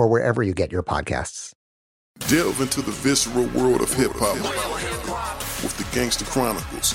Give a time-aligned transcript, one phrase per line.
[0.00, 1.52] or wherever you get your podcasts.
[2.20, 4.36] Delve into the visceral world of hip hop
[5.62, 6.94] with the Gangster Chronicles,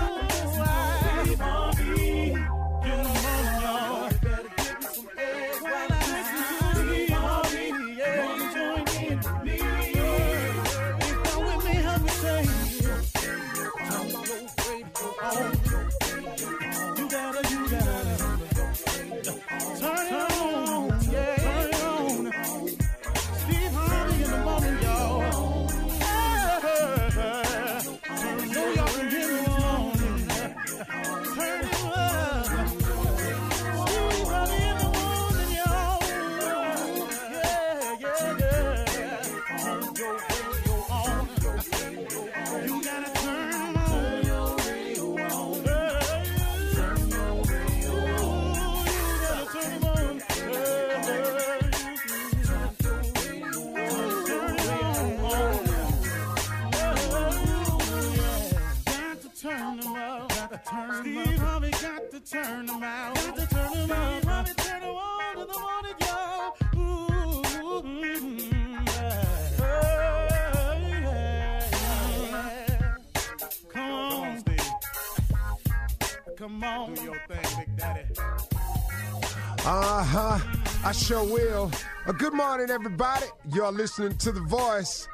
[80.91, 81.71] I sure will.
[82.05, 83.25] Uh, good morning, everybody.
[83.53, 85.07] You're listening to The Voice.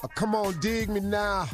[0.00, 1.48] Uh, come on, dig me now.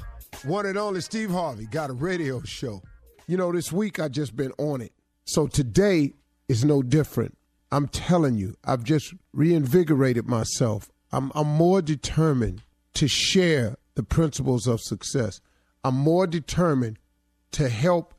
[0.44, 2.82] One and only Steve Harvey got a radio show.
[3.26, 4.92] You know, this week I just been on it.
[5.24, 6.12] So today
[6.46, 7.38] is no different.
[7.72, 10.90] I'm telling you, I've just reinvigorated myself.
[11.10, 12.60] I'm, I'm more determined
[12.92, 15.40] to share the principles of success.
[15.84, 16.98] I'm more determined
[17.52, 18.12] to help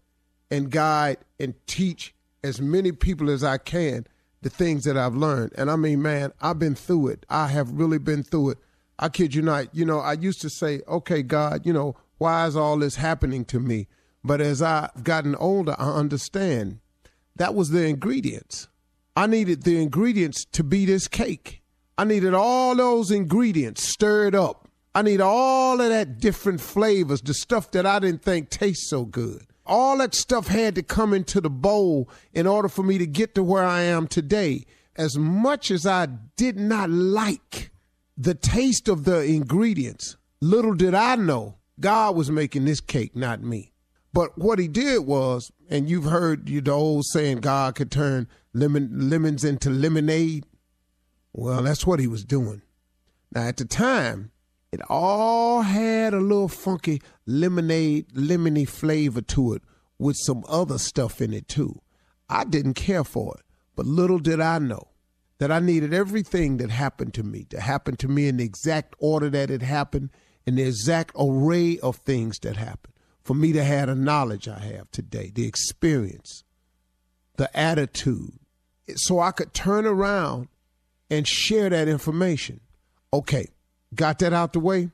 [0.49, 4.07] and guide and teach as many people as I can
[4.41, 5.53] the things that I've learned.
[5.57, 7.25] And I mean, man, I've been through it.
[7.29, 8.57] I have really been through it.
[8.97, 9.73] I kid you not.
[9.73, 13.45] You know, I used to say, okay, God, you know, why is all this happening
[13.45, 13.87] to me?
[14.23, 16.79] But as I've gotten older, I understand
[17.35, 18.67] that was the ingredients.
[19.15, 21.61] I needed the ingredients to be this cake.
[21.97, 24.67] I needed all those ingredients stirred up.
[24.93, 29.05] I need all of that different flavors, the stuff that I didn't think tastes so
[29.05, 29.45] good.
[29.71, 33.35] All that stuff had to come into the bowl in order for me to get
[33.35, 34.65] to where I am today.
[34.97, 37.71] As much as I did not like
[38.17, 43.41] the taste of the ingredients, little did I know God was making this cake, not
[43.41, 43.71] me.
[44.11, 49.09] But what he did was, and you've heard the old saying, God could turn lemon,
[49.09, 50.45] lemons into lemonade.
[51.31, 52.61] Well, that's what he was doing.
[53.33, 54.31] Now, at the time,
[54.71, 59.61] it all had a little funky lemonade, lemony flavor to it
[59.99, 61.81] with some other stuff in it too.
[62.29, 63.45] I didn't care for it,
[63.75, 64.87] but little did I know
[65.39, 68.95] that I needed everything that happened to me to happen to me in the exact
[68.99, 70.11] order that it happened,
[70.45, 72.93] in the exact array of things that happened.
[73.23, 76.43] For me to have the knowledge I have today, the experience,
[77.37, 78.39] the attitude,
[78.95, 80.47] so I could turn around
[81.09, 82.61] and share that information.
[83.13, 83.47] Okay,
[83.95, 84.89] got that out the way?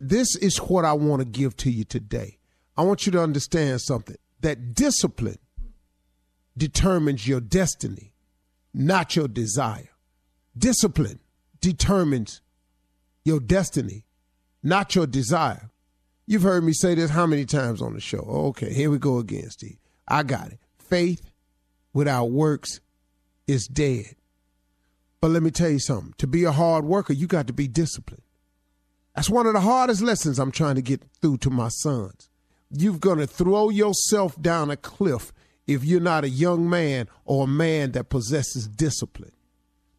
[0.00, 2.38] This is what I want to give to you today.
[2.76, 5.38] I want you to understand something that discipline
[6.56, 8.12] determines your destiny,
[8.72, 9.90] not your desire.
[10.56, 11.20] Discipline
[11.60, 12.40] determines
[13.24, 14.04] your destiny,
[14.62, 15.70] not your desire.
[16.26, 18.24] You've heard me say this how many times on the show?
[18.28, 19.78] Oh, okay, here we go again, Steve.
[20.06, 20.58] I got it.
[20.78, 21.30] Faith
[21.92, 22.80] without works
[23.46, 24.16] is dead.
[25.20, 26.14] But let me tell you something.
[26.18, 28.23] To be a hard worker, you got to be disciplined.
[29.14, 32.28] That's one of the hardest lessons I'm trying to get through to my sons.
[32.70, 35.32] You're going to throw yourself down a cliff
[35.66, 39.32] if you're not a young man or a man that possesses discipline.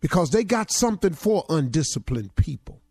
[0.01, 2.81] Because they got something for undisciplined people.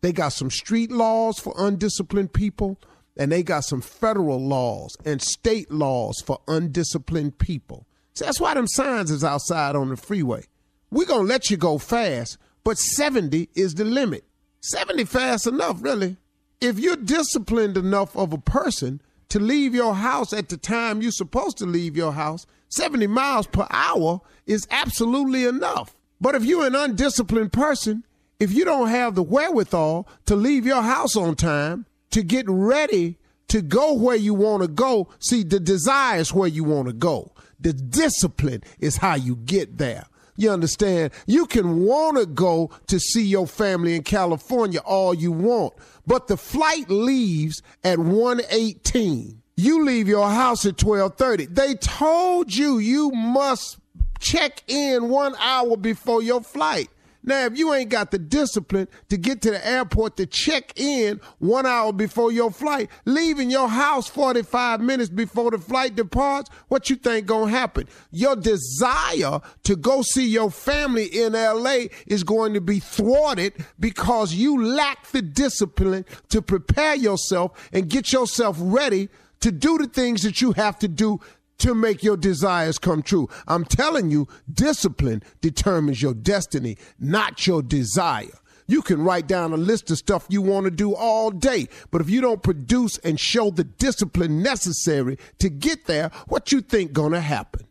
[0.00, 2.80] They got some street laws for undisciplined people,
[3.16, 7.86] and they got some federal laws and state laws for undisciplined people.
[8.14, 10.44] See, that's why them signs is outside on the freeway.
[10.90, 14.24] We're going to let you go fast, but 70 is the limit.
[14.62, 16.16] 70 fast enough, really.
[16.60, 21.10] If you're disciplined enough of a person to leave your house at the time you're
[21.10, 25.96] supposed to leave your house, 70 miles per hour is absolutely enough.
[26.20, 28.04] But if you're an undisciplined person,
[28.38, 33.18] if you don't have the wherewithal to leave your house on time, to get ready
[33.48, 36.92] to go where you want to go, see, the desire is where you want to
[36.92, 37.32] go.
[37.58, 40.04] The discipline is how you get there.
[40.36, 41.12] You understand?
[41.26, 45.74] You can want to go to see your family in California all you want,
[46.06, 49.42] but the flight leaves at 118.
[49.56, 51.46] You leave your house at 1230.
[51.46, 53.78] They told you you must
[54.18, 56.88] check in one hour before your flight.
[57.24, 61.20] Now, if you ain't got the discipline to get to the airport to check in
[61.38, 66.90] one hour before your flight, leaving your house 45 minutes before the flight departs, what
[66.90, 67.88] you think gonna happen?
[68.10, 74.34] Your desire to go see your family in LA is going to be thwarted because
[74.34, 79.08] you lack the discipline to prepare yourself and get yourself ready
[79.40, 81.20] to do the things that you have to do
[81.62, 83.28] to make your desires come true.
[83.48, 88.38] I'm telling you, discipline determines your destiny, not your desire.
[88.66, 92.00] You can write down a list of stuff you want to do all day, but
[92.00, 96.92] if you don't produce and show the discipline necessary to get there, what you think
[96.92, 97.66] going to happen?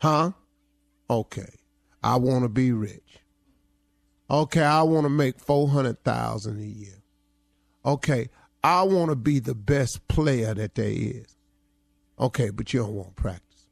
[0.00, 0.32] Huh?
[1.08, 1.48] Okay.
[2.02, 3.00] I want to be rich.
[4.30, 7.02] Okay, I want to make 400,000 a year.
[7.84, 8.28] Okay,
[8.64, 11.36] I want to be the best player that there is.
[12.22, 13.66] Okay, but you don't want practice.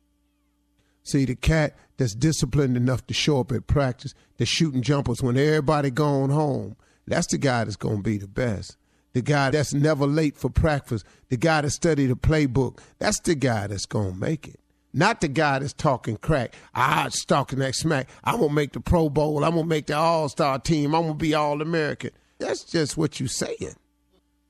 [1.04, 5.36] See, the cat that's disciplined enough to show up at practice, that's shooting jumpers when
[5.36, 6.74] everybody gone home,
[7.06, 8.76] that's the guy that's going to be the best.
[9.12, 13.36] The guy that's never late for practice, the guy that studied the playbook, that's the
[13.36, 14.58] guy that's going to make it.
[14.92, 16.56] Not the guy that's talking crack.
[16.74, 18.08] Ah, I was talking that smack.
[18.24, 19.44] I'm to make the Pro Bowl.
[19.44, 20.92] I'm to make the All Star team.
[20.92, 22.10] I'm to be All American.
[22.38, 23.76] That's just what you're saying.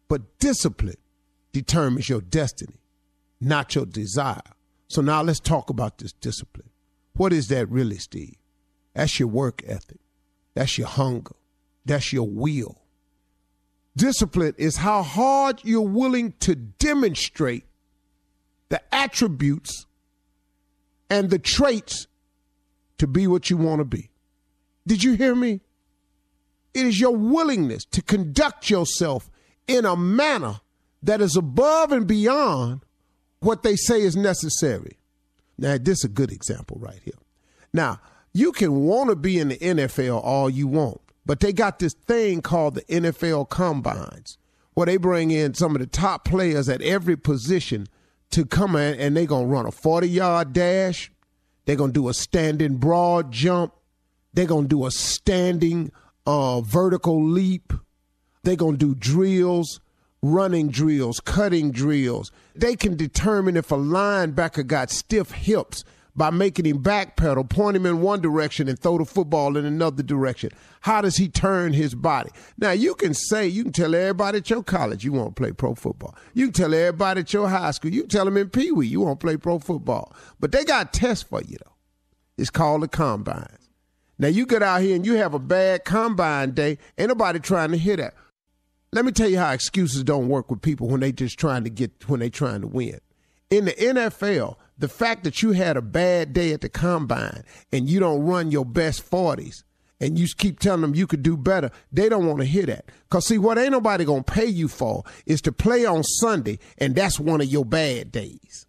[0.09, 0.97] But discipline
[1.53, 2.80] determines your destiny
[3.41, 4.43] not your desire.
[4.89, 6.69] So now let's talk about this discipline.
[7.15, 8.37] What is that really, Steve?
[8.95, 10.01] That's your work ethic.
[10.55, 11.37] That's your hunger.
[11.85, 12.83] That's your will.
[13.97, 17.65] Discipline is how hard you're willing to demonstrate
[18.69, 19.87] the attributes
[21.09, 22.07] and the traits
[22.99, 24.11] to be what you want to be.
[24.87, 25.61] Did you hear me?
[26.73, 29.31] It is your willingness to conduct yourself
[29.67, 30.61] in a manner
[31.03, 32.85] that is above and beyond
[33.41, 34.99] what they say is necessary.
[35.59, 37.15] Now, this is a good example right here.
[37.73, 38.01] Now,
[38.33, 41.95] you can want to be in the NFL all you want, but they got this
[41.95, 44.39] thing called the NFL Combines,
[44.75, 47.87] where they bring in some of the top players at every position
[48.31, 51.11] to come in and they're going to run a 40 yard dash.
[51.67, 53.75] They're going to do a standing broad jump.
[54.33, 55.91] They're going to do a standing
[56.27, 57.73] uh, vertical leap.
[58.43, 59.81] They're going to do drills,
[60.23, 62.31] running drills, cutting drills.
[62.55, 65.85] They can determine if a linebacker got stiff hips
[66.17, 70.03] by making him backpedal, point him in one direction and throw the football in another
[70.03, 70.51] direction.
[70.81, 72.31] How does he turn his body?
[72.59, 75.53] Now, you can say, you can tell everybody at your college you want to play
[75.53, 76.17] pro football.
[76.35, 79.01] You can tell everybody at your high school, you tell them in Pee Wee you
[79.01, 80.15] want to play pro football.
[80.39, 81.73] But they got tests for you, though.
[82.37, 83.69] It's called the combines.
[84.19, 87.71] Now, you get out here and you have a bad combine day, ain't nobody trying
[87.71, 88.15] to hear that.
[88.93, 91.71] Let me tell you how excuses don't work with people when they just trying to
[91.71, 93.01] get, when they trying to win.
[93.49, 97.89] In the NFL, the fact that you had a bad day at the combine and
[97.89, 99.63] you don't run your best 40s
[100.01, 102.87] and you keep telling them you could do better, they don't want to hear that.
[103.09, 106.59] Because, see, what ain't nobody going to pay you for is to play on Sunday,
[106.79, 108.67] and that's one of your bad days.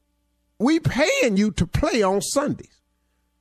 [0.60, 2.82] We paying you to play on Sundays.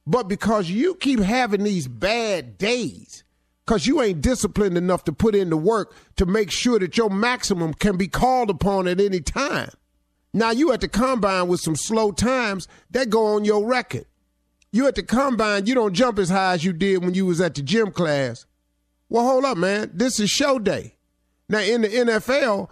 [0.07, 3.25] But because you keep having these bad days,
[3.71, 7.09] because you ain't disciplined enough to put in the work to make sure that your
[7.09, 9.71] maximum can be called upon at any time.
[10.35, 14.07] Now you at the combine with some slow times that go on your record.
[14.73, 17.41] You at the combine, you don't jump as high as you did when you was
[17.41, 18.45] at the gym class.
[19.09, 19.93] Well, hold up, man.
[19.95, 20.97] This is show day.
[21.49, 22.71] Now in the NFL,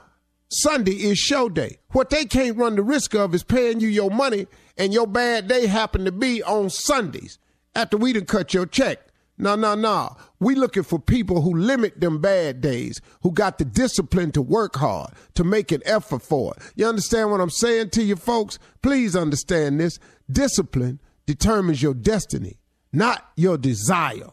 [0.48, 1.78] Sunday is show day.
[1.92, 5.46] What they can't run the risk of is paying you your money and your bad
[5.46, 7.38] day happen to be on Sundays
[7.76, 9.07] after we done cut your check.
[9.38, 10.16] No, no, no.
[10.40, 14.76] We looking for people who limit them bad days, who got the discipline to work
[14.76, 16.62] hard, to make an effort for it.
[16.75, 18.59] You understand what I'm saying to you folks?
[18.83, 20.00] Please understand this.
[20.30, 22.59] Discipline determines your destiny,
[22.92, 24.30] not your desire.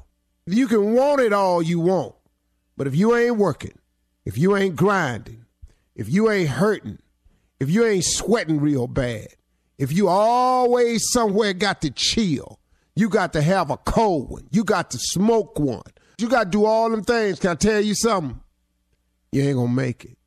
[0.48, 2.16] You can want it all you want,
[2.76, 3.78] but if you ain't working,
[4.26, 5.46] if you ain't grinding,
[5.96, 7.00] if you ain't hurting,
[7.60, 9.28] if you ain't sweating real bad,
[9.78, 12.60] if you always somewhere got to chill,
[12.96, 14.48] you got to have a cold one.
[14.52, 15.84] You got to smoke one.
[16.18, 17.40] You got to do all them things.
[17.40, 18.40] Can I tell you something?
[19.32, 20.18] You ain't going to make it.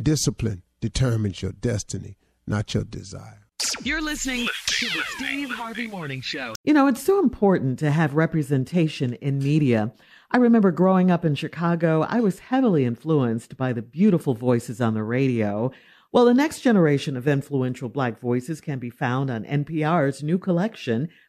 [0.00, 2.16] Discipline determines your destiny,
[2.46, 3.42] not your desire.
[3.84, 6.54] You're listening to the Steve Harvey Morning Show.
[6.64, 9.92] You know, it's so important to have representation in media.
[10.32, 14.94] I remember growing up in Chicago, I was heavily influenced by the beautiful voices on
[14.94, 15.70] the radio.
[16.10, 21.08] Well, the next generation of influential Black voices can be found on NPR's new collection,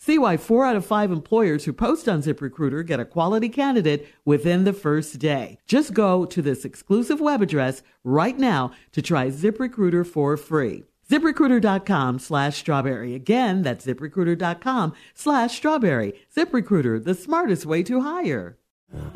[0.00, 4.08] See why four out of five employers who post on ZipRecruiter get a quality candidate
[4.24, 5.58] within the first day.
[5.66, 10.84] Just go to this exclusive web address right now to try ZipRecruiter for free.
[11.10, 13.14] ZipRecruiter.com slash strawberry.
[13.14, 16.14] Again, that's ziprecruiter.com slash strawberry.
[16.36, 18.56] ZipRecruiter, the smartest way to hire.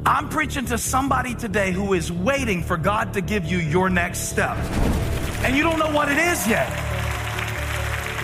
[0.04, 4.30] I'm preaching to somebody today who is waiting for God to give you your next
[4.30, 4.56] step.
[5.44, 6.91] And you don't know what it is yet.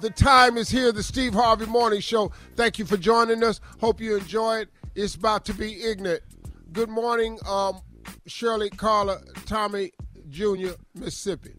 [0.00, 0.92] the time is here.
[0.92, 2.32] The Steve Harvey Morning Show.
[2.56, 3.60] Thank you for joining us.
[3.80, 4.68] Hope you enjoy it.
[4.94, 6.22] It's about to be ignorant.
[6.72, 7.80] Good morning, um,
[8.26, 9.92] Shirley, Carla, Tommy
[10.28, 11.52] Jr., Mississippi.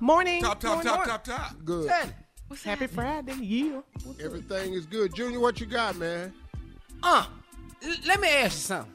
[0.00, 0.42] Morning.
[0.42, 1.06] Top, top, Morning, top, morning.
[1.06, 1.56] top, top.
[1.64, 1.90] Good.
[2.48, 3.80] What's Happy Friday, yeah.
[4.22, 5.14] Everything is good.
[5.14, 6.32] Junior, what you got, man?
[7.02, 7.26] Uh,
[7.82, 8.92] l- let me ask you something.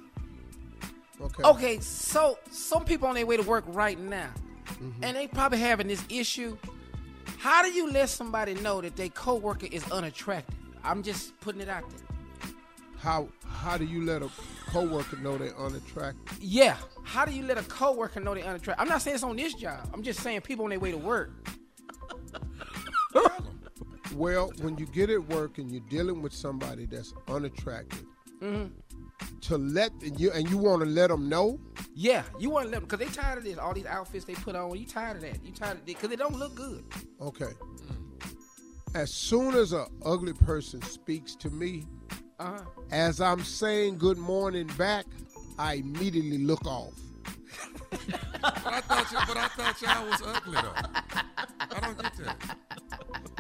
[1.19, 1.43] Okay.
[1.43, 4.30] Okay, so some people on their way to work right now,
[4.67, 5.03] Mm-hmm.
[5.03, 6.58] and they probably having this issue.
[7.38, 10.56] How do you let somebody know that their coworker is unattractive?
[10.84, 12.00] I'm just putting it out there.
[13.00, 14.30] How how do you let a
[14.67, 16.38] coworker know they're unattractive?
[16.41, 16.78] Yeah.
[17.04, 18.82] How do you let a coworker know they're unattractive?
[18.82, 19.88] I'm not saying it's on this job.
[19.93, 21.32] I'm just saying people on their way to work.
[24.15, 28.04] Well, when you get at work and you're dealing with somebody that's unattractive,
[28.41, 28.71] Mhm.
[29.41, 31.60] To let and you and you want to let them know.
[31.95, 33.58] Yeah, you want to let them because they tired of this.
[33.58, 34.77] All these outfits they put on.
[34.77, 35.43] You tired of that?
[35.43, 36.84] You tired of it because it don't look good.
[37.21, 37.51] Okay.
[38.95, 41.86] As soon as a ugly person speaks to me,
[42.39, 42.60] Uh-huh.
[42.91, 45.06] as I'm saying good morning back,
[45.60, 46.93] I immediately look off.
[47.89, 50.73] But I thought you, but I thought y'all was ugly though.
[51.60, 52.58] I don't get that.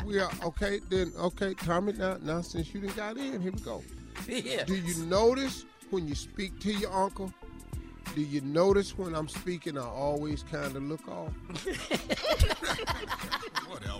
[0.05, 1.11] We are okay then.
[1.19, 1.93] Okay, Tommy.
[1.93, 3.83] Now, now since you didn't got in, here we go.
[4.27, 4.63] Yeah.
[4.65, 7.33] Do you notice when you speak to your uncle?
[8.15, 11.31] Do you notice when I'm speaking, I always kind of look off?
[13.67, 13.99] Whatever.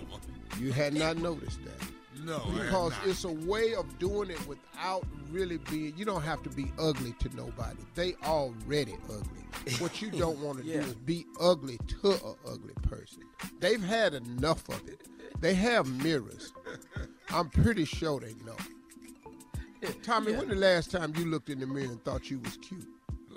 [0.58, 1.88] You had not noticed that.
[2.24, 3.06] No, I because not.
[3.06, 5.94] it's a way of doing it without really being.
[5.96, 7.78] You don't have to be ugly to nobody.
[7.94, 9.44] They already ugly.
[9.78, 10.80] What you don't want to Yeah.
[10.80, 13.22] do is be ugly to a ugly person.
[13.60, 15.02] They've had enough of it.
[15.40, 16.52] They have mirrors.
[17.30, 18.56] I'm pretty sure they know.
[20.02, 22.86] Tommy, when the last time you looked in the mirror and thought you was cute?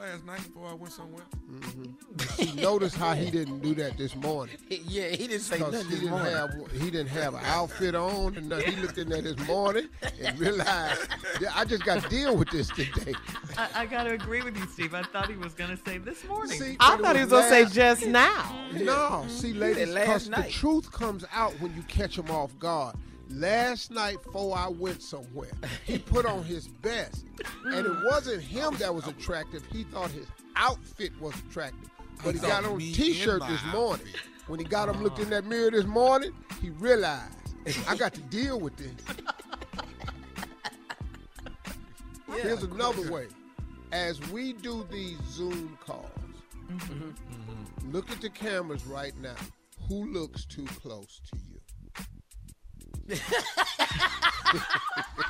[0.02, 1.24] last night before I went somewhere.
[1.52, 2.60] Mm-hmm.
[2.60, 4.58] Notice how he didn't do that this morning.
[4.70, 6.32] yeah, he didn't say nothing he this didn't morning.
[6.34, 8.74] have he didn't have an outfit on, and nothing.
[8.74, 9.88] he looked in there this morning
[10.24, 11.08] and realized,
[11.40, 13.14] yeah, I just got to deal with this today.
[13.58, 14.96] I, I got to agree with you, Steve.
[14.96, 16.58] I thought he was going to say this morning.
[16.58, 18.66] See, I but it thought he was gonna say just now.
[18.74, 22.96] No, see, ladies, last because the truth comes out when you catch him off guard.
[23.34, 25.52] Last night, before I went somewhere,
[25.86, 27.26] he put on his best,
[27.66, 29.64] and it wasn't him that was attractive.
[29.72, 31.90] He thought his outfit was attractive,
[32.24, 34.08] but he He got on a t-shirt this morning.
[34.48, 37.38] When he got him, looked in that mirror this morning, he realized
[37.88, 38.92] I got to deal with this.
[42.42, 43.28] Here's another way.
[43.92, 46.10] As we do these Zoom calls,
[47.92, 49.36] look at the cameras right now.
[49.88, 51.51] Who looks too close to you?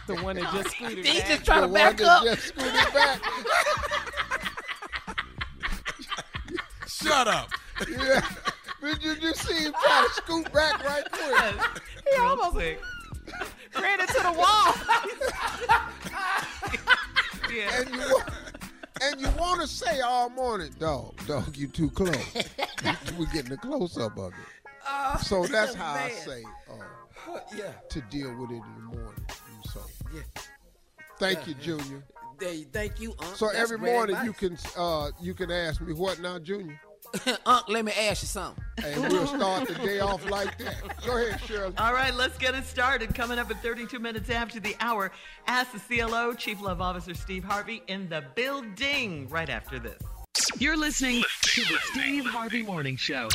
[0.08, 1.28] The one that just scooted He back.
[1.28, 2.24] just trying the to one back that up.
[2.24, 3.22] just scooted back.
[6.88, 7.50] Shut up.
[7.90, 8.22] yeah.
[8.82, 11.56] Did you just see him try to scoot back right quick?
[12.10, 14.74] He almost ran into the wall.
[17.52, 17.82] Yeah.
[17.82, 18.18] And you
[19.02, 22.16] and you want to say all morning, dog, dog, you too close.
[23.20, 25.20] We're getting a close up of it.
[25.26, 26.12] So that's how I man.
[26.26, 26.76] say uh,
[27.56, 27.72] yeah.
[27.90, 29.26] to deal with it in the morning.
[29.74, 29.80] So
[30.14, 30.22] Yeah.
[31.20, 32.04] thank you, Junior.
[32.40, 33.36] They, thank you, Unc.
[33.36, 34.26] So That's every morning advice.
[34.26, 36.80] you can uh, you can ask me what now, Junior,
[37.46, 38.64] Unc, let me ask you something.
[38.84, 40.76] and we'll start the day off like that.
[41.06, 41.74] Go ahead, Shirley.
[41.78, 43.14] All right, let's get it started.
[43.14, 45.12] Coming up at 32 minutes after the hour,
[45.46, 50.00] Ask the CLO, Chief Love Officer Steve Harvey, in the building right after this.
[50.58, 53.28] You're listening to the Steve Harvey Morning Show.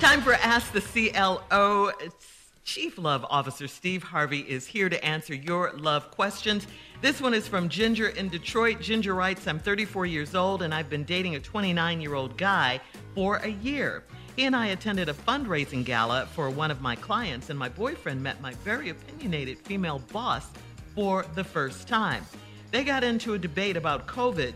[0.00, 1.90] Time for Ask the CLO.
[2.00, 2.26] It's
[2.66, 6.66] Chief Love Officer Steve Harvey is here to answer your love questions.
[7.00, 8.80] This one is from Ginger in Detroit.
[8.80, 12.80] Ginger writes, I'm 34 years old and I've been dating a 29 year old guy
[13.14, 14.02] for a year.
[14.34, 18.20] He and I attended a fundraising gala for one of my clients, and my boyfriend
[18.20, 20.48] met my very opinionated female boss
[20.96, 22.26] for the first time.
[22.72, 24.54] They got into a debate about COVID,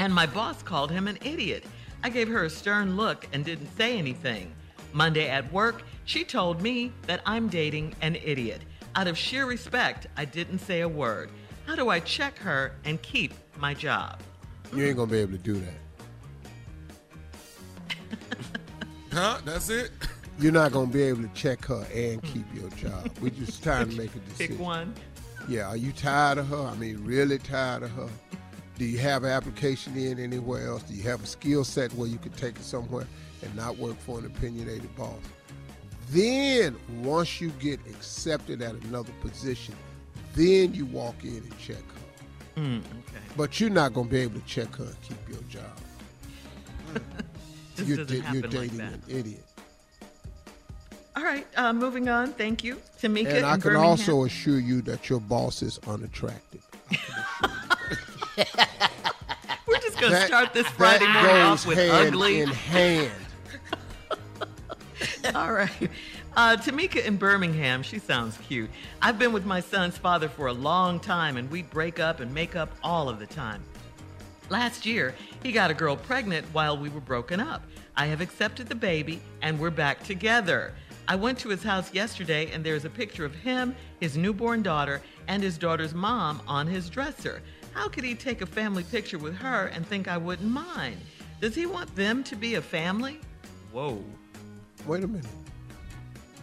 [0.00, 1.64] and my boss called him an idiot.
[2.02, 4.52] I gave her a stern look and didn't say anything.
[4.92, 8.62] Monday at work, she told me that I'm dating an idiot.
[8.94, 11.30] Out of sheer respect, I didn't say a word.
[11.66, 14.20] How do I check her and keep my job?
[14.72, 15.74] You ain't gonna be able to do that.
[19.12, 19.38] Huh?
[19.46, 19.92] That's it?
[20.38, 23.10] You're not gonna be able to check her and keep your job.
[23.22, 24.56] We just trying to make a decision.
[24.56, 24.92] Pick one.
[25.48, 26.60] Yeah, are you tired of her?
[26.60, 28.08] I mean, really tired of her?
[28.76, 30.82] Do you have an application in anywhere else?
[30.82, 33.06] Do you have a skill set where you could take it somewhere
[33.42, 35.14] and not work for an opinionated boss?
[36.08, 39.74] Then, once you get accepted at another position,
[40.34, 42.60] then you walk in and check her.
[42.62, 43.18] Mm, okay.
[43.36, 45.64] But you're not going to be able to check her and keep your job.
[47.76, 49.42] Just you're, doesn't you're happen like dating an idiot.
[51.16, 52.32] All right, uh, moving on.
[52.34, 52.76] Thank you.
[53.00, 53.86] Tamika and I can Birmingham.
[53.90, 56.62] also assure you that your boss is unattractive.
[59.66, 62.40] We're just going to That- start this Friday that morning off with hand ugly.
[62.40, 63.12] in hand.
[65.34, 65.90] All right.
[66.36, 68.70] Uh, Tamika in Birmingham, she sounds cute.
[69.02, 72.32] I've been with my son's father for a long time, and we break up and
[72.32, 73.62] make up all of the time.
[74.50, 77.64] Last year, he got a girl pregnant while we were broken up.
[77.96, 80.74] I have accepted the baby, and we're back together.
[81.08, 85.00] I went to his house yesterday, and there's a picture of him, his newborn daughter,
[85.26, 87.42] and his daughter's mom on his dresser.
[87.72, 90.98] How could he take a family picture with her and think I wouldn't mind?
[91.40, 93.18] Does he want them to be a family?
[93.72, 94.02] Whoa.
[94.86, 95.26] Wait a minute.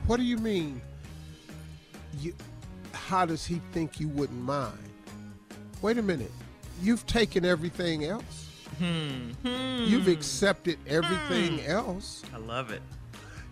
[0.06, 0.82] What do you mean?
[2.20, 2.34] You,
[2.92, 4.78] how does he think you wouldn't mind?
[5.82, 6.32] Wait a minute.
[6.82, 8.50] You've taken everything else.
[8.80, 9.32] Hmm.
[9.46, 12.24] You've accepted everything else.
[12.34, 12.82] I love it.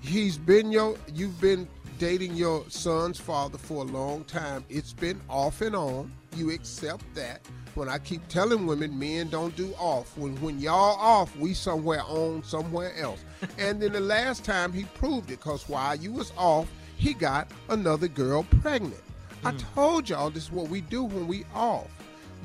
[0.02, 0.98] He's been your.
[1.14, 1.68] You've been
[2.00, 4.66] dating your son's father for a long time.
[4.68, 6.12] It's been off and on.
[6.36, 7.42] You accept that.
[7.76, 10.18] When I keep telling women, men don't do off.
[10.18, 13.24] When when y'all off, we somewhere on somewhere else.
[13.58, 17.48] and then the last time he proved it, cause while you was off, he got
[17.70, 19.02] another girl pregnant.
[19.44, 19.74] I mm.
[19.74, 21.88] told y'all this is what we do when we off.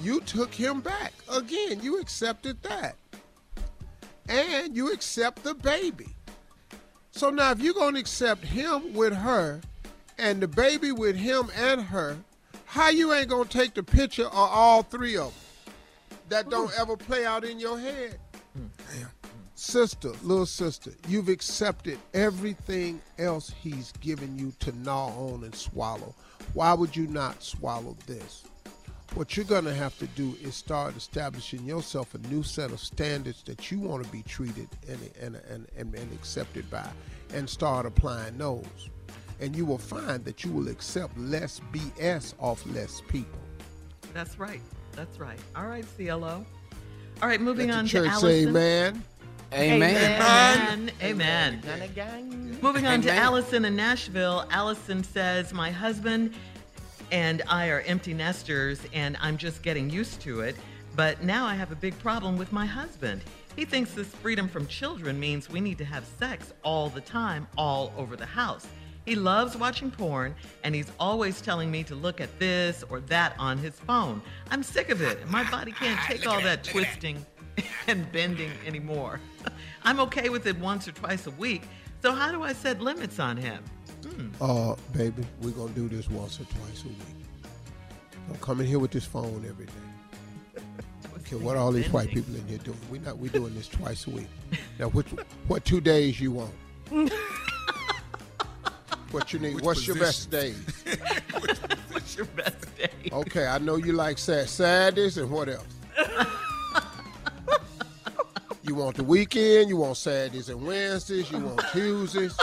[0.03, 1.81] You took him back again.
[1.83, 2.97] You accepted that,
[4.29, 6.09] and you accept the baby.
[7.11, 9.61] So now, if you're gonna accept him with her,
[10.19, 12.17] and the baby with him and her,
[12.67, 15.75] how you ain't gonna take the picture of all three of them
[16.29, 18.19] that don't ever play out in your head?
[19.55, 26.15] Sister, little sister, you've accepted everything else he's given you to gnaw on and swallow.
[26.53, 28.45] Why would you not swallow this?
[29.15, 33.43] What you're gonna have to do is start establishing yourself a new set of standards
[33.45, 36.87] that you want to be treated and and, and, and and accepted by,
[37.33, 38.91] and start applying those.
[39.41, 43.39] And you will find that you will accept less BS off less people.
[44.15, 44.63] That's right.
[44.93, 45.39] That's right.
[45.55, 46.45] All right, CLO.
[47.23, 48.31] All right, moving Let on the to church Allison.
[48.31, 49.03] say amen.
[49.53, 50.91] Amen.
[51.03, 52.59] Amen.
[52.61, 54.47] Moving on to Allison in Nashville.
[54.51, 56.35] Allison says, My husband
[57.13, 60.57] and I are empty nesters, and I'm just getting used to it.
[60.97, 63.23] But now I have a big problem with my husband.
[63.55, 67.47] He thinks this freedom from children means we need to have sex all the time,
[67.57, 68.67] all over the house.
[69.07, 73.35] He loves watching porn, and he's always telling me to look at this or that
[73.39, 74.21] on his phone.
[74.51, 75.31] I'm sick of it.
[75.31, 77.25] My body can't take all that twisting
[77.87, 79.21] and bending anymore.
[79.85, 81.63] I'm okay with it once or twice a week.
[82.03, 83.63] So how do I set limits on him?
[84.05, 84.29] Hmm.
[84.41, 86.99] Uh, baby, we're gonna do this once or twice a week.
[88.29, 90.63] Don't come in here with this phone every day.
[91.19, 92.79] Okay, what are all these white people in here doing?
[92.91, 94.29] We're not we doing this twice a week.
[94.81, 95.07] Now, which
[95.47, 96.53] what two days you want?
[99.11, 99.55] What you need?
[99.55, 100.53] Which What's your best day?
[101.91, 102.91] What's your best day?
[103.13, 105.67] Okay, I know you like sad Saturdays and what else?
[108.63, 109.69] you want the weekend?
[109.69, 111.31] You want Saturdays and Wednesdays?
[111.31, 112.37] You want Tuesdays?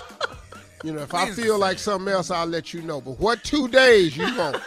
[0.83, 3.01] You know, if I feel like something else, I'll let you know.
[3.01, 4.61] But what two days you want?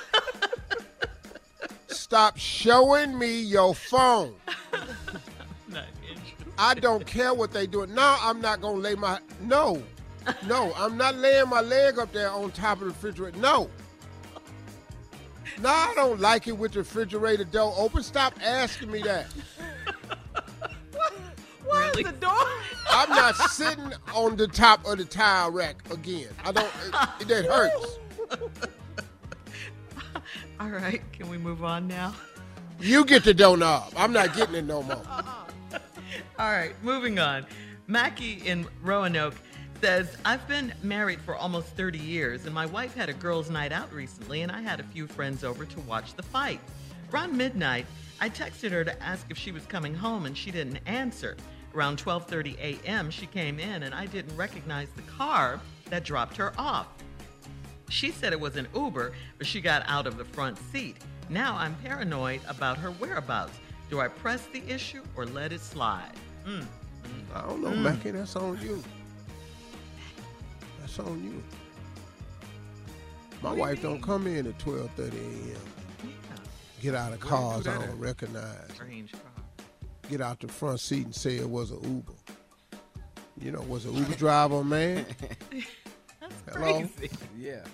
[1.88, 4.34] Stop showing me your phone.
[6.58, 7.86] I don't care what they do.
[7.86, 9.82] Now I'm not gonna lay my no,
[10.46, 10.72] no.
[10.76, 13.38] I'm not laying my leg up there on top of the refrigerator.
[13.38, 13.70] No.
[15.60, 18.02] No, I don't like it with the refrigerator door open.
[18.02, 19.26] Stop asking me that.
[21.64, 22.46] Why is the door?
[22.90, 26.28] I'm not sitting on the top of the tile rack again.
[26.44, 26.70] I don't.
[27.20, 27.98] It, that hurts.
[30.60, 32.14] All right, can we move on now?
[32.80, 33.92] You get the doorknob.
[33.96, 35.02] I'm not getting it no more.
[36.38, 37.46] All right, moving on.
[37.86, 39.34] Mackie in Roanoke
[39.80, 43.72] says, I've been married for almost 30 years, and my wife had a girls' night
[43.72, 46.60] out recently, and I had a few friends over to watch the fight.
[47.12, 47.86] Around midnight,
[48.20, 51.36] I texted her to ask if she was coming home, and she didn't answer.
[51.74, 55.60] Around 12:30 a.m., she came in, and I didn't recognize the car
[55.90, 56.88] that dropped her off.
[57.88, 60.96] She said it was an Uber, but she got out of the front seat.
[61.28, 63.58] Now I'm paranoid about her whereabouts.
[63.90, 66.12] Do I press the issue or let it slide?
[66.46, 66.64] Mm.
[67.34, 67.82] I don't know, Mm.
[67.82, 68.10] Mackie.
[68.10, 68.82] That's on you.
[70.96, 71.42] That's on you.
[73.42, 76.14] My wife don't come in at 12:30 a.m.
[76.80, 78.70] Get out of cars I don't recognize.
[78.74, 79.20] Strange car.
[80.10, 82.12] Get out the front seat and say it was an Uber.
[83.38, 85.04] You know, was an Uber driver a man?
[86.52, 86.78] Hello.
[86.96, 87.10] Crazy.
[87.36, 87.64] Yeah.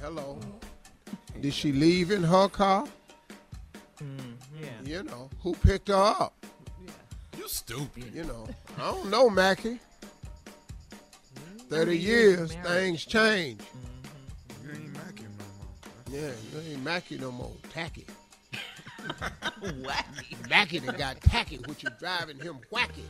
[0.00, 0.38] Hello.
[0.40, 1.40] Mm-hmm.
[1.40, 2.86] Did she leave in her car?
[4.00, 4.62] Mm-hmm.
[4.62, 4.68] Yeah.
[4.98, 6.34] You know, who picked her up?
[7.36, 8.14] You stupid.
[8.14, 8.46] You know,
[8.78, 9.80] I don't know, Mackie.
[11.68, 13.60] 30 years, things change.
[14.62, 16.20] You ain't Mackie no more.
[16.20, 17.52] Yeah, you ain't Mackie no more.
[17.72, 18.06] Tacky.
[19.62, 20.48] Wacky.
[20.50, 23.04] Mackie that got tacky, which is driving him wacky.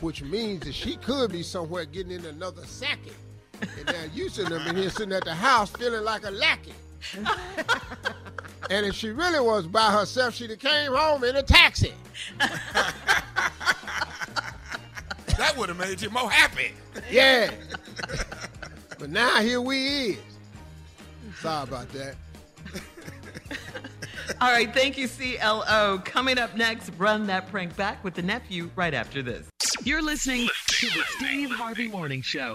[0.00, 3.12] Which means that she could be somewhere getting in another sacky.
[3.60, 6.74] And now you sitting up in here sitting at the house feeling like a lackey.
[8.70, 11.94] and if she really was by herself, she'd have came home in a taxi.
[15.38, 16.72] That would have made you more happy.
[17.10, 17.50] Yeah.
[18.98, 20.18] but now here we is.
[21.40, 22.14] Sorry about that.
[24.40, 26.00] All right, thank you, CLO.
[26.04, 29.46] Coming up next, run that prank back with the nephew right after this.
[29.86, 32.54] You're listening to the Steve Harvey Morning Show.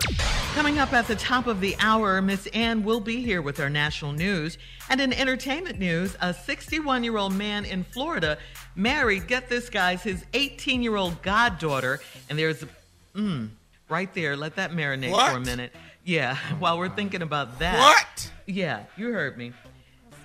[0.53, 3.69] Coming up at the top of the hour, Miss Ann will be here with our
[3.69, 4.57] national news.
[4.89, 8.37] And in entertainment news, a 61 year old man in Florida
[8.75, 12.01] married, get this, guys, his 18 year old goddaughter.
[12.29, 12.65] And there's,
[13.15, 13.47] mm,
[13.87, 15.71] right there, let that marinate for a minute.
[16.03, 17.79] Yeah, while we're thinking about that.
[17.79, 18.29] What?
[18.45, 19.53] Yeah, you heard me.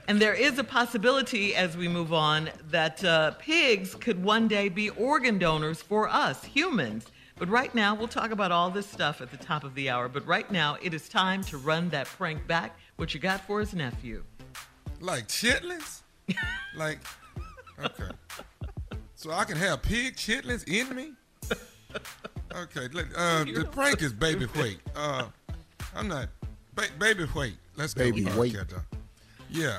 [0.09, 4.69] And there is a possibility as we move on that uh, pigs could one day
[4.69, 7.07] be organ donors for us, humans.
[7.38, 10.09] But right now, we'll talk about all this stuff at the top of the hour.
[10.09, 12.79] But right now, it is time to run that prank back.
[12.97, 14.23] What you got for his nephew?
[15.01, 16.01] Like chitlins?
[16.77, 16.99] like,
[17.85, 18.11] okay.
[19.16, 21.12] So I can have pig chitlins in me?
[22.55, 24.79] Okay, let- uh, the prank is baby weight.
[24.95, 25.27] Uh,
[25.95, 26.29] I'm not,
[26.75, 27.57] ba- baby weight.
[27.77, 28.05] Let's go.
[28.05, 28.57] Baby weight.
[28.57, 28.79] Uh,
[29.51, 29.79] Yeah.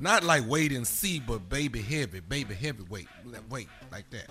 [0.00, 3.08] Not like wait and see, but baby heavy, baby heavy weight.
[3.24, 4.26] Like, Weight, like that.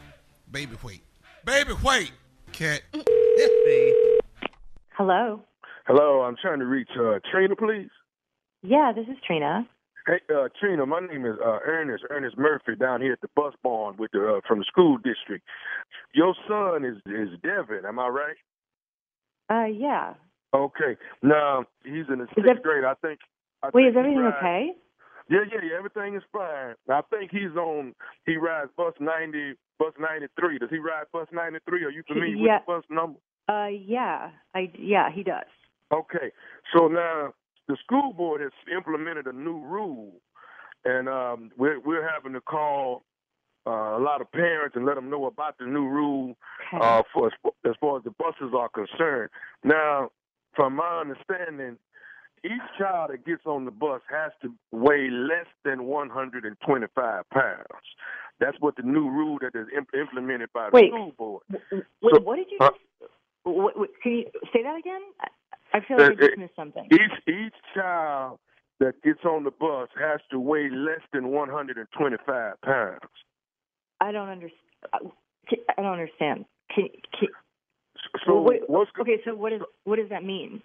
[0.50, 1.02] Baby weight.
[1.46, 2.12] Baby weight,
[2.54, 2.82] cat.
[4.98, 5.42] Hello.
[5.86, 7.90] Hello, I'm trying to reach uh, Trina, please.
[8.64, 9.68] Yeah, this is Trina.
[10.06, 13.54] Hey, uh, Trina, my name is uh, Ernest Ernest Murphy down here at the bus
[13.62, 15.46] barn with the uh, from the school district.
[16.14, 18.36] Your son is is Devin, am I right?
[19.50, 20.14] Uh, yeah.
[20.54, 20.96] Okay.
[21.22, 22.86] Now he's in the Is sixth that- grade.
[22.86, 23.20] I think.
[23.64, 24.72] I Wait, think is everything rides- okay?
[25.30, 25.78] Yeah, yeah, yeah.
[25.78, 26.76] Everything is fine.
[26.90, 27.94] I think he's on.
[28.26, 30.58] He rides bus ninety, bus ninety three.
[30.58, 31.84] Does he ride bus ninety three?
[31.84, 32.58] Are you familiar Yeah.
[32.60, 33.20] with the bus number?
[33.50, 34.30] Uh, yeah.
[34.56, 35.46] I yeah, he does.
[35.94, 36.32] Okay.
[36.76, 37.34] So now
[37.68, 40.14] the school board has implemented a new rule,
[40.86, 43.04] and um, we're we're having to call
[43.66, 46.36] uh, a lot of parents and let them know about the new rule
[46.80, 49.30] uh, for as far as the buses are concerned.
[49.64, 50.10] Now,
[50.56, 51.78] from my understanding,
[52.44, 57.66] each child that gets on the bus has to weigh less than 125 pounds.
[58.40, 60.90] That's what the new rule that is imp- implemented by the Wait.
[60.92, 61.44] school board.
[61.72, 62.58] Wait, So- what did you?
[62.62, 63.12] uh, just,
[63.44, 65.02] what, what, can you say that again?
[65.22, 65.28] I,
[65.78, 66.86] I feel like I Uh, just missed something.
[66.92, 68.40] Each each child
[68.80, 73.00] that gets on the bus has to weigh less than 125 pounds.
[74.00, 75.12] I don't understand.
[75.78, 76.46] I don't understand.
[76.74, 77.30] Can, can,
[78.26, 79.18] So well, wait, what's okay?
[79.26, 80.62] So what is what does that mean?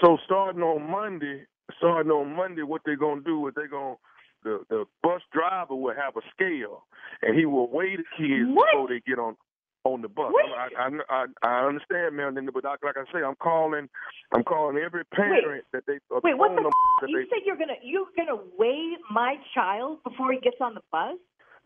[0.00, 1.46] So starting on Monday,
[1.78, 3.96] starting on Monday, what they're gonna do is they're gonna
[4.42, 6.84] the the bus driver will have a scale
[7.22, 9.36] and he will weigh the kids before they get on
[9.84, 10.32] on the bus.
[10.56, 13.88] I, I I I understand, man, but like like I say, I'm calling
[14.32, 16.66] I'm calling every parent that they uh, Wait, what the?
[16.66, 20.56] f- that You they, said you're gonna you're gonna weigh my child before he gets
[20.60, 21.16] on the bus?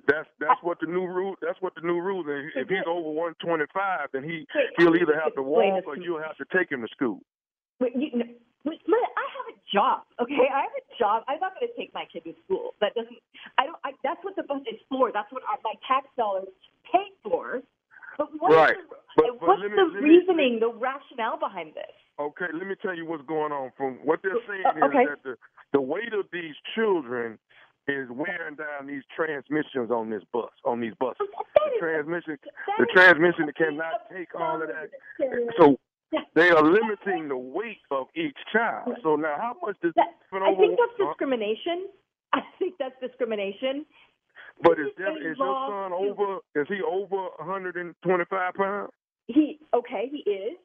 [0.07, 1.35] That's that's what the new rule.
[1.41, 2.53] That's what the new rule is.
[2.55, 6.23] If he's over one twenty five, then he he'll either have to walk or you'll
[6.23, 7.21] have to take him to school.
[7.81, 8.25] Wait, you, no,
[8.65, 10.47] wait, I have a job, okay?
[10.53, 11.23] I have a job.
[11.29, 12.75] I'm not going to take my kid to school.
[12.81, 13.17] That doesn't.
[13.59, 13.77] I don't.
[13.85, 15.11] I, that's what the bus is for.
[15.13, 16.49] That's what our, my tax dollars
[16.91, 17.61] pay for.
[18.17, 18.77] But what Right.
[18.77, 21.91] the, But- but what's me- the let me- reasoning, the rationale behind this?
[22.19, 23.73] Okay, let me tell you what's going on.
[23.77, 25.03] From what they're saying Uh, okay.
[25.03, 25.37] is that the
[25.73, 27.39] the weight of these children
[27.89, 31.27] is wearing down these transmissions on this bus, on these buses.
[31.55, 32.39] The transmission,
[32.79, 34.89] the transmission cannot take all of that.
[35.59, 35.77] So
[36.35, 38.95] they are limiting the weight of each child.
[39.03, 41.89] So now, how much does that, I think that's discrimination.
[42.33, 43.87] I think that's discrimination.
[44.63, 46.39] But is, Devin, is your son over?
[46.55, 48.91] Is he over 125 pounds?
[49.27, 50.57] He okay, he is.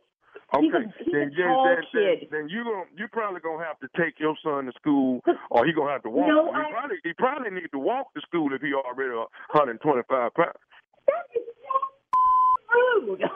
[0.55, 2.27] Okay, He's a- he's then, then, tall then, then, kid.
[2.31, 5.73] then you gon' you probably gonna have to take your son to school, or he
[5.73, 6.27] gonna have to walk.
[6.27, 10.33] No, he I- probably he probably need to walk to school if he already 125
[10.33, 10.53] pounds.
[11.07, 13.23] That is so rude.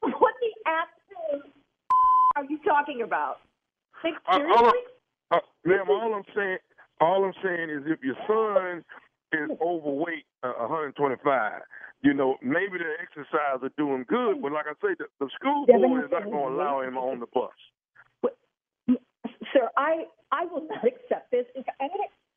[0.00, 1.52] What the absolute
[2.38, 3.38] are you talking about?
[4.04, 4.80] Like, Uh, all, seriously?
[5.30, 6.58] I- uh, ma'am, all I'm saying,
[7.00, 8.84] all I'm saying is if your son
[9.32, 11.62] is overweight, uh, 125,
[12.02, 14.40] you know, maybe the exercise will do him good.
[14.40, 17.18] But like I say, the, the school board is not going to allow him on
[17.18, 17.50] the bus.
[18.22, 18.38] But,
[19.52, 21.46] Sir, I I will not accept this.
[21.80, 21.90] I'm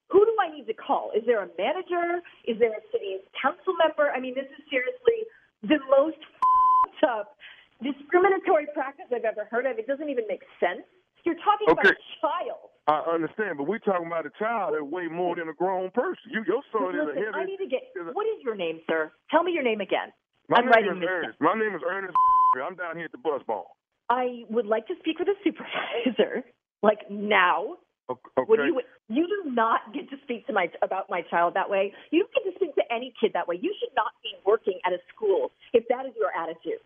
[0.09, 1.11] who do I need to call?
[1.15, 2.21] Is there a manager?
[2.45, 4.11] Is there a city council member?
[4.11, 5.23] I mean, this is seriously
[5.63, 6.17] the most
[7.01, 7.37] f***ed up
[7.83, 9.77] discriminatory practice I've ever heard of.
[9.77, 10.85] It doesn't even make sense.
[11.25, 12.73] You're talking about a child.
[12.89, 16.33] I understand, but we're talking about a child that way more than a grown person.
[16.33, 17.93] You, your son is a Listen, I need to get.
[18.13, 19.11] What is your name, sir?
[19.29, 20.09] Tell me your name again.
[20.49, 21.37] My I'm name writing is Ernest.
[21.39, 22.13] My name is Ernest.
[22.57, 23.69] I'm down here at the bus barn.
[24.09, 26.43] I would like to speak with a supervisor,
[26.81, 27.77] like now.
[28.09, 28.43] Okay.
[28.49, 31.93] Would you you do not get to speak to my about my child that way.
[32.11, 33.59] You don't get to speak to any kid that way.
[33.61, 36.83] You should not be working at a school if that is your attitude.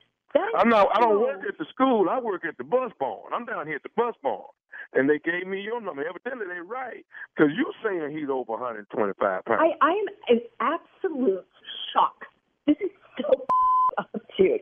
[0.57, 0.89] I'm not.
[0.93, 2.09] I don't work at the school.
[2.09, 3.33] I work at the bus barn.
[3.33, 4.43] I'm down here at the bus barn,
[4.93, 6.03] and they gave me your number.
[6.07, 9.61] Evidently, they right because you saying he's over 125 pounds.
[9.61, 11.45] I I am in absolute
[11.93, 12.25] shock.
[12.67, 13.45] This is so
[13.97, 14.61] up, dude.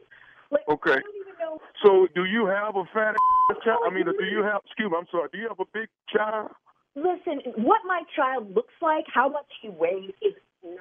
[0.51, 0.91] Like, okay.
[0.91, 1.59] I don't even know.
[1.83, 3.15] So, do you have a fat
[3.63, 3.79] child?
[3.86, 4.62] I mean, do you have?
[4.65, 4.97] Excuse me.
[4.97, 5.29] I'm sorry.
[5.31, 6.51] Do you have a big child?
[6.95, 10.33] Listen, what my child looks like, how much he weighs, is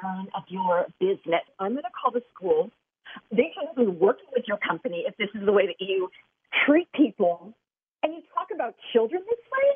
[0.02, 1.40] none of your business.
[1.58, 2.70] I'm going to call the school.
[3.30, 6.08] They shouldn't be working with your company if this is the way that you
[6.66, 7.54] treat people.
[8.02, 9.68] And you talk about children this way?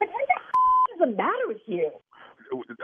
[0.00, 1.90] Like, what the f- is the matter with you?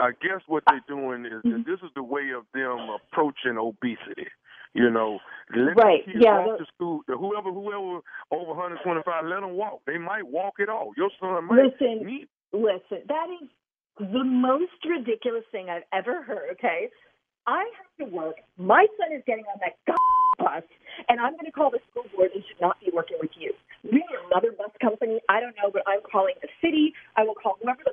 [0.01, 1.63] I guess what they're doing is Mm-hmm.
[1.69, 4.29] this is the way of them approaching obesity.
[4.75, 5.19] You know,
[5.57, 7.01] let Right, the kids yeah, walk to school.
[7.09, 8.01] Whoever, whoever
[8.31, 9.81] over 125, let them walk.
[9.87, 10.95] They might walk it off.
[10.97, 13.49] Your son might Listen, need listen, that is
[13.99, 16.91] the most ridiculous thing I've ever heard, okay?
[17.47, 18.37] I have to work.
[18.59, 19.79] My son is getting on that
[20.39, 20.65] bus,
[21.09, 23.55] and I'm going to call the school board and should not be working with you.
[23.85, 25.21] Maybe another bus company.
[25.29, 26.93] I don't know, but I'm calling the city.
[27.17, 27.93] I will call whoever the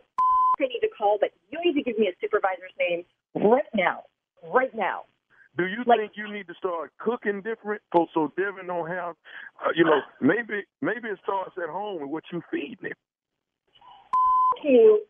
[0.60, 3.04] they need to call, but you need to give me a supervisor's name
[3.36, 4.04] right now.
[4.54, 5.06] Right now.
[5.58, 9.16] Do you think you need to start cooking different so, so Devin don't have,
[9.64, 12.94] uh, you know, maybe maybe it starts at home with what you feeding him.
[14.64, 15.02] you.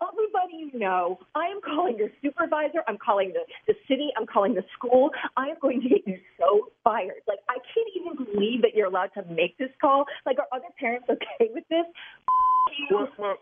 [0.00, 1.18] Everybody everybody you know.
[1.34, 2.80] I am calling your supervisor.
[2.86, 4.10] I'm calling the, the city.
[4.16, 5.10] I'm calling the school.
[5.36, 7.22] I am going to get you so fired.
[7.26, 10.04] Like, I can't even believe that you're allowed to make this call.
[10.26, 11.84] Like, are other parents okay with this?
[12.90, 13.36] Well, well,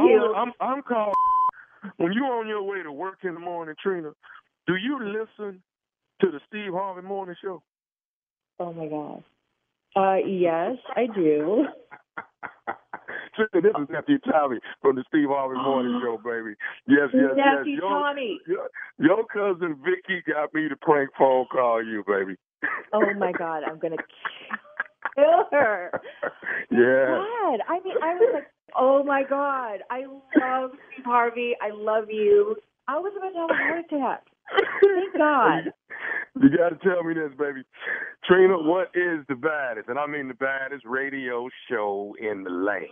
[0.00, 0.34] you.
[0.36, 1.14] I'm, I'm, I'm calling.
[1.96, 4.12] When you're on your way to work in the morning, Trina,
[4.66, 5.62] do you listen
[6.20, 7.62] to the Steve Harvey Morning Show?
[8.60, 9.24] Oh my God.
[9.94, 11.64] Uh, yes, I do.
[13.38, 16.54] This is nephew Tommy from the Steve Harvey Morning Show, baby.
[16.86, 17.80] Yes, yes, Nephew yes.
[17.80, 18.40] Your, Tommy.
[18.46, 18.68] Your,
[18.98, 22.36] your cousin Vicky got me to prank phone call you, baby.
[22.92, 23.96] Oh my God, I'm gonna
[25.14, 25.90] kill her.
[26.70, 27.06] Yeah.
[27.06, 30.04] God, I mean, I was like, oh my God, I
[30.40, 31.52] love Steve Harvey.
[31.60, 32.56] I love you.
[32.88, 34.31] I was about to have a heart attack.
[34.80, 35.72] Thank God.
[36.40, 37.62] You got to tell me this, baby.
[38.26, 42.86] Trina, what is the baddest, and I mean the baddest radio show in the land?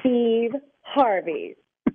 [0.00, 1.56] Steve Harvey.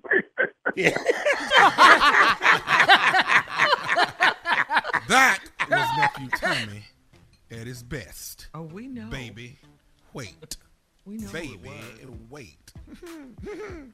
[5.07, 5.39] That
[5.69, 6.83] was nephew Tommy
[7.51, 8.47] at his best.
[8.53, 9.09] Oh, we know.
[9.09, 9.59] Baby,
[10.13, 10.57] wait.
[11.05, 12.73] We know who it Baby, wait.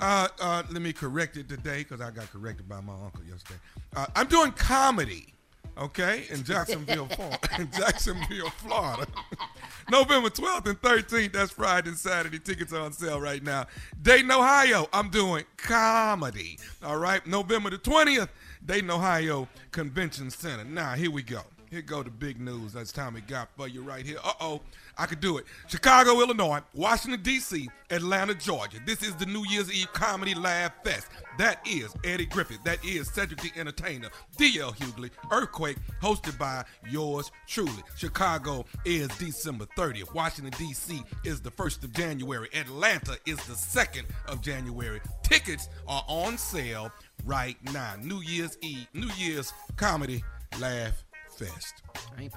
[0.00, 3.60] uh, uh, let me correct it today because I got corrected by my uncle yesterday.
[3.96, 5.34] Uh, I'm doing comedy,
[5.78, 7.38] okay, in Jacksonville, Florida.
[7.58, 9.06] in Jacksonville, Florida.
[9.90, 11.32] November 12th and 13th.
[11.32, 12.38] That's Friday and Saturday.
[12.38, 13.66] Tickets are on sale right now.
[14.00, 14.88] Dayton, Ohio.
[14.92, 16.58] I'm doing comedy.
[16.82, 17.26] All right.
[17.26, 18.28] November the 20th.
[18.64, 20.64] Dayton, Ohio Convention Center.
[20.64, 21.42] Now here we go.
[21.74, 22.74] Here go the big news.
[22.74, 24.18] That's Tommy got for you right here.
[24.22, 24.60] Uh oh,
[24.96, 25.44] I could do it.
[25.66, 28.78] Chicago, Illinois, Washington, D.C., Atlanta, Georgia.
[28.86, 31.08] This is the New Year's Eve Comedy Laugh Fest.
[31.36, 32.58] That is Eddie Griffin.
[32.64, 34.08] That is Cedric the Entertainer.
[34.36, 34.72] D.L.
[34.74, 37.82] Hughley, Earthquake, hosted by yours truly.
[37.96, 40.14] Chicago is December 30th.
[40.14, 41.02] Washington, D.C.
[41.24, 42.48] is the 1st of January.
[42.54, 45.00] Atlanta is the 2nd of January.
[45.24, 46.92] Tickets are on sale
[47.24, 47.94] right now.
[48.00, 50.22] New Year's Eve, New Year's Comedy
[50.60, 51.02] Laugh
[51.34, 51.82] Fest.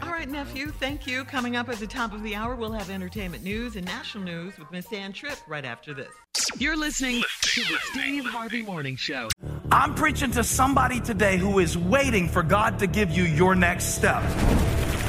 [0.02, 1.24] All right, nephew, thank you.
[1.24, 4.58] Coming up at the top of the hour, we'll have entertainment news and national news
[4.58, 6.10] with Miss Ann Tripp right after this.
[6.58, 9.30] You're listening to the Steve Harvey Morning Show.
[9.72, 13.96] I'm preaching to somebody today who is waiting for God to give you your next
[13.96, 14.24] step.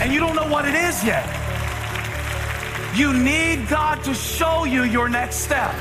[0.01, 1.26] And you don't know what it is yet.
[2.95, 5.74] You need God to show you your next step.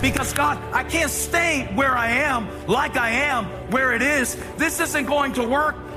[0.00, 4.36] Because God, I can't stay where I am, like I am, where it is.
[4.56, 5.76] This isn't going to work.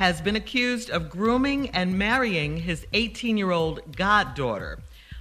[0.00, 4.78] has been accused of grooming and marrying his 18 year old goddaughter,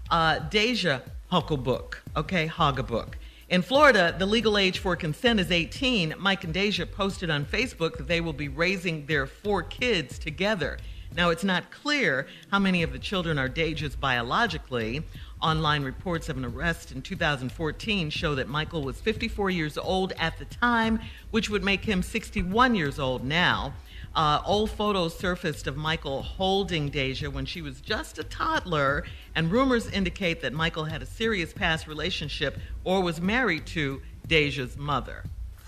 [0.09, 3.15] uh, Deja Hucklebook, okay, Haugabook.
[3.49, 6.13] In Florida, the legal age for consent is 18.
[6.17, 10.77] Mike and Deja posted on Facebook that they will be raising their four kids together.
[11.13, 15.03] Now, it's not clear how many of the children are Deja's biologically.
[15.41, 20.38] Online reports of an arrest in 2014 show that Michael was 54 years old at
[20.39, 21.01] the time,
[21.32, 23.73] which would make him 61 years old now.
[24.20, 29.49] Uh, old photos surfaced of Michael holding Deja when she was just a toddler, and
[29.49, 35.24] rumors indicate that Michael had a serious past relationship or was married to Deja's mother.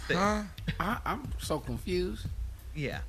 [0.09, 0.43] Huh?
[0.81, 2.25] I, I'm so confused.
[2.75, 2.99] Yeah.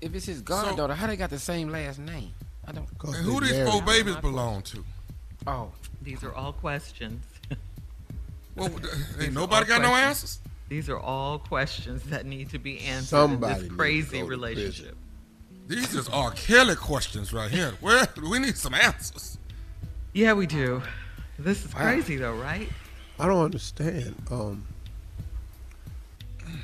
[0.00, 2.32] If it's his goddaughter, how they got the same last name?
[2.66, 2.88] I don't.
[3.04, 4.82] And who these four babies belong to?
[5.46, 7.22] Oh, these are all questions.
[8.56, 8.70] Well,
[9.20, 10.38] ain't nobody all got no answers.
[10.68, 14.96] These are all questions that need to be answered Somebody in this crazy relationship.
[15.66, 16.30] These is R.
[16.32, 17.72] Kelly questions right here.
[17.80, 19.38] Where we need some answers.
[20.12, 20.82] Yeah, we do.
[21.38, 21.80] This is Wow.
[21.82, 22.68] crazy, though, right?
[23.18, 24.14] I don't understand.
[24.30, 24.66] Um,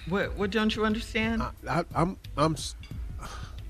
[0.08, 0.34] What?
[0.36, 1.42] What don't you understand?
[1.68, 2.56] I, I'm I'm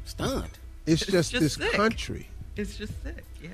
[0.05, 0.51] stunned.
[0.87, 1.73] It's, It's just, just this sick.
[1.73, 2.29] country.
[2.57, 3.25] It's just sick.
[3.43, 3.51] Yeah.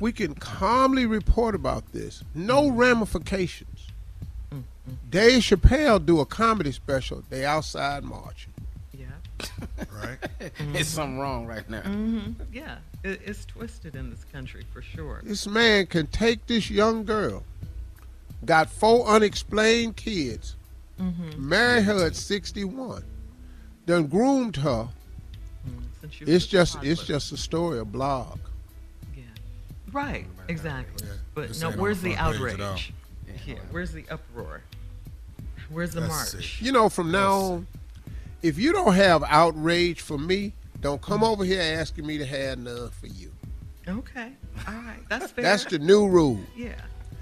[0.00, 2.22] We can calmly report about this.
[2.34, 3.75] No ramifications.
[5.10, 7.22] Dave Chappelle do a comedy special.
[7.28, 8.52] They outside marching.
[8.92, 9.06] Yeah.
[9.92, 10.18] right.
[10.74, 11.82] It's something wrong right now.
[11.82, 15.20] hmm Yeah, it, it's twisted in this country for sure.
[15.24, 17.42] This man can take this young girl,
[18.44, 20.54] got four unexplained kids,
[21.00, 21.36] Mhm.
[21.38, 23.02] married her at 61,
[23.86, 24.88] done groomed her.
[26.00, 28.38] Since she It's a just it's just a story, a blog.
[29.16, 29.24] Yeah.
[29.92, 31.06] Right, exactly.
[31.34, 32.92] But This no, where's the the front page outrage?
[33.28, 33.54] At all.
[33.54, 34.62] Yeah, where's the uproar?
[35.70, 36.62] Where's the That's march?
[36.62, 37.66] You know, from now on,
[38.42, 42.58] if you don't have outrage for me, don't come over here asking me to have
[42.58, 43.32] none for you.
[43.88, 44.32] Okay,
[44.66, 45.44] all right, that's fair.
[45.44, 46.40] That's the new rule.
[46.56, 46.74] Yeah,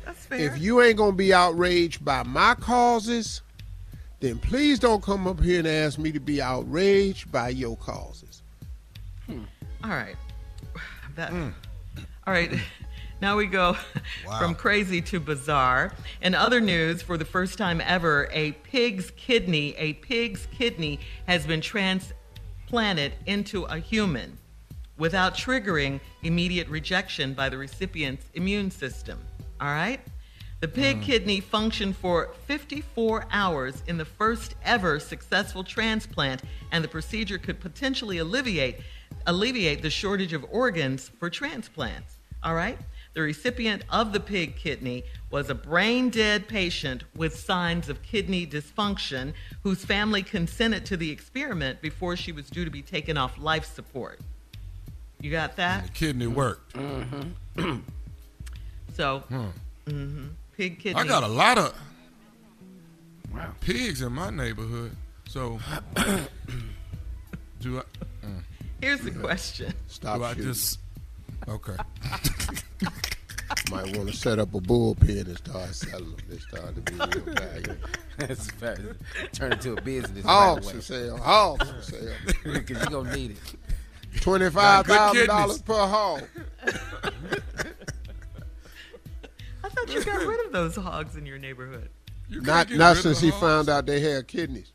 [0.05, 0.39] that's fair.
[0.39, 3.43] If you ain't gonna be outraged by my causes,
[4.21, 8.43] then please don't come up here and ask me to be outraged by your causes.
[9.27, 9.43] Hmm.
[9.83, 10.17] All right.
[11.15, 11.51] That, hmm.
[12.27, 12.51] All right.
[13.25, 13.75] Now we go
[14.39, 15.95] from crazy to bizarre.
[16.21, 21.47] In other news, for the first time ever, a pig's kidney, a pig's kidney has
[21.47, 24.37] been transplanted into a human
[24.99, 29.19] without triggering immediate rejection by the recipient's immune system.
[29.59, 30.03] All right?
[30.61, 31.05] The pig mm.
[31.05, 37.59] kidney functioned for 54 hours in the first ever successful transplant, and the procedure could
[37.59, 38.81] potentially alleviate
[39.27, 42.19] alleviate the shortage of organs for transplants.
[42.43, 42.79] All right?
[43.15, 48.45] The recipient of the pig kidney was a brain dead patient with signs of kidney
[48.47, 53.39] dysfunction whose family consented to the experiment before she was due to be taken off
[53.39, 54.19] life support.
[55.21, 55.85] You got that?
[55.87, 56.75] The kidney worked.
[56.75, 57.79] Mm-hmm.
[58.95, 59.47] so, Hmm.
[59.89, 61.01] hmm pig kidney.
[61.01, 61.75] I got a lot of
[63.61, 64.97] pigs in my neighborhood.
[65.29, 65.59] So
[67.61, 67.83] do I?
[68.27, 68.43] mm.
[68.81, 69.73] Here's the question.
[69.89, 70.45] Stop Do I shooting.
[70.45, 70.79] just?
[71.49, 71.77] Okay.
[73.71, 76.21] Might want to set up a bullpen and start selling them.
[76.29, 77.75] They start to be real valuable.
[78.19, 78.81] That's fast.
[79.33, 80.25] Turn it to a business.
[80.25, 81.17] Hogs for sale.
[81.17, 82.13] Hogs for sale.
[82.45, 83.39] Because you're going to need it.
[84.21, 86.23] $25,000 per hog.
[89.65, 91.89] I thought you got rid of those hogs in your neighborhood.
[92.31, 94.73] Not not since he found out they had kidneys.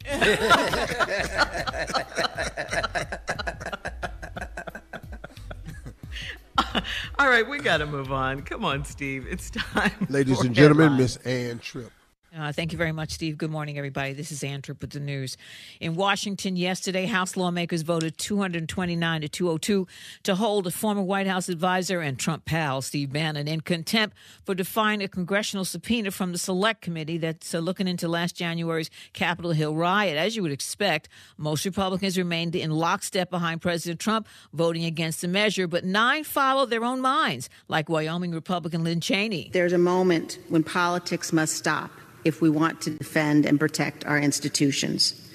[7.19, 8.41] All right, we got to move on.
[8.43, 9.25] Come on, Steve.
[9.29, 10.07] It's time.
[10.09, 10.97] Ladies and gentlemen.
[10.97, 11.91] Miss Ann Tripp.
[12.39, 13.37] Uh, thank you very much, Steve.
[13.37, 14.13] Good morning, everybody.
[14.13, 15.35] This is Ann Tripp with the news.
[15.81, 19.85] In Washington yesterday, House lawmakers voted 229 to 202
[20.23, 24.15] to hold a former White House advisor and Trump pal, Steve Bannon, in contempt
[24.45, 28.89] for defying a congressional subpoena from the Select Committee that's uh, looking into last January's
[29.11, 30.15] Capitol Hill riot.
[30.15, 35.27] As you would expect, most Republicans remained in lockstep behind President Trump, voting against the
[35.27, 39.49] measure, but nine followed their own minds, like Wyoming Republican Lynn Cheney.
[39.51, 41.91] There's a moment when politics must stop
[42.23, 45.29] if we want to defend and protect our institutions.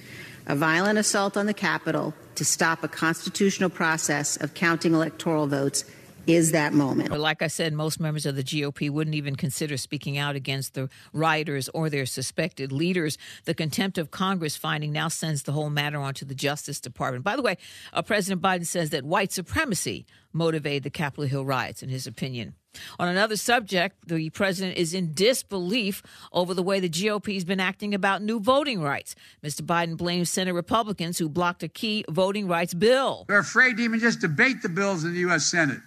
[0.47, 5.85] A violent assault on the Capitol to stop a constitutional process of counting electoral votes
[6.27, 7.11] is that moment.
[7.11, 10.75] But like I said, most members of the GOP wouldn't even consider speaking out against
[10.75, 13.19] the rioters or their suspected leaders.
[13.45, 17.25] The contempt of Congress finding now sends the whole matter on to the Justice Department.
[17.25, 17.59] By the way,
[17.93, 22.55] uh, President Biden says that white supremacy motivated the Capitol Hill riots, in his opinion.
[22.99, 26.03] On another subject, the president is in disbelief
[26.33, 29.15] over the way the GOP has been acting about new voting rights.
[29.43, 29.63] Mr.
[29.63, 33.25] Biden blames Senate Republicans who blocked a key voting rights bill.
[33.29, 35.47] They're afraid to even just debate the bills in the U.S.
[35.47, 35.81] Senate,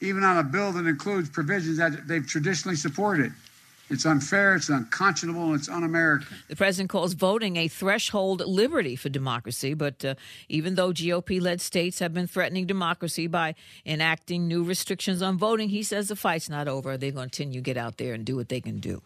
[0.00, 3.32] even on a bill that includes provisions that they've traditionally supported.
[3.90, 6.26] It's unfair, it's unconscionable, it's un American.
[6.48, 9.74] The president calls voting a threshold liberty for democracy.
[9.74, 10.14] But uh,
[10.48, 13.54] even though GOP led states have been threatening democracy by
[13.84, 16.96] enacting new restrictions on voting, he says the fight's not over.
[16.96, 19.02] They're going to continue to get out there and do what they can do.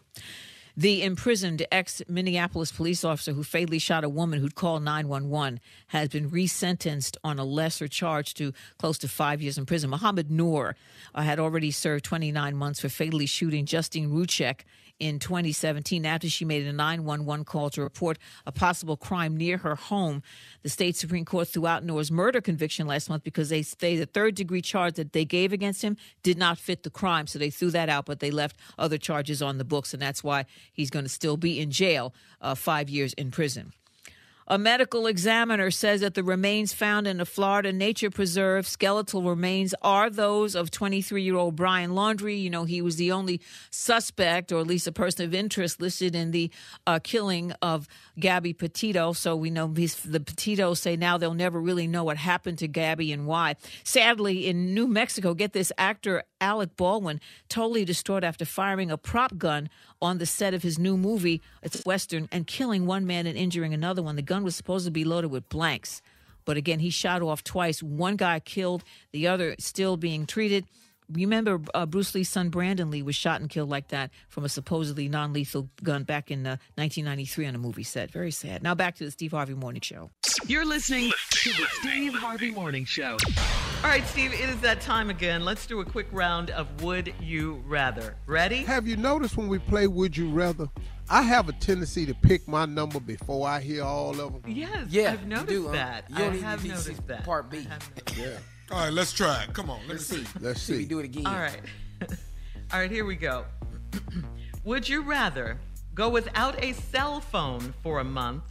[0.79, 6.07] The imprisoned ex Minneapolis police officer who fatally shot a woman who'd called 911 has
[6.07, 9.89] been resentenced on a lesser charge to close to five years in prison.
[9.89, 10.77] Mohamed Noor
[11.13, 14.61] uh, had already served 29 months for fatally shooting Justine Ruszczyk
[14.99, 19.75] in 2017 after she made a 911 call to report a possible crime near her
[19.75, 20.21] home.
[20.63, 24.05] The state Supreme Court threw out Noor's murder conviction last month because they say the
[24.05, 27.27] third degree charge that they gave against him did not fit the crime.
[27.27, 30.23] So they threw that out, but they left other charges on the books, and that's
[30.23, 33.73] why he's going to still be in jail uh, five years in prison.
[34.51, 39.75] A medical examiner says that the remains found in a Florida nature preserve, skeletal remains,
[39.83, 42.41] are those of 23 year old Brian Laundrie.
[42.41, 46.15] You know, he was the only suspect, or at least a person of interest, listed
[46.15, 46.49] in the
[46.87, 47.87] uh, killing of
[48.19, 49.13] Gabby Petito.
[49.13, 53.11] So we know the Petitos say now they'll never really know what happened to Gabby
[53.11, 53.55] and why.
[53.83, 59.37] Sadly, in New Mexico, get this actor Alec Baldwin totally distraught after firing a prop
[59.37, 59.69] gun
[60.01, 61.41] on the set of his new movie.
[61.61, 64.15] It's Western and killing one man and injuring another one.
[64.15, 66.01] The gun was supposed to be loaded with blanks.
[66.45, 67.83] But again, he shot off twice.
[67.83, 70.65] One guy killed, the other still being treated.
[71.13, 74.45] You remember, uh, Bruce Lee's son Brandon Lee was shot and killed like that from
[74.45, 78.11] a supposedly non lethal gun back in uh, 1993 on a movie set.
[78.11, 78.61] Very sad.
[78.61, 80.11] Now back to the Steve Harvey Morning Show.
[80.45, 83.17] You're listening to the Steve Harvey Morning Show.
[83.81, 85.45] All right, Steve, it is that time again.
[85.45, 88.15] Let's do a quick round of Would You Rather.
[88.27, 88.57] Ready?
[88.63, 90.67] Have you noticed when we play Would You Rather?
[91.09, 94.43] I have a tendency to pick my number before I hear all of them.
[94.45, 95.71] Yes, Yeah, I've you noticed do, huh?
[95.71, 96.09] that.
[96.09, 97.23] You I don't even have need to see noticed that.
[97.23, 97.65] part B.
[98.17, 98.37] Yeah.
[98.69, 99.53] All right, let's try it.
[99.53, 100.25] Come on, let us see.
[100.41, 100.85] Let's See, we see.
[100.85, 101.25] do it again.
[101.25, 101.59] All right.
[102.73, 103.45] All right, here we go.
[104.65, 105.57] Would you rather
[105.95, 108.43] go without a cell phone for a month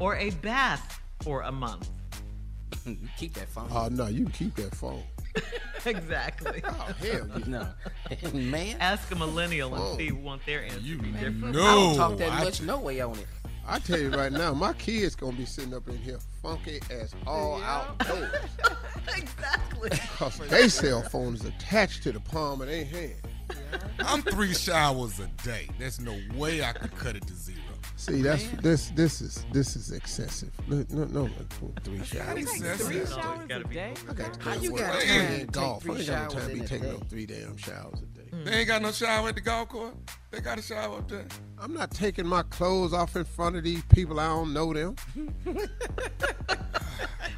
[0.00, 1.90] or a bath for a month?
[3.18, 3.68] Keep that phone.
[3.70, 5.02] Oh no, you can keep that phone.
[5.86, 6.62] exactly.
[6.64, 7.68] Oh hell, you no.
[8.32, 8.76] Man.
[8.80, 9.96] Ask a millennial and Whoa.
[9.96, 11.56] see want their answer to be different.
[11.56, 13.26] I don't talk that I- much no way on it.
[13.66, 17.14] I tell you right now, my kids gonna be sitting up in here funky as
[17.26, 18.28] all outdoors.
[19.16, 19.88] exactly.
[20.18, 23.14] Cause they cell phone is attached to the palm of their hand.
[24.00, 25.68] I'm three showers a day.
[25.78, 27.58] There's no way I could cut it to zero.
[28.04, 30.50] See, that's this this is this is excessive.
[30.68, 31.30] No, no, no
[31.84, 32.42] three showers.
[32.42, 32.86] excessive.
[32.86, 33.94] Three showers a day.
[34.06, 35.82] I got to How you got I time ain't to in take golf.
[35.82, 38.23] I three ain't got no time to be taking no three damn showers a day.
[38.42, 39.94] They ain't got no shower at the golf course.
[40.30, 41.26] They got a shower up there.
[41.58, 44.18] I'm not taking my clothes off in front of these people.
[44.18, 44.96] I don't know them.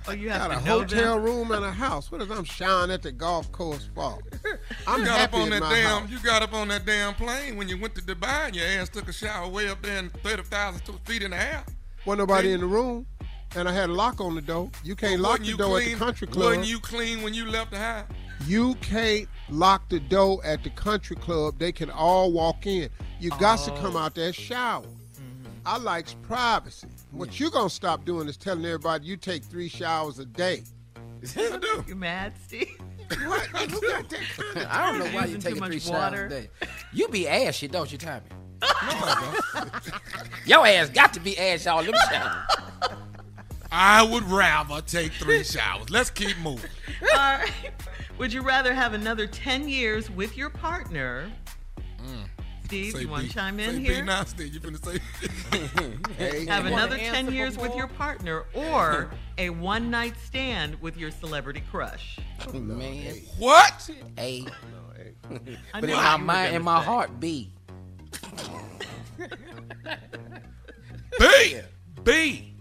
[0.09, 1.25] Oh, you got have a know hotel them?
[1.25, 2.13] room and a house.
[2.13, 4.17] What if I'm showering at the golf course for?
[4.87, 6.03] I'm you got happy up on at that my damn.
[6.03, 6.11] house.
[6.11, 8.89] You got up on that damn plane when you went to Dubai, and your ass
[8.89, 11.65] took a shower way up there in thirty thousand feet in the air.
[12.05, 13.05] Wasn't nobody in the room,
[13.57, 14.71] and I had a lock on the door.
[14.85, 15.95] You can't lock the you door clean?
[15.95, 16.47] at the country club.
[16.51, 18.05] Wasn't you clean when you left the house?
[18.45, 21.59] You can't lock the door at the country club.
[21.59, 22.91] They can all walk in.
[23.21, 24.83] You got to come out there shower.
[24.83, 25.47] Mm-hmm.
[25.65, 26.89] I likes privacy.
[27.13, 30.63] What you gonna stop doing is telling everybody you take three showers a day.
[31.87, 32.79] You mad, Steve?
[33.25, 33.47] What?
[33.47, 36.27] Who got that kind of I don't know why you Using taking three showers water.
[36.27, 36.51] a day.
[36.93, 38.23] You be ashy, don't you, Tommy?
[40.47, 42.47] Your ass got to be ashy all them showers.
[43.71, 45.91] I would rather take three showers.
[45.91, 46.71] Let's keep moving.
[47.03, 47.51] All right.
[48.19, 51.31] Would you rather have another 10 years with your partner?
[52.03, 52.29] Mm.
[52.65, 54.01] Steve, Say you want to chime in say here?
[54.01, 54.53] B now, Steve.
[54.55, 54.99] You finna say?
[56.49, 61.63] have another 10 years with your partner or a one night stand with your celebrity
[61.71, 62.19] crush?
[62.49, 63.15] Oh, man.
[63.39, 63.89] What?
[63.91, 64.47] Oh, a.
[65.75, 66.87] I But in knew my what you were mind, gonna in my say.
[66.87, 67.53] heart, B.
[71.19, 71.61] B.
[72.05, 72.53] B.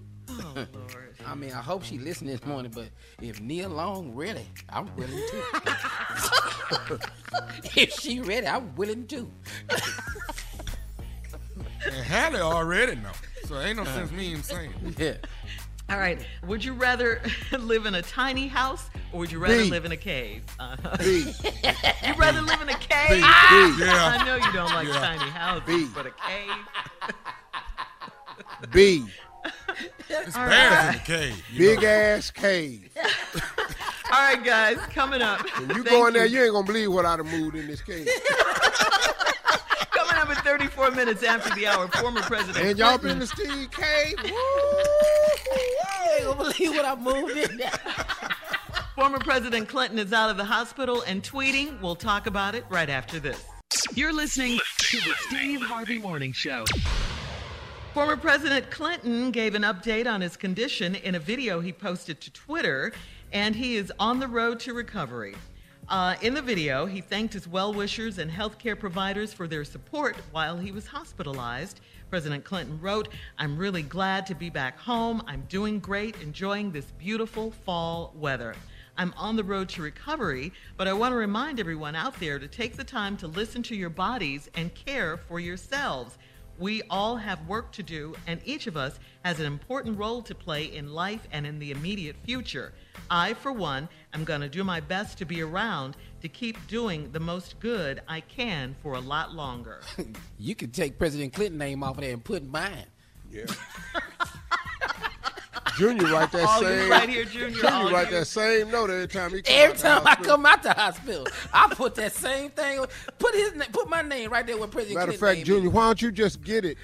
[1.36, 2.88] I mean, I hope she listening this morning, but
[3.22, 7.00] if Nia Long ready, I'm willing to.
[7.76, 9.30] if she ready, I'm willing to.
[11.86, 13.12] And Hallie already know.
[13.50, 14.72] So ain't no sense me even saying.
[14.98, 14.98] it.
[15.90, 15.94] Yeah.
[15.94, 16.26] All right.
[16.48, 17.22] Would you rather
[17.60, 19.70] live in a tiny house or would you rather B.
[19.70, 20.42] live in a cave?
[20.58, 20.96] Uh-huh.
[20.98, 21.34] B.
[22.08, 23.10] You'd rather live in a cave?
[23.10, 23.16] B.
[23.18, 23.22] B.
[23.84, 24.18] Yeah.
[24.20, 25.00] I know you don't like Yeah.
[25.00, 25.86] tiny houses, B.
[25.94, 26.66] but a cave.
[28.72, 29.06] B.
[30.26, 30.88] It's All bears right.
[30.88, 31.44] in the cave.
[31.58, 31.88] Big know.
[31.88, 32.90] ass cave.
[34.12, 35.42] All right, guys, coming up.
[35.60, 37.68] When you Thank go in there, you ain't gonna believe what I'd have moved in
[37.68, 38.08] this cave.
[39.92, 43.36] Coming up in 34 minutes after the hour, former President And y'all Clinton- been to
[43.36, 44.16] Steve Cave?
[44.24, 47.72] I ain't gonna believe what I moved in there.
[48.96, 51.82] Former President Clinton is out of the hospital and tweeting.
[51.82, 53.44] We'll talk about it right after this.
[53.94, 56.66] You're listening to the Steve Harvey Morning Show.
[57.96, 62.34] Former President Clinton gave an update on his condition in a video he posted to
[62.34, 62.92] Twitter,
[63.32, 65.34] and he is on the road to recovery.
[65.88, 70.18] Uh, in the video, he thanked his well wishers and healthcare providers for their support
[70.34, 71.80] while he was hospitalized.
[72.10, 73.08] President Clinton wrote,
[73.40, 75.24] I'm really glad to be back home.
[75.26, 78.56] I'm doing great, enjoying this beautiful fall weather.
[78.98, 82.48] I'm on the road to recovery, but I want to remind everyone out there to
[82.50, 86.18] take the time to listen to your bodies and care for yourselves.
[86.58, 90.34] We all have work to do, and each of us has an important role to
[90.34, 92.74] play in life and in the immediate future.
[93.10, 97.12] I, for one, am going to do my best to be around to keep doing
[97.12, 99.82] the most good I can for a lot longer.
[100.38, 102.86] You could take President Clinton's name off of there and put mine.
[103.32, 103.46] Yeah.
[105.78, 106.90] Junior write that All you same.
[106.90, 108.20] right here, Junior, all write you.
[108.20, 110.74] that same note every time he come Every out the time I come out the
[110.74, 112.84] hospital, I put that same thing.
[113.20, 115.38] Put his, put my name right there with President Matter of Clinton.
[115.40, 116.78] fact, Junior, why don't you just get it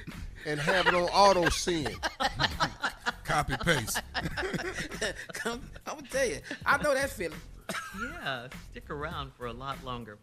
[0.46, 1.96] and have it on auto send?
[3.24, 4.02] Copy paste.
[5.46, 7.38] I'm gonna tell you, I know that feeling.
[8.24, 10.18] yeah, stick around for a lot longer.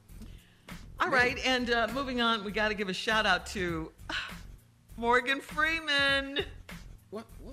[1.00, 3.92] All right, and uh, moving on, we got to give a shout out to
[4.96, 6.40] Morgan Freeman.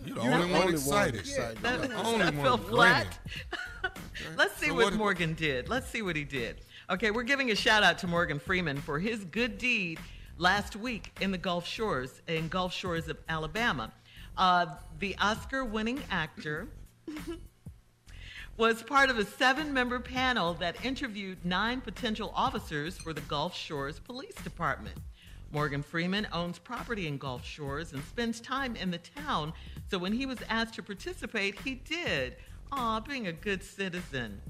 [0.06, 0.18] What?
[0.18, 0.26] what?
[0.26, 1.14] You the You're only, the one only excited.
[1.14, 1.58] one excited.
[1.62, 3.20] That, The only that one fell flat.
[4.38, 5.70] Let's see So what, what- Morgan did.
[5.70, 6.62] Let's see what he did.
[6.90, 10.00] Okay, we're giving a shout out to Morgan Freeman for his good deed
[10.38, 13.92] last week in the Gulf Shores, in Gulf Shores of Alabama.
[14.38, 14.68] Uh,
[15.00, 16.68] the Oscar winning actor
[18.58, 23.56] was part of a seven member panel that interviewed nine potential officers for the Gulf
[23.56, 24.96] Shores Police Department.
[25.52, 29.54] Morgan Freeman owns property in Gulf Shores and spends time in the town,
[29.90, 32.36] so when he was asked to participate, he did.
[32.72, 34.42] Aw, being a good citizen.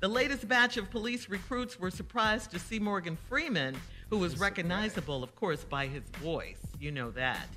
[0.00, 3.76] The latest batch of police recruits were surprised to see Morgan Freeman,
[4.10, 6.60] who was recognizable, of course, by his voice.
[6.80, 7.48] You know that.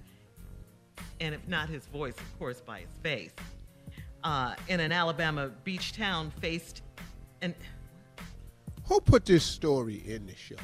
[1.19, 3.33] And if not his voice, of course, by his face.
[4.23, 6.83] Uh, in an Alabama beach town, faced
[7.41, 7.55] an
[8.85, 10.55] Who put this story in the show?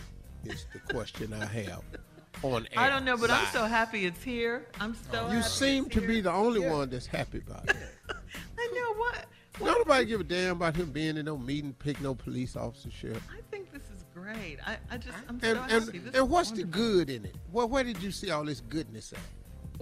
[0.45, 1.83] Is the question I have
[2.43, 2.79] on air.
[2.79, 3.53] I don't know, but I'm live.
[3.53, 4.65] so happy it's here.
[4.79, 6.09] I'm so You happy seem it's to here.
[6.09, 7.75] be the only one that's happy about it.
[8.57, 9.25] I know what.
[9.59, 13.21] Don't nobody give a damn about him being in no meeting, pick no police officership.
[13.31, 14.57] I think this is great.
[14.65, 15.97] I, I just I'm And, so and, happy.
[15.99, 17.35] This and is what's the good in it?
[17.51, 19.19] Well, where did you see all this goodness at?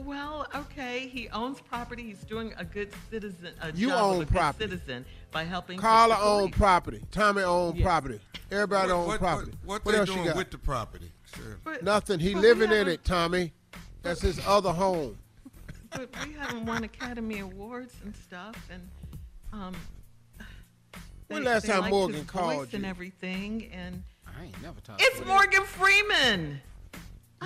[0.04, 2.04] Well, okay, he owns property.
[2.04, 3.54] He's doing a good citizen.
[3.62, 4.66] A You job own of a property.
[4.68, 5.78] good citizen by helping.
[5.78, 7.02] Carla fix own property.
[7.12, 7.84] Tommy own Yes.
[7.84, 8.20] property.
[8.52, 9.52] Everybody What- own what- property.
[9.52, 10.36] what- what what they else you doing got?
[10.36, 11.12] with the property?
[11.36, 11.60] Sure.
[11.64, 12.20] But- Nothing.
[12.20, 13.54] He living in it, Tommy.
[14.02, 15.18] That's his other home.
[15.92, 18.90] But we haven't won Academy Awards and stuff, and
[19.52, 19.76] um.
[21.28, 25.00] When last time liked Morgan his called voice and everything, and I ain't never talked.
[25.04, 26.62] it's Morgan Freeman.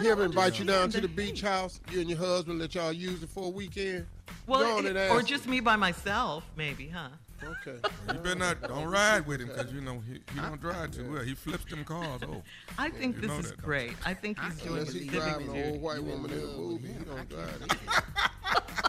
[0.01, 1.79] He ever invite you down to understand the beach house?
[1.91, 4.07] You and your husband let y'all use it for a weekend?
[4.47, 7.09] Well, Go on and or just me by myself, maybe, huh?
[7.45, 7.77] Okay.
[8.07, 10.91] You better not don't ride with him because uh, you know he, he don't drive
[10.91, 11.23] too well.
[11.23, 12.41] He flips them cars over.
[12.77, 13.93] I think You this is that, don't great.
[14.05, 16.45] I think he's doing Unless the he civic driving an old white woman in a
[16.57, 17.77] movie, he don't drive it.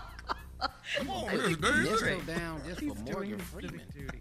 [0.96, 2.26] Come on, I Miss think he's Let's great.
[2.26, 3.70] go down just He's for doing Morgan his Freeman.
[3.80, 4.20] civic duty.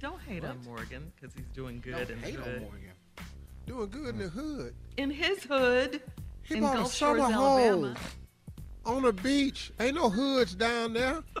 [0.00, 2.62] Don't hate on Morgan because he's doing good Don't in hate on hood.
[2.62, 2.90] Morgan.
[3.66, 4.74] Doing good in the hood.
[4.96, 6.00] In his hood,
[6.42, 7.94] He in bought a Gulf Shores, summer Alabama.
[8.84, 9.70] home on the beach.
[9.78, 11.22] Ain't no hoods down there.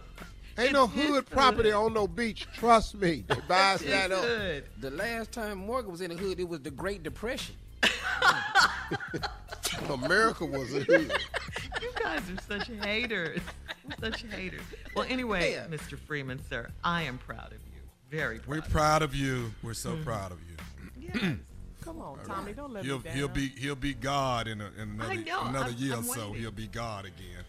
[0.58, 1.84] Ain't no It's his hood property hood.
[1.86, 2.46] on no beach.
[2.54, 3.24] Trust me.
[3.26, 4.24] They buys His that up.
[4.24, 4.64] hood.
[4.80, 7.54] The last time Morgan was in the hood, it was the Great Depression.
[9.90, 11.12] America was a hood.
[11.80, 13.40] You guys are such haters.
[14.00, 14.60] such haters.
[14.94, 15.66] Well, anyway, Yeah.
[15.66, 15.98] Mr.
[15.98, 17.58] Freeman, sir, I am proud of you.
[18.10, 18.48] Very proud.
[18.48, 19.52] We're of proud of you.
[19.62, 20.04] We're so Mm.
[20.04, 21.02] proud of you.
[21.02, 21.10] you.
[21.14, 21.36] Yes.
[21.84, 23.16] Come on, Tommy, don't let He'll me down.
[23.16, 26.14] he'll be he'll be God in, a, in another, know, another I'm- year I'm or
[26.14, 26.26] so.
[26.28, 26.42] waiting.
[26.42, 27.41] He'll be God again.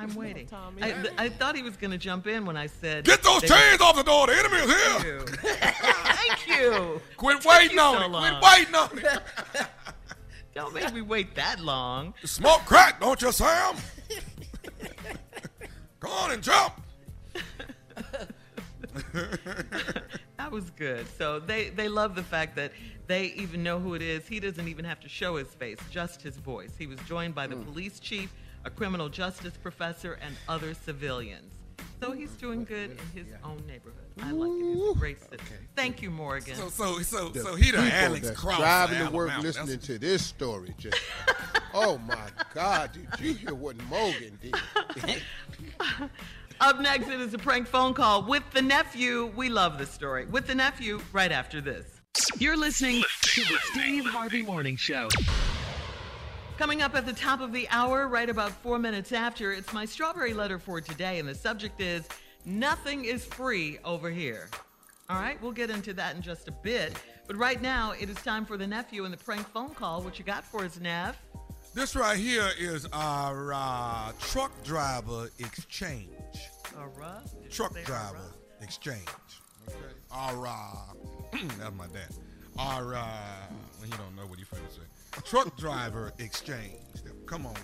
[0.00, 0.46] I'm waiting.
[0.46, 0.82] Tommy.
[0.82, 3.04] I, th- I thought he was going to jump in when I said.
[3.04, 4.26] Get those they- chains off the door.
[4.26, 5.18] The enemy is Thank here.
[5.18, 5.26] you.
[5.26, 7.00] Thank you.
[7.16, 8.10] Quit waiting you on so it.
[8.10, 8.22] long.
[8.22, 9.66] Quit waiting on it.
[10.54, 12.14] Don't make me wait that long.
[12.24, 13.76] Smoke crack, don't you, Sam?
[16.00, 16.74] Come on and jump.
[20.40, 21.06] That was good.
[21.16, 22.72] So they they love the fact that
[23.06, 24.26] they even know who it is.
[24.26, 26.72] He doesn't even have to show his face, just his voice.
[26.78, 27.64] He was joined by the mm.
[27.66, 28.32] police chief,
[28.64, 31.54] a criminal justice professor, and other civilians.
[32.00, 33.96] So he's doing good in his own neighborhood.
[34.22, 34.74] I like it.
[34.74, 35.56] He's a great citizen.
[35.76, 36.54] Thank you, Morgan.
[36.54, 38.58] So so so The so he the people Alex that's Cross.
[38.58, 40.74] driving to work listening That's- to this story.
[40.78, 40.98] Just,
[41.74, 42.90] oh my God!
[42.92, 44.54] Did you hear what Morgan did?
[46.60, 49.32] Up next, it is a prank phone call with the nephew.
[49.34, 50.26] We love this story.
[50.26, 51.86] With the nephew, right after this.
[52.38, 55.08] You're listening to the Steve Harvey Morning Show.
[56.60, 59.86] Coming up at the top of the hour, right about four minutes after, it's my
[59.86, 62.06] strawberry letter for today, and the subject is
[62.44, 64.50] Nothing is free over here.
[65.08, 66.92] All right, we'll get into that in just a bit.
[67.26, 70.02] But right now, it is time for the nephew and the prank phone call.
[70.02, 71.16] What you got for us, Nev?
[71.72, 76.10] This right here is our uh, truck driver exchange.
[76.78, 77.24] All right.
[77.48, 78.62] Truck driver right?
[78.62, 79.08] exchange.
[79.66, 79.78] Okay.
[80.12, 80.52] Our uh,
[81.58, 82.14] that's my dad.
[82.58, 83.06] Our uh,
[83.78, 84.89] well, he don't know what he finna say.
[85.12, 86.80] Truck driver exchange.
[87.26, 87.56] Come on.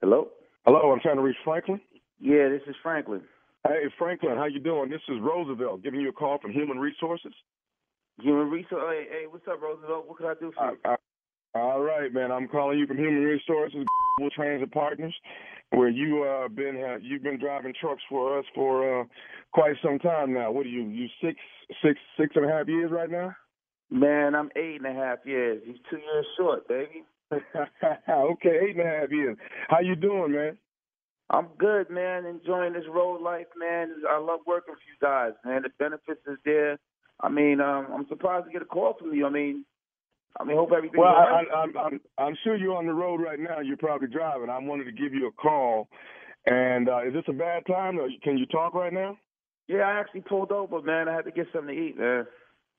[0.00, 0.28] Hello?
[0.64, 1.80] Hello, I'm trying to reach Franklin.
[2.20, 3.22] Yeah, this is Franklin.
[3.66, 4.90] Hey, Franklin, how you doing?
[4.90, 7.32] This is Roosevelt giving you a call from Human Resources.
[8.20, 8.82] Human Resource.
[8.88, 10.06] Hey, hey, what's up, Roosevelt?
[10.06, 10.78] What can I do for you?
[10.84, 12.30] Uh, uh, all right, man.
[12.30, 13.84] I'm calling you from Human Resources,
[14.18, 15.14] Global Transit Partners,
[15.70, 19.04] where you uh been uh, you've been driving trucks for us for uh
[19.52, 20.50] quite some time now.
[20.52, 20.84] What are you?
[20.88, 21.38] You six
[21.82, 23.34] six six and a half years right now?
[23.90, 25.62] Man, I'm eight and a half years.
[25.64, 27.04] He's two years short, baby.
[27.32, 29.36] okay, eight and a half years.
[29.68, 30.58] How you doing, man?
[31.30, 32.24] I'm good, man.
[32.24, 33.94] Enjoying this road life, man.
[34.08, 35.62] I love working for you guys, man.
[35.62, 36.78] The benefits is there.
[37.20, 39.26] I mean, um, I'm surprised to get a call from you.
[39.26, 39.64] I mean,
[40.38, 41.44] I mean, hope everything's Well, I.
[41.52, 43.60] I, I'm, I'm I'm sure you're on the road right now.
[43.60, 44.50] You're probably driving.
[44.50, 45.88] I wanted to give you a call.
[46.46, 47.98] And uh, is this a bad time?
[47.98, 49.16] Or can you talk right now?
[49.66, 51.08] Yeah, I actually pulled over, man.
[51.08, 52.26] I had to get something to eat, man.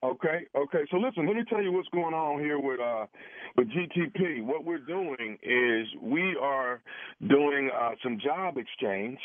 [0.03, 0.79] Okay, okay.
[0.91, 3.07] So listen, let me tell you what's going on here with uh
[3.55, 4.43] with GTP.
[4.43, 6.81] What we're doing is we are
[7.27, 9.17] doing uh, some job exchange,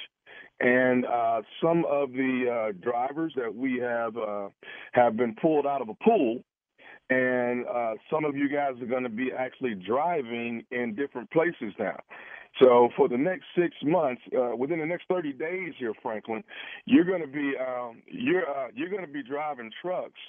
[0.60, 4.48] and uh, some of the uh, drivers that we have uh,
[4.92, 6.42] have been pulled out of a pool,
[7.10, 11.74] and uh, some of you guys are going to be actually driving in different places
[11.78, 12.00] now.
[12.60, 16.44] So for the next six months, uh, within the next thirty days here, Franklin,
[16.84, 20.20] you're going to be um, you're uh, you're going to be driving trucks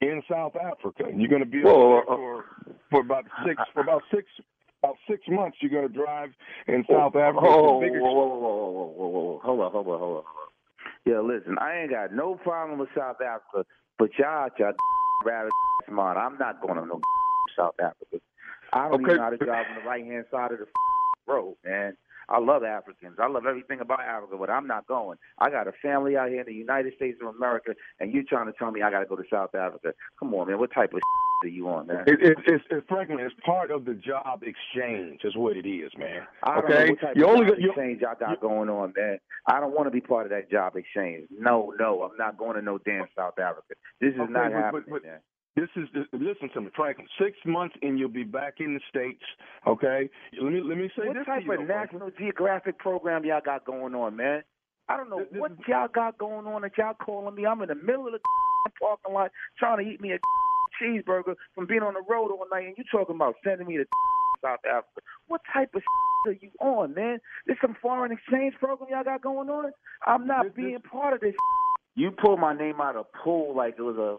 [0.00, 1.04] in South Africa.
[1.14, 2.44] You're going to be Whoa, over there for
[2.90, 4.26] for about six for about six
[4.82, 5.56] about six months.
[5.60, 6.30] You're going to drive
[6.68, 7.44] in South Africa.
[7.44, 10.00] Whoa, It's whoa, whoa, whoa, whoa, whoa, whoa, whoa, hold on, hold on, hold on,
[10.00, 10.24] hold on.
[11.06, 13.66] Yeah, listen, I ain't got no problem with South Africa,
[13.98, 14.72] but y'all, y'all
[15.24, 15.50] rather
[15.88, 16.16] smart.
[16.16, 17.00] I'm not going to no
[17.56, 18.20] South Africa.
[18.72, 19.02] I don't Okay.
[19.04, 20.66] even know how to drive on the right hand side of the
[21.26, 21.96] road, man.
[22.26, 23.16] I love Africans.
[23.20, 25.18] I love everything about Africa, but I'm not going.
[25.38, 28.46] I got a family out here in the United States of America, and you trying
[28.46, 29.92] to tell me I got to go to South Africa?
[30.18, 30.58] Come on, man.
[30.58, 31.00] What type of
[31.44, 32.04] are you on, man?
[32.06, 33.18] It, it, it's, it's Franklin.
[33.20, 35.20] It's part of the job exchange.
[35.24, 36.22] Is what it is, man.
[36.44, 37.68] I don't okay, know what type you of only job you.
[37.70, 39.18] exchange y'all got going on, man.
[39.46, 41.28] I don't want to be part of that job exchange.
[41.30, 43.74] No, no, I'm not going to no damn South Africa.
[44.00, 44.84] This is Okay, not but- happening.
[44.88, 45.18] but- man.
[45.56, 47.06] This is listen to me, Franklin.
[47.20, 49.22] Six months and you'll be back in the states.
[49.66, 50.10] Okay.
[50.40, 52.00] Let me let me say What this type to you, of Franklin.
[52.00, 54.42] National Geographic program y'all got going on, man?
[54.88, 57.46] I don't know what y'all got going on that y'all calling me.
[57.46, 58.18] I'm in the middle of the
[58.80, 60.18] parking lot trying to eat me a
[60.82, 63.84] cheeseburger from being on the road all night, and you talking about sending me to
[64.42, 65.00] South Africa.
[65.28, 65.82] What type of
[66.26, 67.18] are you on, man?
[67.46, 69.72] This some foreign exchange program y'all got going on?
[70.06, 71.34] I'm not being part of this.
[71.96, 74.16] You pulled my name out of pool like it was a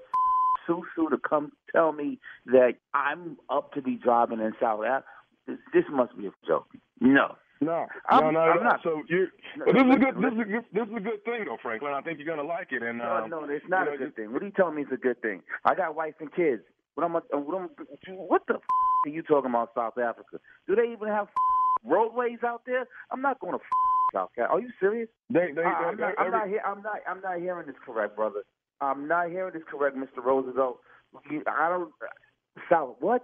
[0.67, 5.05] susu to come tell me that I'm up to be driving in South Africa.
[5.47, 6.67] This, this must be a joke.
[6.99, 7.35] No.
[7.61, 8.63] No, I'm- no, no, I'm no.
[8.63, 10.99] not- So you, No, this is a good, this is a good, this is a
[10.99, 11.93] good thing though, Franklin.
[11.93, 12.83] I think you're gonna like it.
[12.83, 14.33] And No, um, no, it's not a know, good thing.
[14.33, 15.41] What are you telling me it's a good thing?
[15.63, 16.63] I got wife and kids.
[16.95, 17.19] What am I?
[17.31, 17.69] What, am,
[18.17, 18.61] what the f-
[19.05, 20.39] are you talking about South Africa?
[20.67, 21.33] Do they even have f-
[21.85, 22.87] roadways out there?
[23.11, 24.51] I'm not going to f- South Africa.
[24.53, 25.07] Are you serious?
[25.29, 26.13] They, they, I, I'm they- not.
[26.19, 26.99] I'm every- not, I'm not.
[27.07, 28.43] I'm not hearing this correct, brother.
[28.81, 30.23] I'm not hearing this correct, Mr.
[30.23, 30.79] Roosevelt.
[31.29, 31.91] You- I don't.
[32.69, 33.23] South what?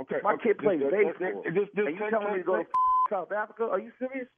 [0.00, 1.42] Okay, My okay, kid plays just- baseball.
[1.44, 2.68] just- just and you telling me to go to
[3.10, 3.68] South Africa?
[3.70, 4.28] Are you serious?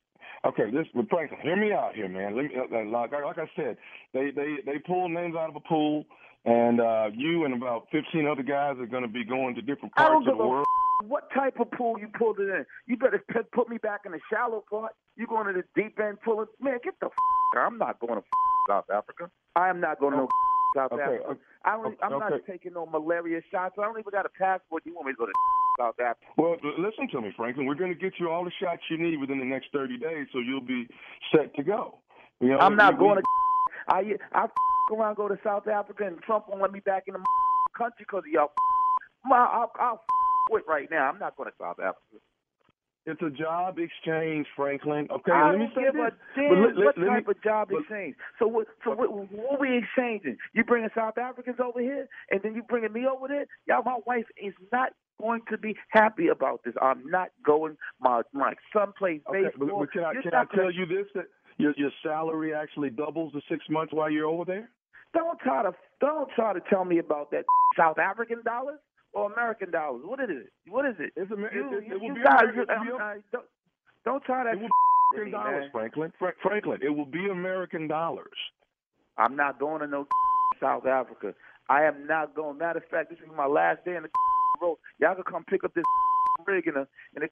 [0.44, 2.34] Okay, this but Franklin, hear me out here, man.
[2.36, 3.76] Let me uh, like like I said,
[4.12, 6.04] they they they pull names out of a pool,
[6.44, 9.94] and uh you and about fifteen other guys are going to be going to different
[9.94, 10.66] parts of the world.
[11.08, 12.64] What type of pool you pulled it in.
[12.86, 14.92] You better p- put me back in the shallow part.
[15.16, 16.46] You going to the deep end pulling?
[16.60, 17.56] Man, get the f-.
[17.56, 19.30] I'm not going to f- South Africa.
[19.56, 20.30] I am not going to no f-
[20.76, 21.24] South Okay, Africa.
[21.30, 22.52] okay, I don't, I'm not okay.
[22.52, 23.76] taking no malaria shots.
[23.78, 24.82] I don't even got a passport.
[24.84, 25.32] You want me to go to
[25.78, 26.26] South Africa?
[26.36, 27.66] Well, listen to me, Franklin.
[27.66, 30.26] We're going to get you all the shots you need within the next thirty days,
[30.32, 30.86] so you'll be
[31.34, 31.98] set to go.
[32.40, 33.24] You know, I'm not we- going to.
[33.88, 34.50] I I f-
[34.92, 37.20] around go to South Africa and Trump won't let me back in the
[37.76, 38.50] country because of y'all.
[39.24, 40.13] My, I'll, I'll f-
[40.48, 41.08] quit right now.
[41.10, 42.18] I'm not going to South Africa.
[43.06, 45.06] It's a job exchange, Franklin.
[45.10, 46.12] Okay, I let me say give this.
[46.12, 48.16] a damn But let- let- what let me- type of job but- exchange.
[48.38, 48.66] So what?
[48.82, 50.38] So what, what we exchanging?
[50.54, 53.44] You bringing South Africans over here, and then you bringing me over there?
[53.66, 56.74] Y'all, my wife is not going to be happy about this.
[56.80, 57.76] I'm not going.
[58.00, 59.80] My my son plays Okay, baseball.
[59.80, 61.26] but can I can I not gonna- tell you this that
[61.58, 64.70] your your salary actually doubles the six months while you're over there?
[65.12, 67.44] Don't try to don't try to tell me about that
[67.76, 68.80] South African dollars
[69.14, 70.02] or American dollars.
[70.04, 70.52] What is it?
[70.68, 71.12] What is it?
[71.16, 72.56] It's Amer- you, it- it you, will you be guys, American-
[72.86, 73.46] you- it be- uh, don't,
[74.04, 74.54] don't try that.
[74.54, 75.70] It will to American me, dollars, man.
[75.72, 76.12] Franklin.
[76.18, 78.38] Fra- Franklin, it will be American dollars.
[79.16, 80.06] I'm not going to no
[80.60, 81.34] South Africa.
[81.68, 82.58] I am not going.
[82.58, 84.08] Matter of fact, this is my last day in the
[84.60, 84.76] road.
[84.98, 85.84] Y'all can come pick up this
[86.46, 86.86] rig in the
[87.16, 87.28] in the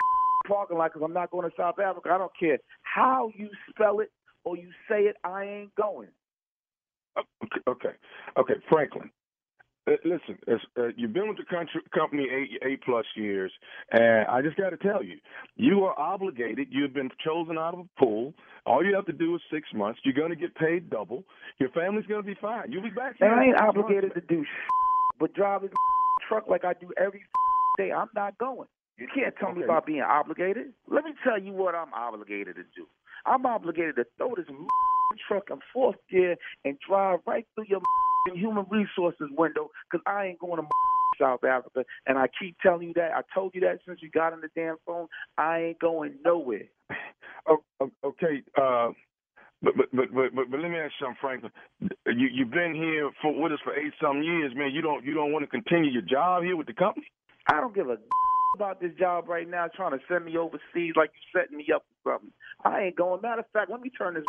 [0.48, 2.10] parking lot because I'm not going to South Africa.
[2.12, 4.10] I don't care how you spell it
[4.44, 5.16] or you say it.
[5.24, 6.08] I ain't going.
[7.18, 7.96] Okay, okay,
[8.38, 9.10] okay, Franklin.
[9.88, 10.38] Uh, Listen,
[10.78, 13.52] uh, you've been with the country, company eight eight plus years,
[13.90, 15.18] and I just got to tell you,
[15.56, 16.68] you are obligated.
[16.70, 18.34] You've been chosen out of a pool.
[18.64, 20.00] All you have to do is six months.
[20.04, 21.24] You're going to get paid double.
[21.58, 22.70] Your family's going to be fine.
[22.70, 23.16] You'll be back.
[23.18, 24.26] Here I ain't obligated months.
[24.28, 24.44] to do
[25.22, 25.70] but drive this
[26.28, 27.22] truck like I do every
[27.78, 27.92] day.
[27.92, 28.68] I'm not going.
[28.98, 30.72] You can't tell me about being obligated.
[30.88, 32.86] Let me tell you what I'm obligated to do.
[33.24, 34.46] I'm obligated to throw this
[35.28, 37.80] truck in fourth gear and drive right through your
[38.34, 40.68] human resources window because I ain't going to
[41.20, 41.84] South Africa.
[42.06, 43.12] And I keep telling you that.
[43.12, 45.08] I told you that since you got on the damn phone.
[45.38, 46.68] I ain't going nowhere.
[47.48, 48.40] Oh, oh, okay.
[48.56, 48.90] Uh,
[49.62, 51.52] but, but but but but let me ask you something, Franklin.
[51.80, 54.70] You you've been here for with us for eight some years, man.
[54.72, 57.06] You don't you don't want to continue your job here with the company?
[57.48, 57.96] I don't give a
[58.54, 61.84] about this job right now trying to send me overseas like you setting me up
[62.04, 62.32] for something.
[62.64, 63.20] I ain't going.
[63.22, 64.24] Matter of fact, let me turn this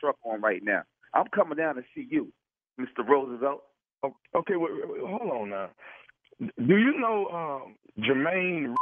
[0.00, 0.82] truck on right now.
[1.12, 2.32] I'm coming down to see you,
[2.80, 3.06] Mr.
[3.06, 3.62] Roosevelt.
[4.02, 5.70] Oh, Okay, wait, wait, wait, hold on now.
[6.40, 8.74] Do you know um, Jermaine?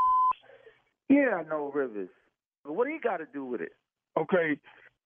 [1.09, 2.09] Yeah, I know Rivers.
[2.65, 3.73] But what do you got to do with it?
[4.19, 4.59] Okay,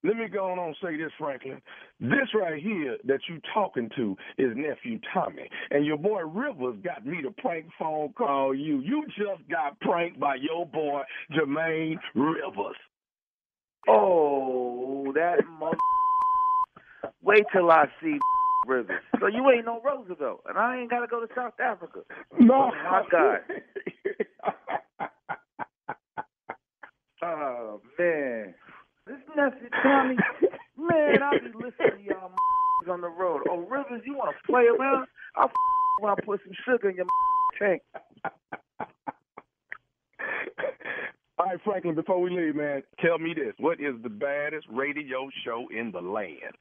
[0.04, 1.60] let me go on and say this, Franklin.
[2.00, 7.04] This right here that you talking to is nephew Tommy, and your boy Rivers got
[7.04, 8.80] me to prank phone call you.
[8.80, 12.76] You just got pranked by your boy Jermaine Rivers.
[13.88, 15.76] Oh, that mother.
[17.22, 18.18] Wait till I see
[18.66, 19.00] Rivers.
[19.20, 22.00] So you ain't no Roosevelt, and I ain't got to go to South Africa.
[22.40, 23.40] No, Oh, my God.
[27.22, 28.54] Oh man,
[29.06, 30.16] this nephew Tommy,
[30.78, 32.30] man, I be listening to y'all
[32.90, 33.42] on the road.
[33.50, 35.06] Oh Rivers, you want to play around?
[35.36, 35.50] I'll
[36.00, 37.06] when I put some sugar in your
[37.58, 37.82] tank.
[41.38, 43.54] All right, Franklin, before we leave, man, tell me this.
[43.58, 46.54] What is the baddest radio show in the land?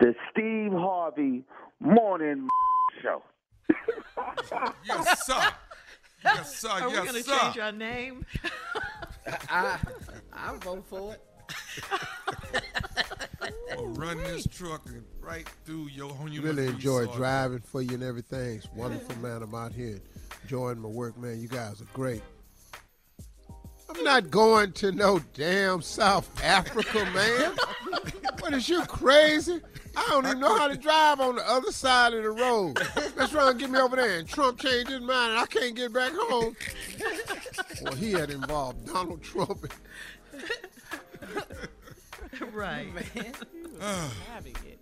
[0.00, 1.44] The Steve Harvey
[1.78, 2.48] Morning
[3.02, 3.22] Show.
[4.86, 5.52] yes, sir.
[6.24, 6.68] Yes, sir.
[6.70, 7.38] Are yes, we going to sir.
[7.38, 8.24] change our name?
[9.50, 9.78] I,
[10.32, 11.22] I vote for it.
[13.78, 16.28] Or run this truck and right through your home.
[16.28, 17.16] You really enjoy sorry.
[17.16, 18.56] driving for you and everything.
[18.56, 19.42] It's wonderful, man.
[19.42, 20.00] I'm out here
[20.42, 21.40] enjoying my work, man.
[21.40, 22.22] You guys are great.
[23.88, 27.54] I'm not going to no damn South Africa, man.
[28.40, 29.60] what is you crazy?
[29.96, 32.78] I don't even know how to drive on the other side of the road.
[33.16, 34.18] Let's try and get me over there.
[34.18, 36.56] And Trump changed his mind, and I can't get back home.
[37.82, 39.72] Well, he had involved Donald Trump.
[42.52, 42.88] right.
[43.80, 44.12] Ah.
[44.32, 44.78] having it.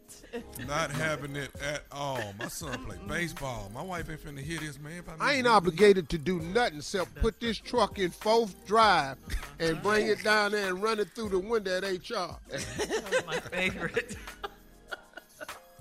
[0.66, 2.34] Not having it at all.
[2.38, 3.70] My son play baseball.
[3.72, 5.02] My wife ain't finna hit this, man.
[5.20, 9.16] I ain't obligated to do nothing except put this truck in fourth drive
[9.58, 12.36] and bring it down there and run it through the window at HR.
[12.50, 14.16] That's my favorite.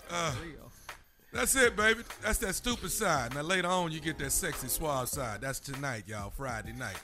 [0.10, 0.34] Uh,
[1.34, 2.02] that's it, baby.
[2.24, 3.36] That's that stupid side.
[3.36, 5.42] Now later on, you get that sexy suave side.
[5.42, 6.30] That's tonight, y'all.
[6.32, 6.98] Friday night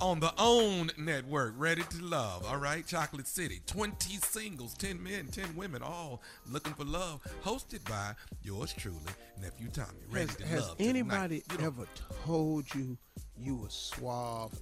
[0.00, 1.54] on the OWN network.
[1.56, 2.44] Ready to love.
[2.46, 3.60] All right, Chocolate City.
[3.66, 6.20] Twenty singles, ten men, ten women, all
[6.50, 7.20] looking for love.
[7.44, 8.98] Hosted by yours truly,
[9.40, 9.88] nephew Tommy.
[10.10, 10.76] Ready Has, to has love.
[10.80, 11.60] anybody tonight.
[11.60, 11.86] You ever
[12.26, 12.98] told you
[13.38, 14.52] you were suave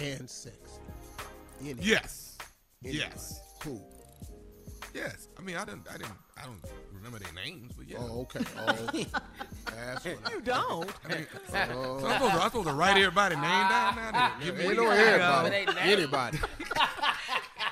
[0.00, 0.60] and sexy?
[1.60, 1.86] Anybody?
[1.88, 2.38] Yes.
[2.84, 2.98] Anybody?
[3.10, 3.40] Yes.
[3.64, 3.80] Who?
[4.94, 5.28] Yes.
[5.36, 5.86] I mean, I didn't.
[5.92, 6.12] I didn't.
[6.40, 6.60] I don't
[6.92, 7.98] remember their names, but yeah.
[8.00, 8.40] Oh, okay.
[8.56, 8.72] Oh,
[9.66, 10.90] that's what You don't.
[11.04, 11.26] I mean,
[11.72, 11.98] Oh.
[12.00, 14.10] so I'm, supposed to, I'm supposed to write everybody's name down now.
[14.14, 14.40] Ah.
[14.42, 15.66] Give me Ain't no everybody.
[15.80, 16.38] Anybody.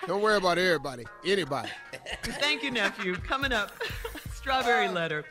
[0.06, 1.04] Don't worry about everybody.
[1.24, 1.68] Anybody.
[2.24, 3.14] Thank you, nephew.
[3.14, 3.70] Coming up,
[4.34, 4.92] strawberry uh.
[4.92, 5.24] letter.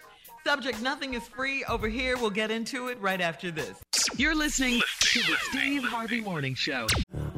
[0.45, 2.17] Subject Nothing is free over here.
[2.17, 3.77] We'll get into it right after this.
[4.17, 6.87] You're listening to the Steve Harvey Morning Show.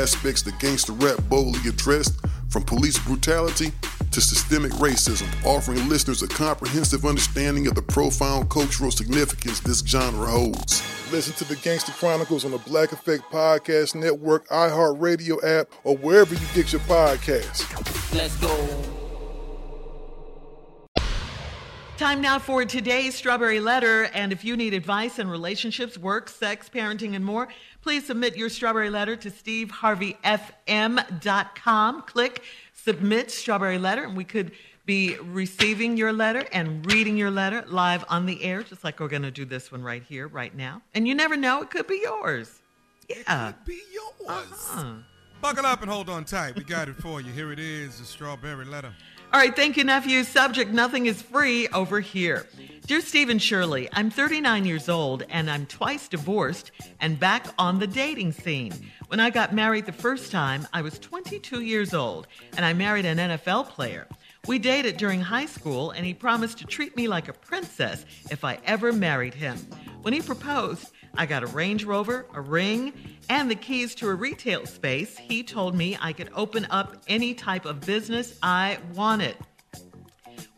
[0.00, 2.18] aspects that gangster rap boldly addressed,
[2.48, 3.70] from police brutality
[4.10, 10.26] to systemic racism, offering listeners a comprehensive understanding of the profound cultural significance this genre
[10.26, 10.82] holds.
[11.12, 16.34] Listen to the Gangster Chronicles on the Black Effect Podcast Network, iHeartRadio app, or wherever
[16.34, 17.64] you get your podcasts.
[18.14, 19.00] Let's go.
[22.00, 24.04] Time now for today's Strawberry Letter.
[24.14, 27.48] And if you need advice on relationships, work, sex, parenting, and more,
[27.82, 32.02] please submit your Strawberry Letter to steveharveyfm.com.
[32.02, 32.42] Click
[32.72, 34.52] Submit Strawberry Letter, and we could
[34.86, 39.08] be receiving your letter and reading your letter live on the air, just like we're
[39.08, 40.82] going to do this one right here, right now.
[40.94, 42.60] And you never know, it could be yours.
[43.08, 43.50] Yeah.
[43.50, 44.10] It could be yours.
[44.28, 44.94] Uh-huh.
[45.40, 46.56] Buckle up and hold on tight.
[46.56, 47.32] We got it for you.
[47.32, 48.92] Here it is, the Strawberry Letter.
[49.32, 50.24] All right, thank you, nephew.
[50.24, 52.48] Subject Nothing is free over here.
[52.86, 57.78] Dear Steve and Shirley, I'm 39 years old and I'm twice divorced and back on
[57.78, 58.72] the dating scene.
[59.06, 62.26] When I got married the first time, I was 22 years old
[62.56, 64.08] and I married an NFL player.
[64.48, 68.42] We dated during high school and he promised to treat me like a princess if
[68.42, 69.58] I ever married him.
[70.02, 72.92] When he proposed, I got a Range Rover, a ring,
[73.28, 75.16] and the keys to a retail space.
[75.18, 79.36] He told me I could open up any type of business I wanted.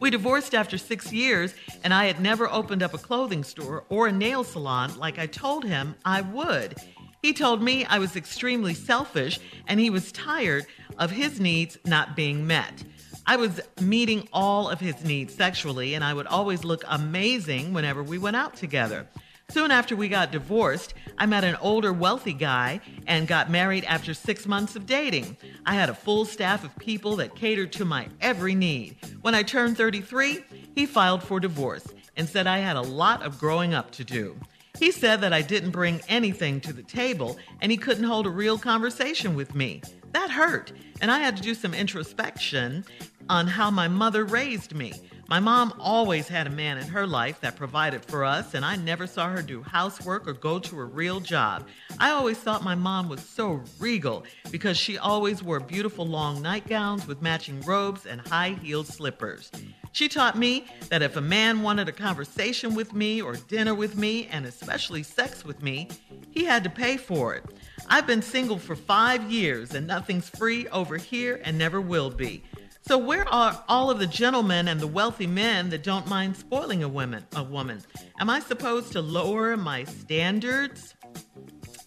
[0.01, 1.55] We divorced after six years,
[1.85, 5.27] and I had never opened up a clothing store or a nail salon like I
[5.27, 6.77] told him I would.
[7.23, 9.39] He told me I was extremely selfish
[9.69, 10.67] and he was tired
[10.99, 12.83] of his needs not being met.
[13.27, 18.03] I was meeting all of his needs sexually, and I would always look amazing whenever
[18.03, 19.07] we went out together.
[19.53, 24.15] Soon after we got divorced, I met an older, wealthy guy and got married after
[24.15, 25.37] six months of dating.
[25.67, 28.97] I had a full staff of people that catered to my every need.
[29.21, 30.43] When I turned 33,
[30.75, 34.39] he filed for divorce and said I had a lot of growing up to do.
[34.79, 38.31] He said that I didn't bring anything to the table and he couldn't hold a
[38.31, 39.83] real conversation with me.
[40.13, 40.73] That hurt,
[41.03, 42.87] and I had to do some introspection
[43.29, 44.95] on how my mother raised me.
[45.33, 48.77] My mom always had a man in her life that provided for us, and I
[48.77, 51.67] never saw her do housework or go to a real job.
[51.99, 57.07] I always thought my mom was so regal because she always wore beautiful long nightgowns
[57.07, 59.51] with matching robes and high heeled slippers.
[59.93, 63.97] She taught me that if a man wanted a conversation with me or dinner with
[63.97, 65.89] me, and especially sex with me,
[66.31, 67.45] he had to pay for it.
[67.89, 72.43] I've been single for five years and nothing's free over here and never will be.
[72.85, 76.83] So where are all of the gentlemen and the wealthy men that don't mind spoiling
[76.83, 77.25] a woman?
[77.37, 77.81] A woman?
[78.19, 80.97] Am I supposed to lower my standards?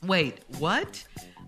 [0.04, 1.04] Wait, what?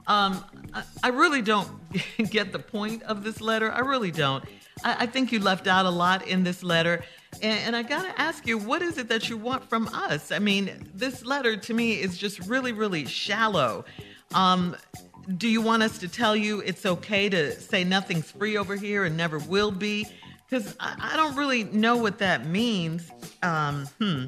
[0.06, 0.44] Um,
[0.74, 1.70] I, I really don't
[2.30, 3.72] get the point of this letter.
[3.72, 4.44] I really don't.
[4.84, 7.04] I, I think you left out a lot in this letter.
[7.42, 10.32] And, and I got to ask you, what is it that you want from us?
[10.32, 13.86] I mean, this letter to me is just really, really shallow.
[14.34, 14.76] Um,
[15.36, 19.04] do you want us to tell you it's okay to say nothing's free over here
[19.04, 20.08] and never will be?
[20.48, 23.12] Because I, I, don't really know what that means.
[23.44, 24.26] Um, hmm.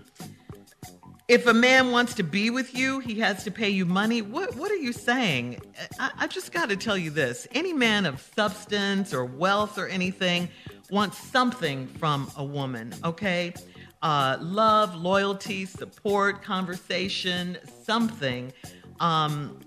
[1.30, 4.22] If a man wants to be with you, he has to pay you money.
[4.22, 5.62] What What are you saying?
[6.00, 9.88] I, I just got to tell you this: any man of substance or wealth or
[9.88, 10.50] anything
[10.90, 12.94] wants something from a woman.
[13.06, 13.54] Okay,
[14.02, 18.52] uh, love, loyalty, support, conversation, something.
[19.00, 19.60] Um,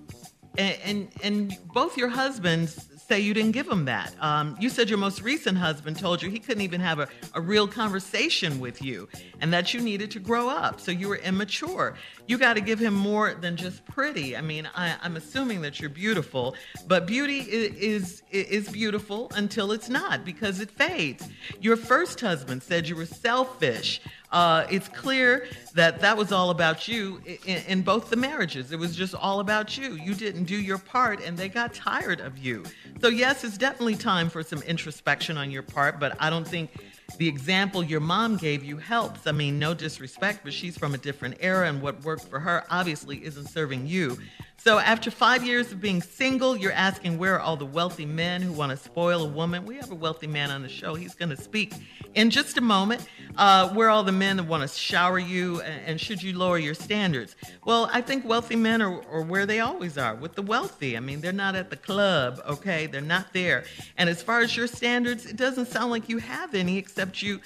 [0.58, 4.14] and and, both your husbands say you didn't give him that.
[4.20, 7.40] Um, you said your most recent husband told you he couldn't even have a, a
[7.40, 9.08] real conversation with you
[9.40, 10.80] and that you needed to grow up.
[10.80, 11.94] So you were immature.
[12.26, 14.36] You got to give him more than just pretty.
[14.36, 16.54] I mean, I, am assuming that you're beautiful,
[16.86, 21.28] but beauty is, is, is beautiful until it's not because it fades.
[21.60, 24.00] Your first husband said you were selfish.
[24.32, 28.72] Uh, it's clear that that was all about you in, in, both the marriages.
[28.72, 29.92] It was just all about you.
[29.94, 32.64] You didn't do your part, and they got tired of you.
[33.02, 36.70] So, yes, it's definitely time for some introspection on your part, but I don't think
[37.18, 39.26] the example your mom gave you helps.
[39.26, 42.64] I mean, no disrespect, but she's from a different era, and what worked for her
[42.70, 44.18] obviously isn't serving you.
[44.58, 48.42] So, after five years of being single, you're asking where are all the wealthy men
[48.42, 49.66] who want to spoil a woman?
[49.66, 50.94] We have a wealthy man on the show.
[50.94, 51.74] He's going to speak
[52.14, 53.04] in just a moment.
[53.36, 56.58] Uh, where are all the men that want to shower you and, should you lower
[56.58, 57.34] your standards?
[57.64, 60.96] Well, I think wealthy men are, are where they always are with the wealthy.
[60.96, 62.86] I mean, they're not at the club, okay?
[62.86, 63.64] They're not there.
[63.96, 67.40] And as far as your standards, it doesn't sound like you have any except you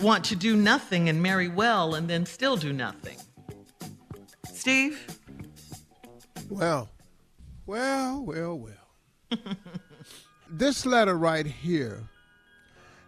[0.00, 3.18] want to do nothing and marry well and then still do nothing.
[4.52, 5.17] Steve?
[6.48, 6.88] Well,
[7.66, 9.38] well, well, well.
[10.50, 12.02] this letter right here.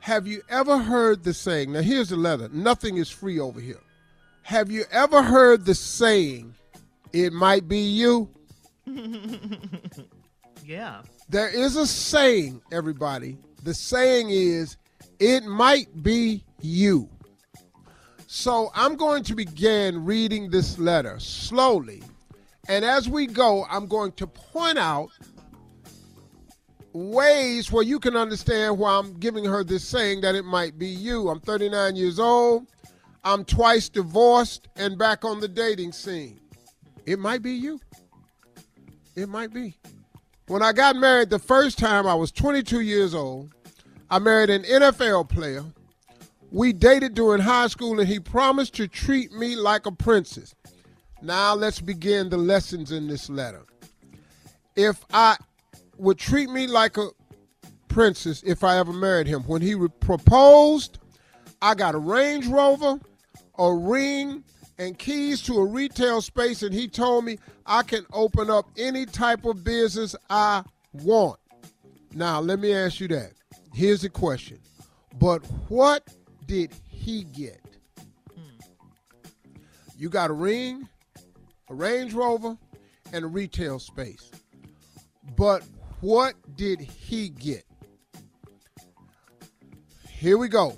[0.00, 1.72] Have you ever heard the saying?
[1.72, 3.80] Now, here's the letter nothing is free over here.
[4.42, 6.54] Have you ever heard the saying,
[7.12, 8.28] it might be you?
[10.64, 11.02] yeah.
[11.28, 13.36] There is a saying, everybody.
[13.62, 14.76] The saying is,
[15.18, 17.08] it might be you.
[18.26, 22.02] So I'm going to begin reading this letter slowly
[22.68, 25.10] and as we go, I'm going to point out
[26.92, 30.88] ways where you can understand why I'm giving her this saying that it might be
[30.88, 31.28] you.
[31.28, 32.66] I'm 39 years old.
[33.22, 36.40] I'm twice divorced and back on the dating scene.
[37.06, 37.80] It might be you.
[39.14, 39.76] It might be.
[40.46, 43.54] When I got married the first time, I was 22 years old.
[44.10, 45.64] I married an NFL player.
[46.50, 50.54] We dated during high school, and he promised to treat me like a princess.
[51.22, 53.62] Now let's begin the lessons in this letter.
[54.76, 55.36] If I
[55.98, 57.08] would treat me like a
[57.88, 60.98] princess if I ever married him, when he proposed,
[61.60, 62.98] I got a Range Rover,
[63.58, 64.44] a ring,
[64.78, 69.04] and keys to a retail space, and he told me I can open up any
[69.04, 70.62] type of business I
[70.94, 71.38] want.
[72.14, 73.32] Now, let me ask you that.
[73.74, 74.58] Here's the question.
[75.18, 76.08] But what
[76.46, 77.60] did he get?
[78.34, 78.58] Hmm.
[79.98, 80.88] You got a ring,
[81.70, 82.58] a Range Rover,
[83.12, 84.30] and a retail space.
[85.36, 85.62] But
[86.00, 87.64] what did he get?
[90.08, 90.76] Here we go.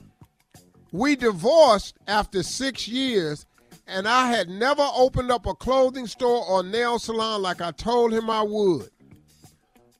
[0.92, 3.46] We divorced after six years,
[3.86, 8.12] and I had never opened up a clothing store or nail salon like I told
[8.12, 8.90] him I would.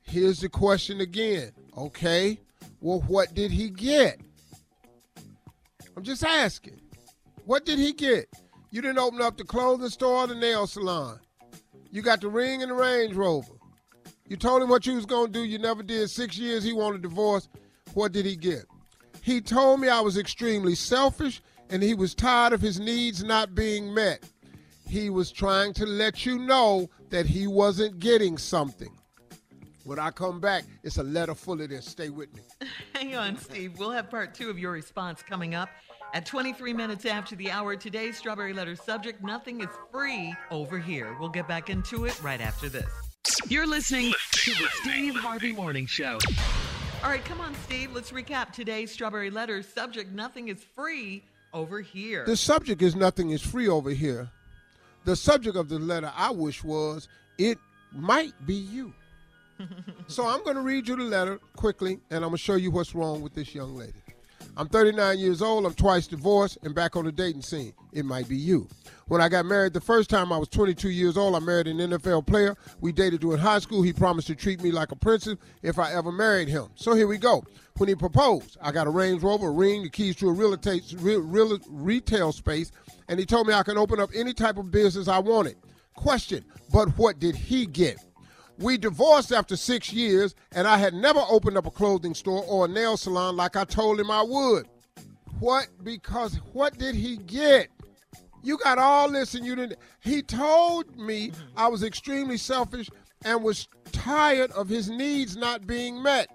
[0.02, 1.52] Here's the question again.
[1.76, 2.38] Okay,
[2.80, 4.20] well, what did he get?
[5.96, 6.80] I'm just asking.
[7.44, 8.28] What did he get?
[8.72, 11.20] You didn't open up the clothing store or the nail salon.
[11.90, 13.52] You got the ring and the Range Rover.
[14.26, 15.44] You told him what you was gonna do.
[15.44, 16.08] You never did.
[16.08, 17.50] Six years he wanted a divorce.
[17.92, 18.64] What did he get?
[19.20, 23.54] He told me I was extremely selfish and he was tired of his needs not
[23.54, 24.24] being met.
[24.88, 28.96] He was trying to let you know that he wasn't getting something.
[29.84, 31.84] When I come back, it's a letter full of this.
[31.84, 32.42] Stay with me.
[32.94, 33.78] Hang on, Steve.
[33.78, 35.68] We'll have part two of your response coming up.
[36.14, 41.16] At 23 minutes after the hour, today's Strawberry Letter subject nothing is free over here.
[41.18, 42.84] We'll get back into it right after this.
[43.48, 46.18] You're listening to the Steve Harvey Morning Show.
[47.02, 47.94] All right, come on, Steve.
[47.94, 51.24] Let's recap today's Strawberry Letter subject nothing is free
[51.54, 52.26] over here.
[52.26, 54.28] The subject is nothing is free over here.
[55.06, 57.08] The subject of the letter I wish was
[57.38, 57.56] it
[57.90, 58.92] might be you.
[60.08, 62.70] so I'm going to read you the letter quickly and I'm going to show you
[62.70, 64.01] what's wrong with this young lady.
[64.54, 65.64] I'm 39 years old.
[65.64, 67.72] I'm twice divorced and back on the dating scene.
[67.92, 68.68] It might be you.
[69.06, 71.34] When I got married the first time, I was 22 years old.
[71.34, 72.54] I married an NFL player.
[72.80, 73.82] We dated during high school.
[73.82, 76.66] He promised to treat me like a princess if I ever married him.
[76.74, 77.44] So here we go.
[77.78, 80.52] When he proposed, I got a Range Rover, a ring, the keys to a real
[80.52, 82.72] estate, real, real retail space,
[83.08, 85.56] and he told me I can open up any type of business I wanted.
[85.94, 87.96] Question, but what did he get?
[88.62, 92.66] We divorced after six years, and I had never opened up a clothing store or
[92.66, 94.68] a nail salon like I told him I would.
[95.40, 95.66] What?
[95.82, 97.68] Because what did he get?
[98.44, 99.80] You got all this and you didn't.
[99.98, 102.88] He told me I was extremely selfish
[103.24, 106.28] and was tired of his needs not being met.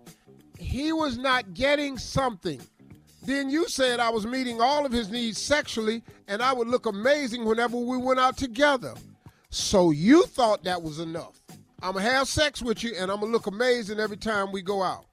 [0.60, 2.62] He was not getting something.
[3.24, 6.86] Then you said I was meeting all of his needs sexually and I would look
[6.86, 8.94] amazing whenever we went out together.
[9.50, 11.37] So you thought that was enough.
[11.82, 14.82] I'm gonna have sex with you, and I'm gonna look amazing every time we go
[14.82, 15.06] out.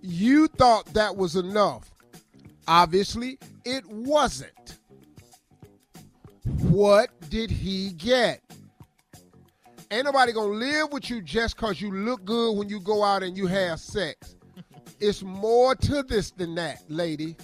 [0.00, 1.90] You thought that was enough.
[2.68, 4.78] Obviously, it wasn't.
[6.60, 8.40] What did he get?
[9.90, 13.22] Ain't nobody gonna live with you just cause you look good when you go out
[13.22, 14.36] and you have sex.
[15.00, 17.36] it's more to this than that, lady.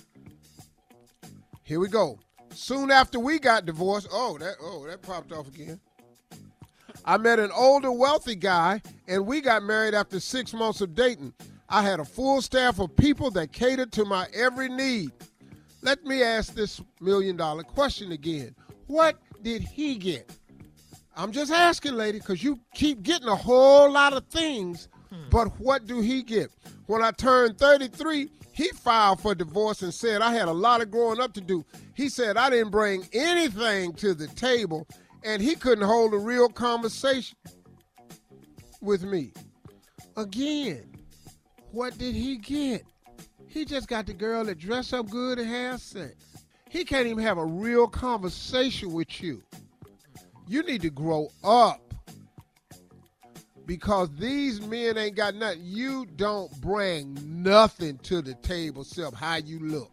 [1.65, 2.19] Here we go.
[2.55, 5.81] Soon after we got divorced, oh that oh that popped off again.
[7.05, 11.35] I met an older, wealthy guy, and we got married after six months of dating.
[11.69, 15.11] I had a full staff of people that catered to my every need.
[15.83, 18.55] Let me ask this million dollar question again.
[18.87, 20.31] What did he get?
[21.17, 25.29] I'm just asking, lady, because you keep getting a whole lot of things, hmm.
[25.31, 26.51] but what do he get?
[26.87, 30.91] When I turned 33, he filed for divorce and said I had a lot of
[30.91, 31.65] growing up to do.
[31.95, 34.87] He said I didn't bring anything to the table
[35.25, 37.37] and he couldn't hold a real conversation
[38.81, 39.33] with me.
[40.17, 40.93] Again,
[41.71, 42.83] what did he get?
[43.47, 46.15] He just got the girl that dress up good and have sex.
[46.69, 49.43] He can't even have a real conversation with you.
[50.49, 51.81] You need to grow up
[53.67, 55.61] because these men ain't got nothing.
[55.63, 59.93] You don't bring nothing to the table except how you look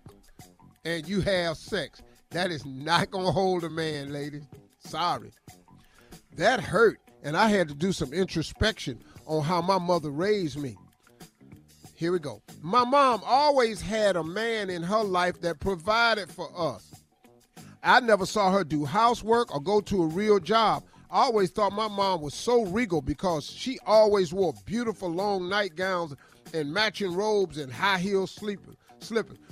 [0.85, 2.01] and you have sex.
[2.31, 4.43] That is not going to hold a man, ladies.
[4.79, 5.31] Sorry.
[6.35, 6.99] That hurt.
[7.21, 10.77] And I had to do some introspection on how my mother raised me.
[11.95, 12.41] Here we go.
[12.61, 16.93] My mom always had a man in her life that provided for us.
[17.83, 20.83] I never saw her do housework or go to a real job.
[21.11, 26.15] I always thought my mom was so regal because she always wore beautiful long nightgowns
[26.53, 28.75] and matching robes and high heel slippers.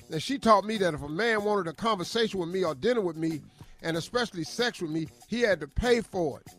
[0.09, 3.01] And she taught me that if a man wanted a conversation with me or dinner
[3.01, 3.41] with me,
[3.81, 6.53] and especially sex with me, he had to pay for it.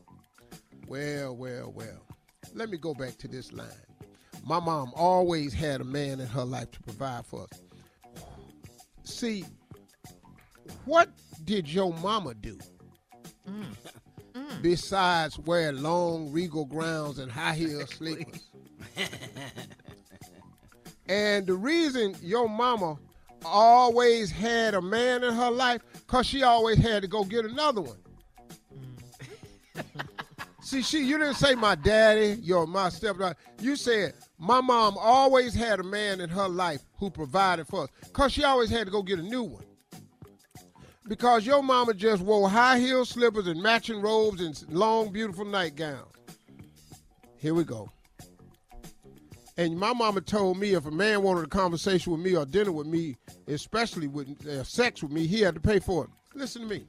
[0.86, 2.06] Well, well, well.
[2.54, 3.68] Let me go back to this line.
[4.44, 7.60] My mom always had a man in her life to provide for us.
[9.04, 9.44] See,
[10.84, 11.10] what
[11.44, 12.58] did your mama do?
[13.48, 14.62] Mm.
[14.62, 18.48] Besides wear long regal gowns and high heel slippers.
[21.08, 22.98] and the reason your mama
[23.44, 27.80] always had a man in her life, cause she always had to go get another
[27.80, 27.98] one.
[30.62, 33.36] See, she you didn't say my daddy, your my stepdad.
[33.60, 37.90] You said my mom always had a man in her life who provided for us,
[38.12, 39.64] cause she always had to go get a new one.
[41.06, 46.12] Because your mama just wore high heel slippers and matching robes and long, beautiful nightgowns.
[47.38, 47.90] Here we go.
[49.58, 52.70] And my mama told me if a man wanted a conversation with me or dinner
[52.70, 53.16] with me,
[53.48, 56.10] especially with uh, sex with me, he had to pay for it.
[56.32, 56.84] Listen to me.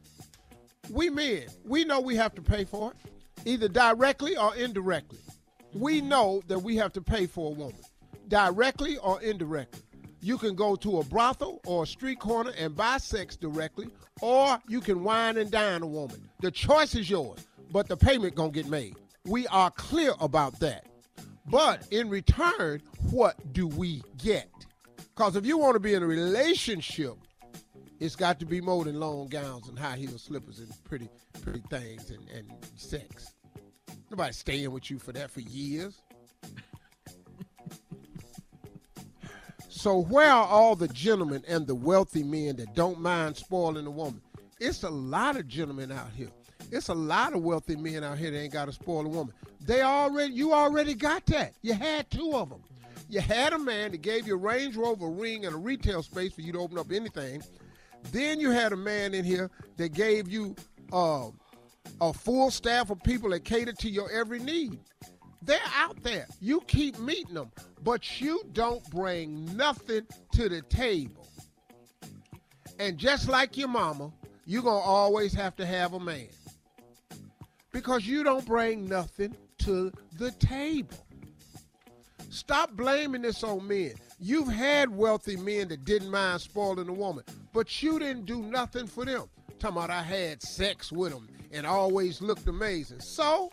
[0.91, 3.11] We men, we know we have to pay for it,
[3.43, 5.17] either directly or indirectly.
[5.73, 7.81] We know that we have to pay for a woman,
[8.27, 9.81] directly or indirectly.
[10.21, 13.89] You can go to a brothel or a street corner and buy sex directly,
[14.21, 16.29] or you can wine and dine a woman.
[16.41, 18.95] The choice is yours, but the payment gonna get made.
[19.25, 20.85] We are clear about that.
[21.49, 24.49] But in return, what do we get?
[24.97, 27.15] Because if you want to be in a relationship,
[27.99, 31.09] it's got to be more than long gowns and high heel slippers and pretty,
[31.41, 33.33] pretty things and, and sex.
[34.11, 36.01] Nobody staying with you for that for years.
[39.69, 43.91] so where are all the gentlemen and the wealthy men that don't mind spoiling a
[43.91, 44.21] woman?
[44.59, 46.29] It's a lot of gentlemen out here.
[46.71, 49.33] It's a lot of wealthy men out here that ain't got to spoil a woman.
[49.65, 51.53] They already, you already got that.
[51.61, 52.61] You had two of them.
[53.09, 56.33] You had a man that gave you a Range Rover ring and a retail space
[56.33, 57.41] for you to open up anything.
[58.11, 60.55] Then you had a man in here that gave you
[60.93, 61.29] uh,
[62.01, 64.79] a full staff of people that cater to your every need.
[65.41, 66.27] They're out there.
[66.39, 67.51] You keep meeting them,
[67.83, 71.27] but you don't bring nothing to the table.
[72.77, 74.11] And just like your mama,
[74.45, 76.27] you're going to always have to have a man
[77.71, 80.97] because you don't bring nothing to the table.
[82.29, 83.93] Stop blaming this on men.
[84.19, 87.23] You've had wealthy men that didn't mind spoiling a woman,
[87.53, 89.29] but you didn't do nothing for them.
[89.59, 92.99] Talking about I had sex with them and always looked amazing.
[92.99, 93.51] So,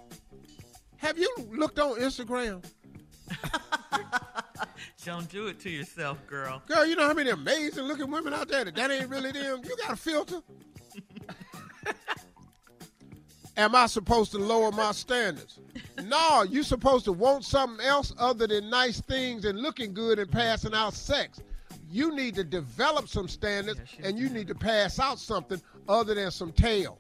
[0.98, 2.64] have you looked on Instagram?
[5.04, 6.62] Don't do it to yourself, girl.
[6.66, 9.60] Girl, you know how many amazing looking women out there that that ain't really them?
[9.64, 10.42] You got a filter?
[13.56, 15.60] Am I supposed to lower my standards?
[16.04, 20.30] no, you're supposed to want something else other than nice things and looking good and
[20.30, 21.40] passing out sex.
[21.90, 26.30] You need to develop some standards and you need to pass out something other than
[26.30, 26.98] some tail.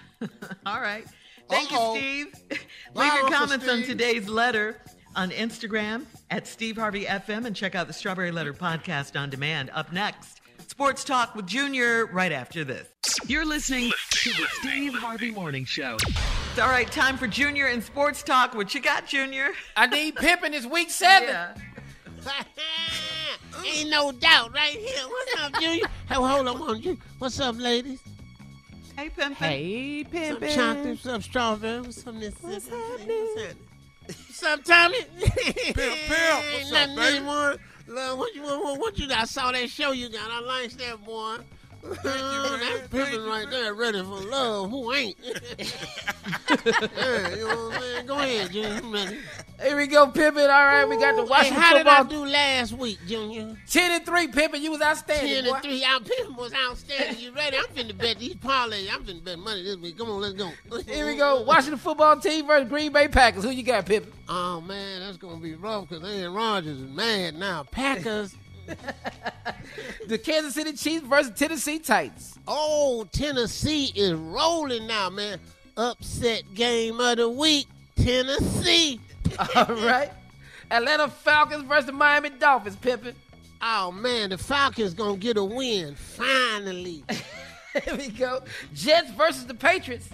[0.66, 1.04] All right.
[1.48, 1.94] Thank Uh-oh.
[1.96, 2.48] you, Steve.
[2.94, 4.80] Bye, Leave your Uncle comments on today's letter
[5.16, 9.70] on Instagram at Steve Harvey FM and check out the Strawberry Letter podcast on demand.
[9.74, 10.40] Up next,
[10.72, 12.88] Sports Talk with Junior right after this.
[13.26, 15.98] You're listening to the Steve Harvey Morning Show.
[16.06, 18.54] It's all right, time for Junior and Sports Talk.
[18.54, 19.50] What you got, Junior?
[19.76, 21.28] I need pimping this week seven.
[21.28, 21.54] Yeah.
[23.66, 25.06] Ain't no doubt right here.
[25.06, 25.84] What's up, Junior?
[26.08, 26.80] Hey, hold on, hold on.
[26.80, 27.02] Junior.
[27.18, 28.00] What's up, ladies?
[28.96, 29.34] Hey, Pimpin'.
[29.34, 30.28] Hey, Pimpin.
[30.28, 30.54] Some pimping.
[30.54, 31.80] chocolate, what's up, strawberry?
[31.82, 32.34] What's up, Miss?
[32.40, 33.28] What's happening?
[34.06, 34.96] What's up, Tommy?
[35.20, 36.44] Pimp, pimp.
[36.54, 37.16] What's up, baby?
[37.18, 37.56] anymore.
[37.86, 40.30] Look, what you what, what you I saw that show you got.
[40.30, 41.38] I liked that boy.
[41.82, 44.70] That's pimping right there, ready for love.
[44.70, 45.16] Who ain't?
[45.58, 48.06] yeah, you know what I'm saying?
[48.06, 49.10] Go ahead, Junior.
[49.10, 49.18] You?
[49.60, 50.42] Here we go, Pimpin.
[50.42, 53.56] All right, we got the Hey, Washington how did I do last week, Junior?
[53.68, 54.60] Ten and three, Pimpin.
[54.60, 55.54] You was outstanding, Ten boy.
[55.54, 55.84] and three.
[55.84, 57.20] Our Pimpin was outstanding.
[57.20, 57.56] You ready?
[57.56, 58.88] I'm finna bet these parlay.
[58.88, 59.98] I'm finna bet money this week.
[59.98, 60.50] Come on, let's go.
[60.86, 61.42] Here we go.
[61.42, 63.44] Washington football team versus Green Bay Packers.
[63.44, 64.06] Who you got, Pimpin?
[64.28, 67.64] Oh man, that's gonna be rough because Aaron Rodgers is mad now.
[67.70, 68.34] Packers.
[70.06, 72.38] The Kansas City Chiefs versus Tennessee Titans.
[72.46, 75.38] Oh, Tennessee is rolling now, man.
[75.76, 77.66] Upset game of the week.
[77.96, 79.00] Tennessee.
[79.54, 80.10] All right.
[80.70, 83.14] Atlanta Falcons versus the Miami Dolphins, pimping.
[83.62, 87.04] Oh man, the Falcons gonna get a win finally.
[87.84, 88.42] Here we go.
[88.74, 90.08] Jets versus the Patriots.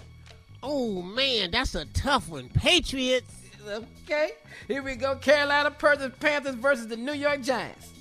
[0.62, 2.50] Oh man, that's a tough one.
[2.50, 3.34] Patriots.
[3.66, 4.30] Okay.
[4.66, 5.16] Here we go.
[5.16, 7.97] Carolina Panthers versus the New York Giants.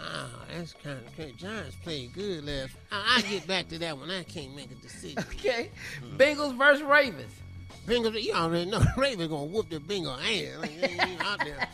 [0.00, 1.32] Oh, that's kind of crazy.
[1.38, 2.72] Giants played good last.
[2.92, 4.10] I- I'll get back to that one.
[4.10, 5.18] I can't make a decision.
[5.38, 5.70] Okay.
[6.16, 7.32] Bengals versus Ravens.
[7.86, 10.56] Bengals, you already know Ravens gonna whoop the Bengal ass.
[10.58, 11.68] Like, they ain't out there.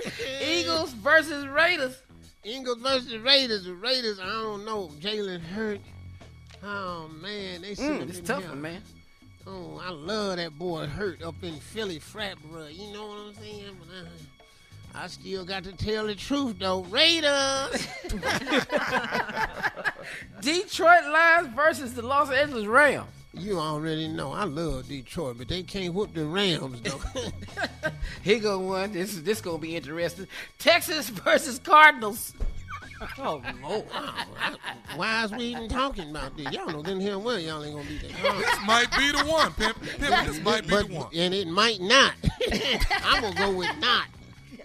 [0.40, 2.00] Eagles versus Raiders.
[2.44, 3.64] Eagles versus Raiders.
[3.64, 4.88] The Raiders, I don't know.
[5.00, 5.80] Jalen Hurt.
[6.62, 8.82] Oh man, they should Mm, have tough one, man.
[9.46, 12.66] Oh, I love that boy Hurt up in Philly frat, bro.
[12.68, 13.76] You know what I'm saying?
[14.96, 16.82] But I, I still got to tell the truth though.
[16.84, 17.86] Raiders.
[20.40, 23.06] Detroit Lions versus the Los Angeles Rams.
[23.34, 27.00] You already know I love Detroit, but they can't whoop the Rams though.
[28.22, 28.92] Here go one.
[28.92, 30.26] This is this gonna be interesting.
[30.58, 32.34] Texas versus Cardinals.
[33.18, 33.84] Oh Lord!
[34.94, 36.50] Why is we even talking about this?
[36.50, 38.32] Y'all know then here well y'all ain't gonna be there.
[38.38, 39.82] This might be the one, Pimp.
[39.82, 41.08] Pimp, this might be but, the one.
[41.14, 42.14] And it might not.
[43.04, 44.06] I'm gonna go with not.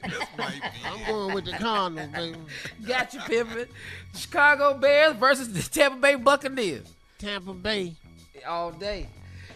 [0.04, 2.38] I'm going with the Cardinals, baby.
[2.86, 3.68] Got you, Pimpin.
[4.16, 6.88] Chicago Bears versus the Tampa Bay Buccaneers.
[7.20, 7.94] Tampa Bay.
[8.48, 9.08] All day.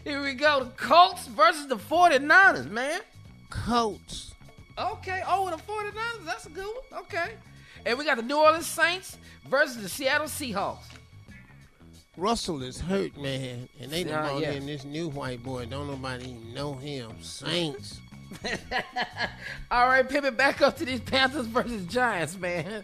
[0.04, 0.66] Here we go.
[0.66, 3.02] The Colts versus the 49ers, man.
[3.50, 4.34] Colts.
[4.78, 5.24] Okay.
[5.28, 6.26] Oh, the 49ers.
[6.26, 7.02] That's a good one.
[7.04, 7.32] Okay.
[7.86, 9.18] And we got the New Orleans Saints
[9.48, 10.84] versus the Seattle Seahawks.
[12.18, 14.52] Russell is hurt, man, and they done Yeah, brought yeah.
[14.52, 15.66] in this new white boy.
[15.66, 17.12] Don't nobody even know him.
[17.22, 18.00] Saints.
[19.72, 22.84] All right, Pimpin, back up to these Panthers versus Giants, man.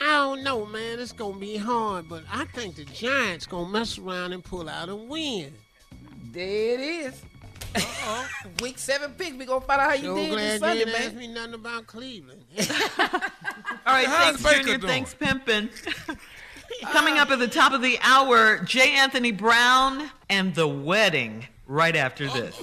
[0.00, 0.98] I don't know, man.
[0.98, 4.88] It's gonna be hard, but I think the Giants gonna mess around and pull out
[4.88, 5.52] a win.
[6.32, 7.22] There it is.
[7.76, 8.28] Uh-oh.
[8.62, 9.38] Week seven pick.
[9.38, 11.18] We gonna find out how you So did glad this you Sunday, didn't ask man.
[11.18, 12.42] me nothing about Cleveland.
[12.58, 12.64] All
[13.86, 14.78] right, How's thanks, Baker Junior.
[14.78, 15.04] doing?
[15.04, 15.70] Thanks, Pimpin'.
[16.92, 18.92] Coming up at the top of the hour, J.
[18.96, 22.62] Anthony Brown and the wedding right after oh, this.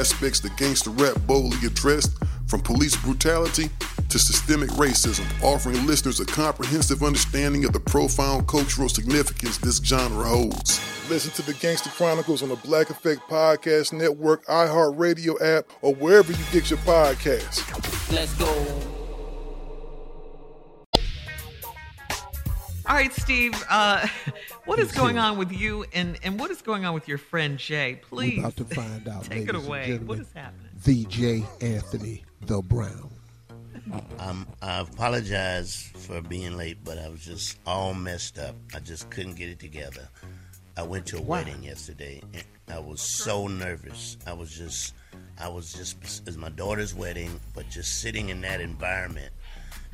[0.00, 2.12] that gangster rap boldly addressed,
[2.46, 3.68] from police brutality
[4.08, 10.24] to systemic racism, offering listeners a comprehensive understanding of the profound cultural significance this genre
[10.24, 10.80] holds.
[11.10, 16.32] Listen to the Gangster Chronicles on the Black Effect Podcast Network, iHeartRadio app, or wherever
[16.32, 17.60] you get your podcasts.
[18.10, 18.89] let's go
[22.90, 23.54] All right, Steve.
[23.70, 24.04] Uh,
[24.64, 27.56] what is going on with you, and and what is going on with your friend
[27.56, 28.00] Jay?
[28.02, 29.24] Please, We're about to find out.
[29.30, 29.96] take it away.
[29.98, 30.70] What is happening?
[30.84, 31.44] The J.
[31.60, 33.08] Anthony the Brown.
[34.18, 38.56] Um, I apologize for being late, but I was just all messed up.
[38.74, 40.08] I just couldn't get it together.
[40.76, 41.44] I went to a Why?
[41.44, 44.16] wedding yesterday, and I was so nervous.
[44.26, 44.94] I was just,
[45.38, 49.32] I was just, it's my daughter's wedding, but just sitting in that environment,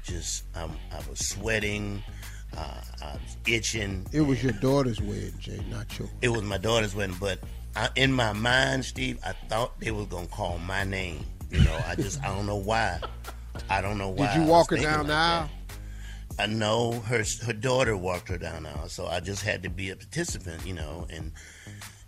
[0.03, 2.03] just, um, I was sweating,
[2.57, 4.07] uh, I was itching.
[4.13, 6.09] It was your daughter's wedding, Jay, not your.
[6.23, 7.39] It was my daughter's wedding, but
[7.75, 11.25] I, in my mind, Steve, I thought they was gonna call my name.
[11.51, 13.01] You know, I just, I don't know why.
[13.71, 14.35] I don't know why.
[14.35, 15.51] Did you walk her down like the aisle?
[16.39, 19.71] I know her her daughter walked her down the aisle, so I just had to
[19.71, 21.33] be a participant, you know, and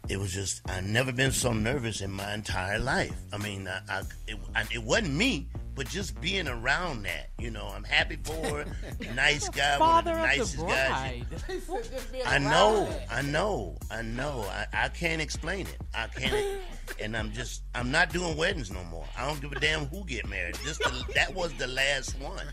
[0.09, 3.15] it was just I've never been so nervous in my entire life.
[3.33, 7.51] I mean, I, I, it, I, it wasn't me, but just being around that, you
[7.51, 8.65] know, I'm happy for her.
[9.15, 11.25] nice guy, one of the Father of the guys.
[11.69, 12.25] bride.
[12.27, 14.45] I know, I know, I know.
[14.49, 15.77] I, I can't explain it.
[15.95, 16.59] I can't,
[17.01, 19.05] and I'm just, I'm not doing weddings no more.
[19.17, 20.57] I don't give a damn who get married.
[20.65, 22.47] Just the, that was the last one.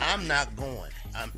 [0.00, 0.90] I'm not going.
[1.14, 1.32] I'm,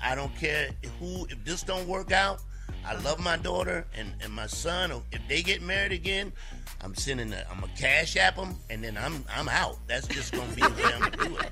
[0.00, 0.70] I don't care
[1.00, 1.26] who.
[1.26, 2.40] If this don't work out,
[2.86, 4.92] I love my daughter and, and my son.
[5.12, 6.32] If they get married again,
[6.80, 7.32] I'm sending.
[7.32, 9.78] A, I'm a cash app them, and then I'm I'm out.
[9.86, 11.50] That's just gonna be the way I'm gonna do it.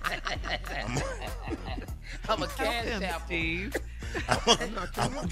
[0.84, 0.98] I'm,
[2.28, 3.26] I'm a cash app, apple.
[3.26, 3.76] Steve.
[4.28, 5.28] I'm, I'm,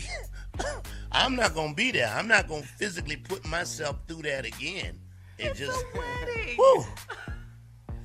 [1.13, 2.13] I'm not gonna be there.
[2.15, 4.99] I'm not gonna physically put myself through that again.
[5.39, 5.85] It just,
[6.57, 6.85] whew.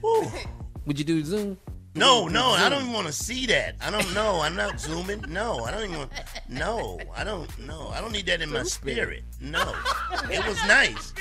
[0.85, 1.57] Would you do Zoom?
[1.95, 3.75] No, no, I don't even want to see that.
[3.81, 4.41] I don't know.
[4.41, 5.23] I'm not zooming.
[5.27, 5.97] No, I don't even.
[5.97, 6.11] Want,
[6.47, 7.49] no, I don't.
[7.59, 9.23] No, I don't need that in my spirit.
[9.41, 9.73] No,
[10.31, 11.13] it was nice.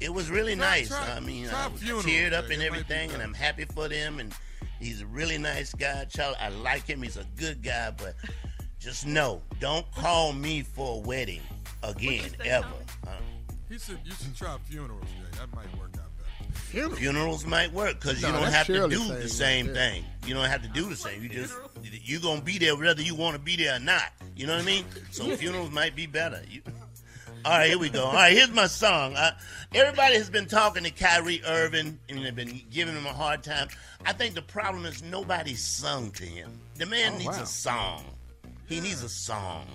[0.00, 0.92] It was really nice.
[0.92, 3.88] I mean, I was teared up and It might be everything, and I'm happy for
[3.88, 4.20] them.
[4.20, 4.32] And
[4.78, 6.04] he's a really nice guy.
[6.04, 7.02] Child, I like him.
[7.02, 8.14] He's a good guy, but
[8.78, 11.40] just know, don't call me for a wedding
[11.82, 12.66] again, ever.
[13.06, 13.10] Uh,
[13.68, 15.38] He said you should try funerals, Jay.
[15.38, 15.93] That might work
[16.74, 16.96] better.
[16.96, 20.04] Funerals might work because No, you don't have to do the same thing.
[20.26, 21.22] You don't have to do the same.
[21.22, 24.12] You just you're gonna be there whether you want to be there or not.
[24.36, 24.84] You know what I mean?
[25.10, 26.42] So funerals might be better.
[26.50, 26.62] You,
[27.44, 28.04] all right, here we go.
[28.04, 29.14] All right, here's my song.
[29.16, 29.32] Uh,
[29.74, 33.68] everybody has been talking to Kyrie Irving and they've been giving him a hard time.
[34.06, 36.58] I think the problem is nobody sung to him.
[36.76, 37.42] The man Oh, needs wow.
[37.42, 38.04] a song.
[38.66, 39.66] He needs a song.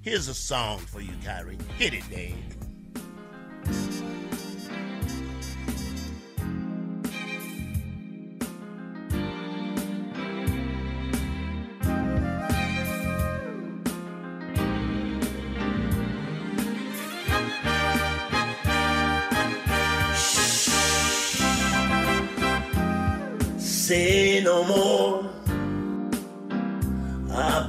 [0.00, 1.58] Here's a song for you, Kyrie.
[1.76, 2.36] Hit it, Dave.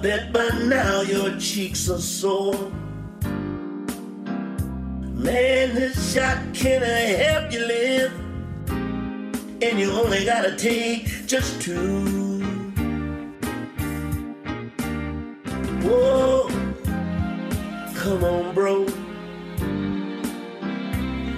[0.01, 2.71] Bet by now your cheeks are sore.
[5.13, 8.13] Man, this shot can help you live.
[9.61, 12.39] And you only gotta take just two.
[15.83, 16.47] Whoa,
[17.95, 18.85] come on, bro.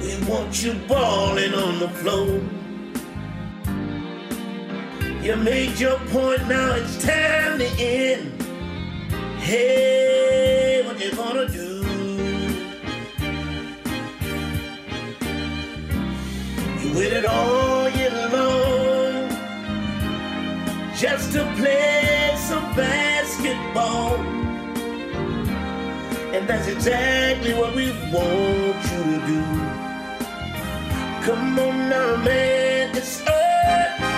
[0.02, 2.40] We want you balling on the floor.
[5.24, 8.41] You made your point, now it's time to end.
[9.52, 11.84] Hey, what you gonna do?
[16.80, 19.28] You waited all year long
[20.96, 24.16] just to play some basketball.
[26.34, 29.42] And that's exactly what we want you to do.
[31.26, 34.11] Come on now, man, it's up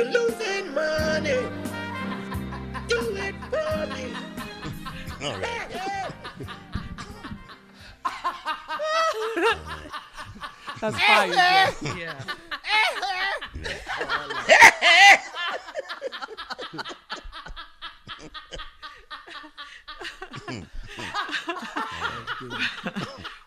[0.00, 1.40] you're losing money.
[2.88, 4.04] Do it for me.
[5.22, 5.68] All right.
[10.80, 11.28] That's fire.
[11.82, 12.00] Jay.
[12.00, 12.14] Yeah.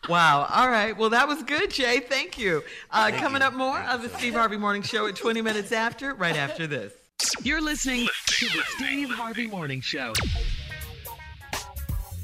[0.09, 0.47] Wow.
[0.53, 0.97] All right.
[0.97, 1.99] Well, that was good, Jay.
[1.99, 2.63] Thank you.
[2.91, 6.35] Uh, coming up more of the Steve Harvey Morning Show at 20 minutes after, right
[6.35, 6.93] after this.
[7.41, 10.13] You're listening to the Steve Harvey Morning Show.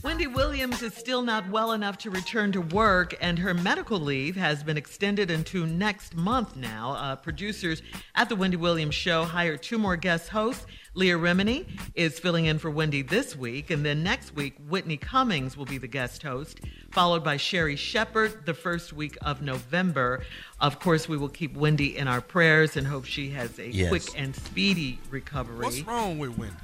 [0.01, 4.35] Wendy Williams is still not well enough to return to work, and her medical leave
[4.35, 6.93] has been extended into next month now.
[6.93, 7.81] Uh, producers
[8.15, 10.65] at The Wendy Williams Show hired two more guest hosts.
[10.95, 15.55] Leah Remini is filling in for Wendy this week, and then next week, Whitney Cummings
[15.55, 16.59] will be the guest host,
[16.91, 20.23] followed by Sherri Shepherd the first week of November.
[20.59, 23.89] Of course, we will keep Wendy in our prayers and hope she has a Yes.
[23.89, 25.63] quick and speedy recovery.
[25.65, 26.55] What's wrong with Wendy?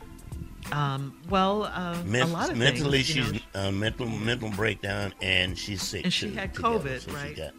[0.72, 3.16] Um, well, uh, Men- a lot of mentally, things.
[3.16, 6.04] you know, she's uh, mental mental breakdown, and she's sick.
[6.06, 7.52] And she too, had together, COVID, so she right?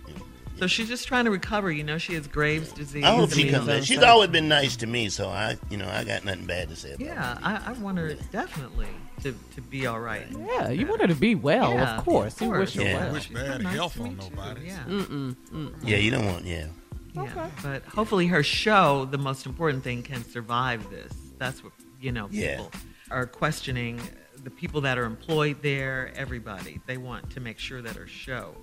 [0.56, 1.70] Got- So she's just trying to recover.
[1.70, 3.04] You know, she has Graves' disease.
[3.04, 3.84] I hope she comes back.
[3.84, 6.76] She's always been nice to me, so I, you know, I got nothing bad to
[6.76, 7.06] say about.
[7.06, 8.88] Yeah, I, I want her definitely
[9.22, 10.26] to, to be all right.
[10.30, 12.40] Yeah, you want her to be well, Yeah, of course.
[12.40, 13.04] You wish her Yeah.
[13.04, 13.12] well.
[13.12, 14.30] Wish bad nice health on meet you.
[14.30, 14.66] nobody.
[14.66, 14.84] Yeah.
[14.86, 15.74] Mm-mm, mm.
[15.84, 16.44] Yeah, you don't want.
[16.44, 16.66] Yeah,
[17.14, 21.12] Yeah, but hopefully her show, the most important thing, can survive this.
[21.38, 22.28] That's what you know.
[22.30, 22.56] Yeah.
[22.56, 22.70] People
[23.10, 24.00] are questioning
[24.42, 26.12] the people that are employed there.
[26.16, 28.54] Everybody they want to make sure that her show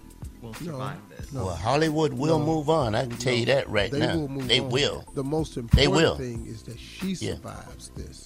[0.42, 1.32] will survive this.
[1.32, 2.46] well, Hollywood will No.
[2.46, 2.96] move on.
[2.96, 4.16] I can tell you that right they now.
[4.18, 4.70] Will move they on.
[4.70, 5.04] will.
[5.16, 6.16] The most They important will.
[6.18, 7.36] thing is that she Yeah.
[7.36, 8.26] survives this.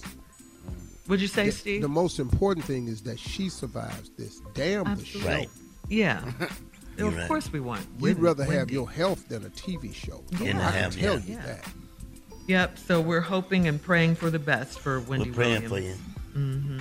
[1.08, 1.82] Would you say, the, Steve?
[1.82, 4.40] The most important thing is that she survives this.
[4.54, 5.20] Damn the show.
[5.26, 5.48] Right.
[5.88, 6.22] Yeah.
[6.98, 7.28] You're of right.
[7.28, 7.86] course we want.
[7.98, 8.74] You'd Wen- rather have Wendy.
[8.74, 10.22] your health than a TV show.
[10.40, 10.48] Yeah.
[10.50, 11.26] And I have- can tell yeah.
[11.26, 11.46] you Yeah.
[11.46, 11.68] that.
[12.48, 12.78] Yep.
[12.78, 15.98] So we're hoping and praying for the best for Wendy We're praying Williams.
[16.34, 16.44] for you.
[16.44, 16.78] Mm-hmm.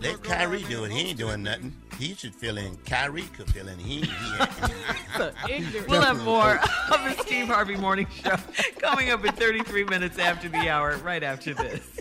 [0.00, 0.92] Let Kyrie do it.
[0.92, 1.74] He ain't doing nothing.
[1.98, 2.76] He should fill in.
[2.86, 3.78] Kyrie could fill in.
[3.78, 5.66] He, he ain't.
[5.88, 6.58] We'll have more
[6.90, 8.36] of the Steve Harvey Morning Show
[8.78, 12.00] coming up in 33 minutes after the hour, right after this.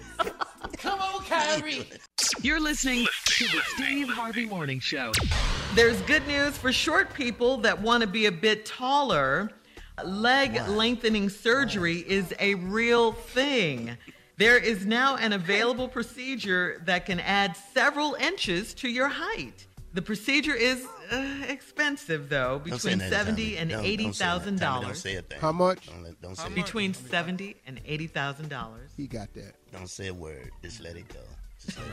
[0.77, 1.89] Come on, Kyrie.
[2.41, 5.11] You're listening to the Steve Harvey Morning Show.
[5.75, 9.51] There's good news for short people that want to be a bit taller.
[10.05, 13.97] Leg lengthening surgery is a real thing.
[14.39, 19.67] There is now an available procedure that can add several inches to your height.
[19.93, 23.57] The procedure is uh, expensive though, between nothing, seventy Tommy.
[23.57, 24.29] and Don't- eighty don't say that.
[24.31, 25.01] thousand Tommy, Don't dollars.
[25.01, 25.39] say a thing.
[25.41, 25.87] How much?
[25.87, 28.91] Don't, let- don't say a Between seventy and eighty thousand dollars.
[28.95, 29.55] He got that.
[29.73, 30.51] Don't say a word.
[30.63, 31.19] Just let it go.
[31.65, 31.87] Just let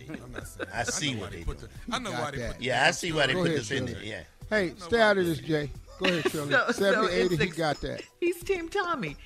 [0.00, 0.24] it go.
[0.24, 1.66] I'm not saying I see know what why they put do.
[1.86, 3.70] the- I know why they put the- Yeah, I see why they put ahead, this
[3.70, 4.02] in there.
[4.02, 4.22] Yeah.
[4.48, 5.70] Hey, stay out of this, Jay.
[6.00, 6.50] Go ahead, Shirley.
[6.72, 8.02] So- so 80, it's he got that.
[8.18, 9.16] He's Team Tommy.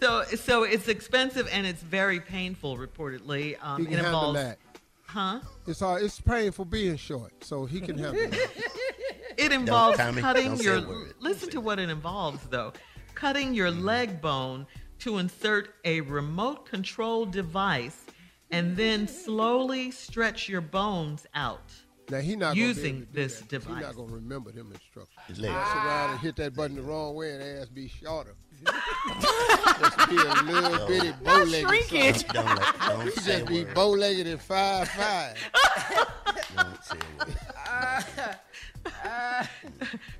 [0.00, 2.76] So so it's expensive and it's very painful.
[2.76, 4.58] Reportedly, um, He can it handle involves, that.
[5.06, 5.40] huh?
[5.66, 8.50] It's all, it's painful being short, so he can handle that.
[9.38, 11.06] It involves Tommy, cutting don't your.
[11.20, 12.72] Listen to what it involves, though.
[13.14, 14.66] Cutting your leg bone
[15.00, 18.04] to insert a remote control device,
[18.50, 21.72] and then slowly stretch your bones out.
[22.10, 23.48] Now he not gonna using able to this that.
[23.48, 23.76] device.
[23.78, 25.18] He not gonna remember them instructions.
[25.26, 25.70] His Mess legs.
[25.86, 28.34] around and hit that button the wrong way and ass be shorter.
[28.64, 31.68] Just be a little bitty bow legged.
[31.68, 32.26] shrinkage.
[32.28, 33.74] Don't let- don't He say just a be word.
[33.74, 35.36] bow legged and five five.
[36.56, 37.36] Don't say a word.
[37.68, 38.02] Uh,
[39.04, 39.46] uh,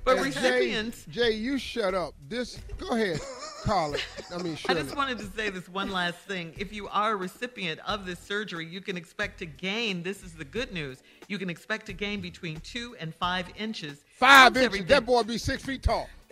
[0.03, 2.13] but Hey, recipients- Jay, Jay, you shut up.
[2.27, 3.19] This go ahead,
[3.63, 3.97] Carla.
[4.33, 4.81] I mean, I Shirley.
[4.83, 6.53] just wanted to say this one last thing.
[6.57, 10.01] If you are a recipient of this surgery, you can expect to gain.
[10.03, 11.03] This is the good news.
[11.27, 14.03] You can expect to gain between two and five inches.
[14.17, 14.85] Five once inches.
[14.87, 16.07] That boy be six feet tall.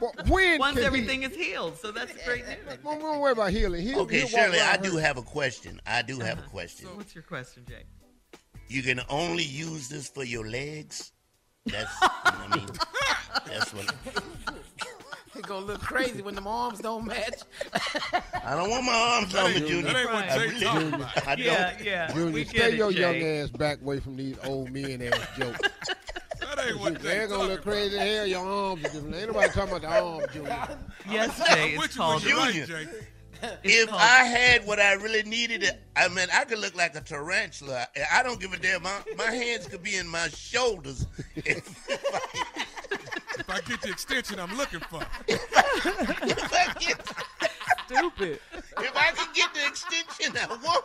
[0.00, 2.56] When, But when Once can everything is healed, so that's great news.
[2.70, 3.82] He, don't, don't worry about healing.
[3.82, 5.02] He'll, Okay, he'll Shirley, I do hurt.
[5.02, 5.80] have a question.
[5.86, 6.50] I do have a uh-huh.
[6.50, 6.88] question.
[6.96, 7.84] What's your question, Jay?
[8.68, 11.12] You can only use this for your legs.
[11.66, 12.68] That's, I mean,
[13.46, 13.94] that's what.
[15.34, 17.42] He gonna look crazy when the arms don't match.
[18.44, 19.82] I don't want my arms on me, Junior.
[19.82, 21.26] that ain't what I Jay really don't.
[21.28, 21.46] I don't.
[21.46, 22.12] Yeah, yeah.
[22.12, 25.60] Junior, we stay it, your young ass back away from these old men ass jokes.
[26.40, 28.26] That ain't what They're gonna look crazy as hell.
[28.26, 29.14] Your arms are different.
[29.14, 30.68] Ain't nobody talking about the arms, Junior.
[31.10, 31.74] Yes, Jay.
[31.74, 32.66] It's called Junior.
[33.62, 37.86] If I had what I really needed, I mean, I could look like a tarantula.
[38.12, 38.82] I don't give a damn.
[38.82, 41.06] My, my hands could be in my shoulders.
[41.36, 41.88] If,
[43.38, 45.00] If I get the extension I'm looking for.
[45.28, 47.00] if I get,
[47.86, 48.38] Stupid.
[48.52, 50.84] if I could get the extension I want,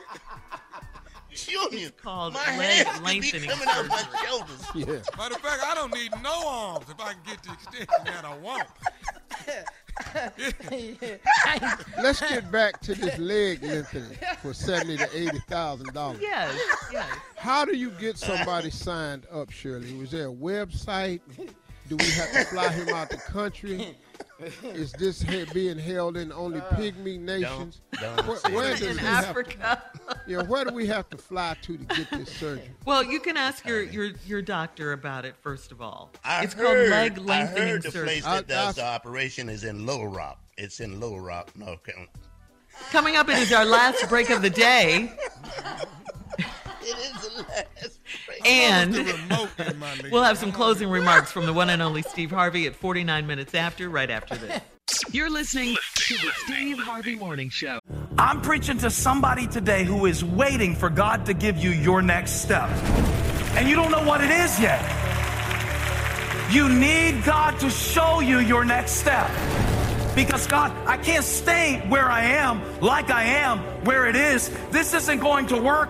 [1.36, 4.66] Junior, called my leg hands could be lengthening coming out my shoulders.
[4.76, 4.86] Yeah.
[5.18, 8.26] Matter of fact, I don't need no arms if I can get the extension that
[8.26, 8.68] I want.
[11.98, 16.20] Let's get back to this leg lengthening for seventy to eighty thousand dollars.
[16.22, 16.60] Yes,
[16.92, 17.08] yes.
[17.36, 19.94] How do you get somebody signed up, Shirley?
[19.94, 21.22] Was there a website?
[21.88, 23.96] Do we have to fly him out the country?
[24.64, 27.82] Is this he- being held in only uh, pygmy nations?
[28.00, 28.80] don't where, say where that.
[28.80, 29.84] does In he have to- Africa.
[30.28, 32.70] yeah, where do we have to fly to to get this surgery?
[32.86, 36.12] Well, you can ask your, your, your doctor about it first of all.
[36.24, 38.08] I it's heard, called leg I lengthening heard the surgery.
[38.08, 40.40] place that does the operation is in Little Rock.
[40.58, 42.10] It's in Little Rock, North Carolina.
[42.92, 45.14] Coming up, it is our last break of the day.
[46.38, 47.95] It is the last.
[48.46, 50.12] And The remote in my league.
[50.12, 53.56] we'll have some closing remarks from the one and only Steve Harvey at 49 minutes
[53.56, 54.62] after, right after this.
[55.12, 57.80] You're listening to the Steve Harvey Morning Show.
[58.20, 62.42] I'm preaching to somebody today who is waiting for God to give you your next
[62.44, 62.70] step.
[63.58, 64.82] And you don't know what it is yet.
[66.52, 69.28] You need God to show you your next step.
[70.16, 74.50] Because God, I can't stay where I am, like I am, where it is.
[74.70, 75.90] This isn't going to work.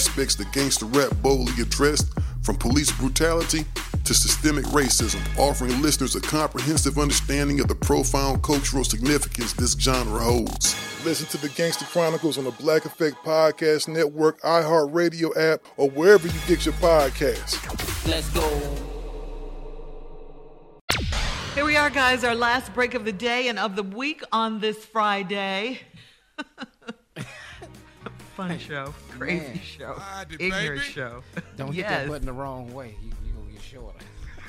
[0.09, 3.65] that gangster rap boldly addressed, from police brutality
[4.03, 10.19] to systemic racism, offering listeners a comprehensive understanding of the profound cultural significance this genre
[10.19, 10.75] holds.
[11.05, 16.27] Listen to the Gangster Chronicles on the Black Effect Podcast Network, iHeartRadio app, or wherever
[16.27, 17.57] you get your podcasts.
[18.07, 18.47] Let's go.
[21.53, 24.59] Here we are, guys, our last break of the day and of the week on
[24.59, 25.79] this Friday.
[28.41, 29.59] Fun show, crazy Man.
[29.59, 30.79] show, Friday, ignorant baby.
[30.79, 31.23] show.
[31.57, 31.89] Don't hit yes.
[31.91, 32.95] that button the wrong way.
[33.03, 33.99] You, you gonna get shorter.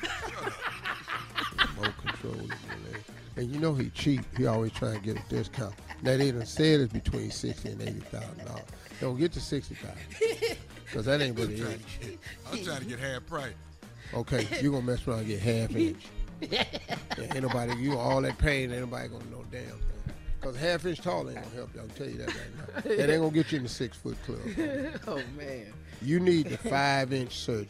[1.77, 2.35] Remote control.
[2.37, 3.01] is in there.
[3.37, 4.23] And you know he cheap.
[4.39, 5.75] He always try and get a discount.
[6.01, 8.65] Now they done said it's between sixty and eighty thousand dollars.
[8.99, 10.57] Don't get to sixty thousand.
[10.91, 11.79] Cause that ain't what it is.
[12.51, 13.53] I'm trying to get half price.
[14.15, 16.07] Okay, you gonna mess around and get half inch.
[16.41, 16.65] Yeah,
[17.19, 19.92] ain't nobody you all that pain, ain't nobody gonna know damn
[20.43, 20.53] thing.
[20.53, 21.81] Cause half inch tall ain't gonna help you.
[21.81, 22.37] I'll tell you that right
[22.75, 22.81] now.
[22.97, 24.41] That ain't gonna get you in the six foot club.
[25.07, 25.73] oh man.
[26.01, 27.69] You need the five inch surgery.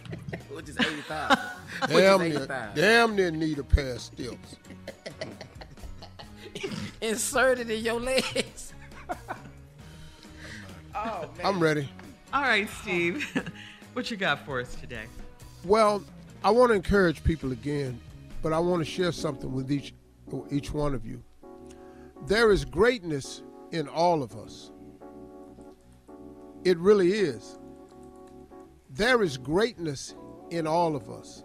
[0.52, 1.38] Which is eighty thousand.
[1.82, 4.56] Which Damn is eighty near, damn near need a pair of stilts.
[7.00, 8.74] Inserted in your legs.
[10.94, 11.44] oh man.
[11.44, 11.88] I'm ready.
[12.32, 13.26] All right, Steve,
[13.94, 15.04] what you got for us today?
[15.64, 16.02] Well,
[16.44, 18.00] I want to encourage people again,
[18.40, 19.94] but I want to share something with each
[20.50, 21.22] each one of you.
[22.26, 23.42] There is greatness
[23.72, 24.70] in all of us.
[26.64, 27.58] It really is.
[28.90, 30.14] There is greatness
[30.50, 31.44] in all of us.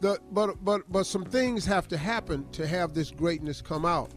[0.00, 4.10] The, but but but some things have to happen to have this greatness come out.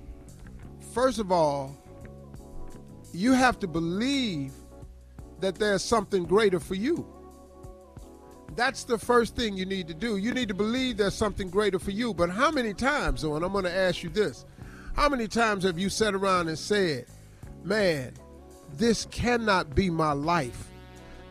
[0.93, 1.77] First of all,
[3.13, 4.53] you have to believe
[5.41, 7.14] that there's something greater for you.
[8.55, 10.17] That's the first thing you need to do.
[10.17, 12.13] You need to believe there's something greater for you.
[12.13, 14.45] But how many times, though, and I'm going to ask you this
[14.95, 17.05] how many times have you sat around and said,
[17.63, 18.13] man,
[18.77, 20.69] this cannot be my life?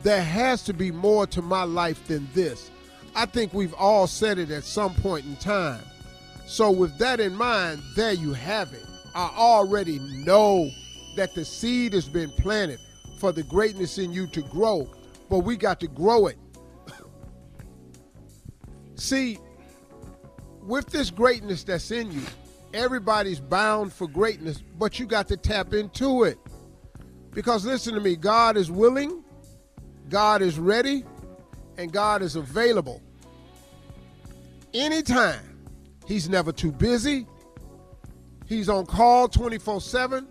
[0.03, 2.70] There has to be more to my life than this.
[3.15, 5.82] I think we've all said it at some point in time.
[6.47, 8.85] So, with that in mind, there you have it.
[9.15, 10.69] I already know
[11.16, 12.81] that the seed has been planted
[13.19, 14.86] for the greatness in you to grow.
[15.31, 16.36] but we got to grow it.
[18.97, 19.39] See,
[20.62, 22.23] with this greatness that's in you,
[22.73, 26.39] everybody's bound for greatness, but you got to tap into it.
[27.33, 29.25] Because listen to me, God is willing,
[30.09, 31.05] God is ready,
[31.79, 33.03] and God is available.
[34.73, 35.55] Anytime.
[36.07, 37.27] He's never too busy.
[38.47, 40.29] He's on call 24 7.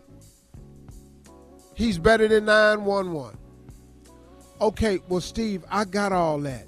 [1.76, 3.38] He's better than 911.
[4.62, 6.68] Okay, well, Steve, I got all that.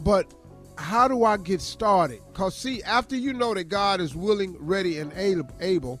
[0.00, 0.32] But
[0.78, 2.20] how do I get started?
[2.32, 5.12] Because, see, after you know that God is willing, ready, and
[5.60, 6.00] able,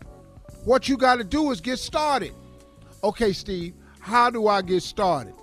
[0.64, 2.32] what you got to do is get started.
[3.02, 5.34] Okay, Steve, how do I get started?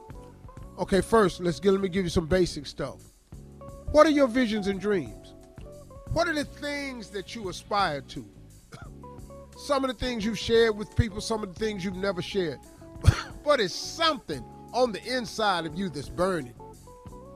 [0.80, 3.02] Okay, first, let's get, let me give you some basic stuff.
[3.92, 5.34] What are your visions and dreams?
[6.14, 8.26] What are the things that you aspire to?
[9.58, 12.60] some of the things you've shared with people, some of the things you've never shared.
[13.44, 14.44] but it's something
[14.74, 16.54] on the inside of you that's burning.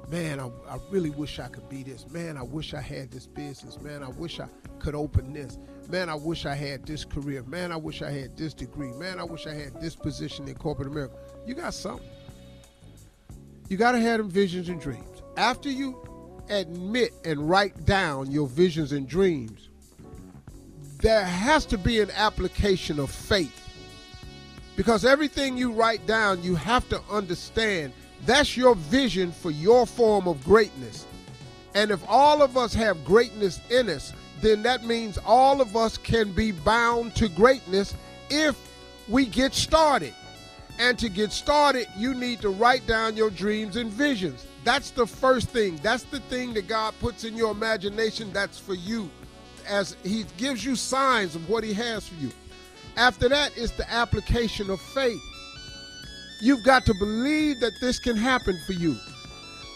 [0.10, 2.10] Man, I, I, really wish I could be this.
[2.10, 3.80] Man, I wish I had this business.
[3.80, 4.48] Man, I wish I
[4.80, 5.60] could open this.
[5.88, 7.44] Man, I wish I had this career.
[7.44, 8.92] Man, I wish I had this degree.
[8.94, 11.16] Man, I wish I had this position in corporate America.
[11.46, 12.08] You got something.
[13.70, 15.22] You got to have them visions and dreams.
[15.38, 16.02] After you
[16.50, 19.70] admit and write down your visions and dreams,
[21.02, 23.56] there has to be an application of faith.
[24.76, 27.94] Because everything you write down, you have to understand
[28.26, 31.06] that's your vision for your form of greatness.
[31.76, 35.98] And if all of us have greatness in us, then that means all of us
[35.98, 37.94] can be bound to greatness
[38.30, 38.58] if
[39.08, 40.14] we get started.
[40.80, 44.46] And to get started, you need to write down your dreams and visions.
[44.64, 45.78] That's the first thing.
[45.84, 49.10] That's the thing that God puts in your imagination that's for you
[49.68, 52.32] as he gives you signs of what he has for you.
[52.96, 55.22] After that is the application of faith.
[56.42, 58.98] You've got to believe that this can happen for you.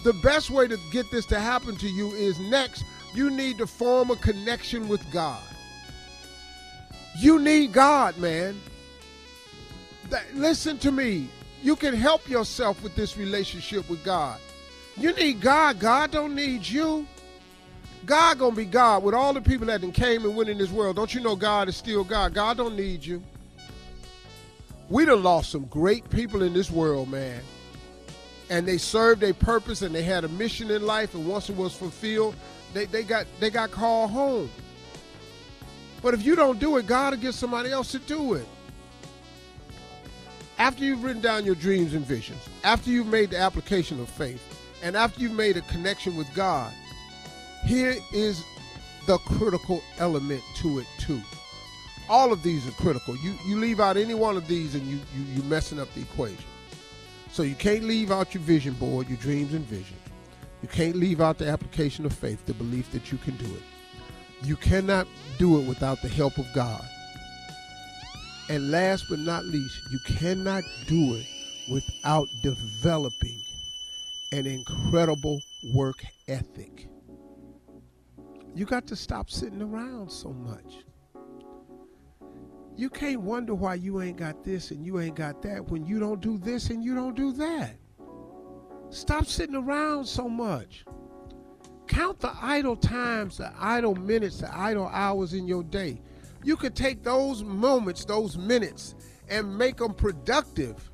[0.04, 2.84] The best way to get this to happen to you is next,
[3.14, 5.42] you need to form a connection with God.
[7.18, 8.60] You need God, man.
[10.10, 11.30] That, listen to me.
[11.62, 14.40] You can help yourself with this relationship with God.
[14.98, 15.80] You need God.
[15.80, 17.08] God don't need you.
[18.06, 20.98] God gonna be God with all the people that came and went in this world.
[20.98, 22.34] Don't you know God is still God?
[22.34, 23.24] God don't need you.
[24.90, 27.42] We done lost some great people in this world, man.
[28.50, 31.56] And they served a purpose and they had a mission in life, and once it
[31.56, 32.36] was fulfilled,
[32.74, 34.50] they, they got they got called home.
[36.02, 38.46] But if you don't do it, God will get somebody else to do it.
[40.58, 44.42] After you've written down your dreams and visions, after you've made the application of faith,
[44.84, 46.72] and after you've made a connection with God,
[47.66, 48.44] here is
[49.08, 51.22] the critical element to it too.
[52.10, 53.16] All of these are critical.
[53.18, 56.02] You you leave out any one of these and you you you messing up the
[56.02, 56.44] equation.
[57.32, 59.98] So you can't leave out your vision board, your dreams and vision.
[60.62, 63.64] You can't leave out the application of faith, the belief that you can do it.
[64.44, 65.08] You cannot
[65.38, 66.84] do it without the help of God.
[68.50, 71.26] And last but not least, you cannot do it
[71.72, 73.42] without developing
[74.32, 75.42] an incredible
[75.74, 76.88] work ethic.
[78.54, 80.84] You got to stop sitting around so much.
[82.76, 86.00] You can't wonder why you ain't got this and you ain't got that when you
[86.00, 87.76] don't do this and you don't do that.
[88.90, 90.86] Stop sitting around so much.
[91.88, 96.02] Count the idle times, the idle minutes, the idle hours in your day.
[96.44, 98.96] You could take those moments, those minutes,
[99.30, 100.90] and make them productive.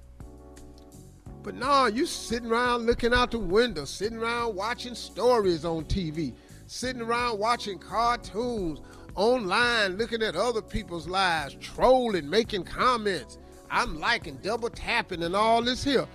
[1.43, 6.33] But no, you sitting around looking out the window, sitting around watching stories on TV,
[6.67, 8.81] sitting around watching cartoons,
[9.19, 13.37] online looking at other people's lives, trolling, making comments.
[13.69, 16.07] I'm liking, double tapping, and all this here.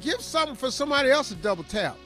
[0.00, 1.98] Give something for somebody else to double tap.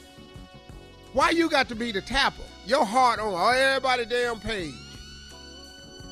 [1.13, 2.43] Why you got to be the tapper?
[2.67, 4.75] Your heart on everybody damn page.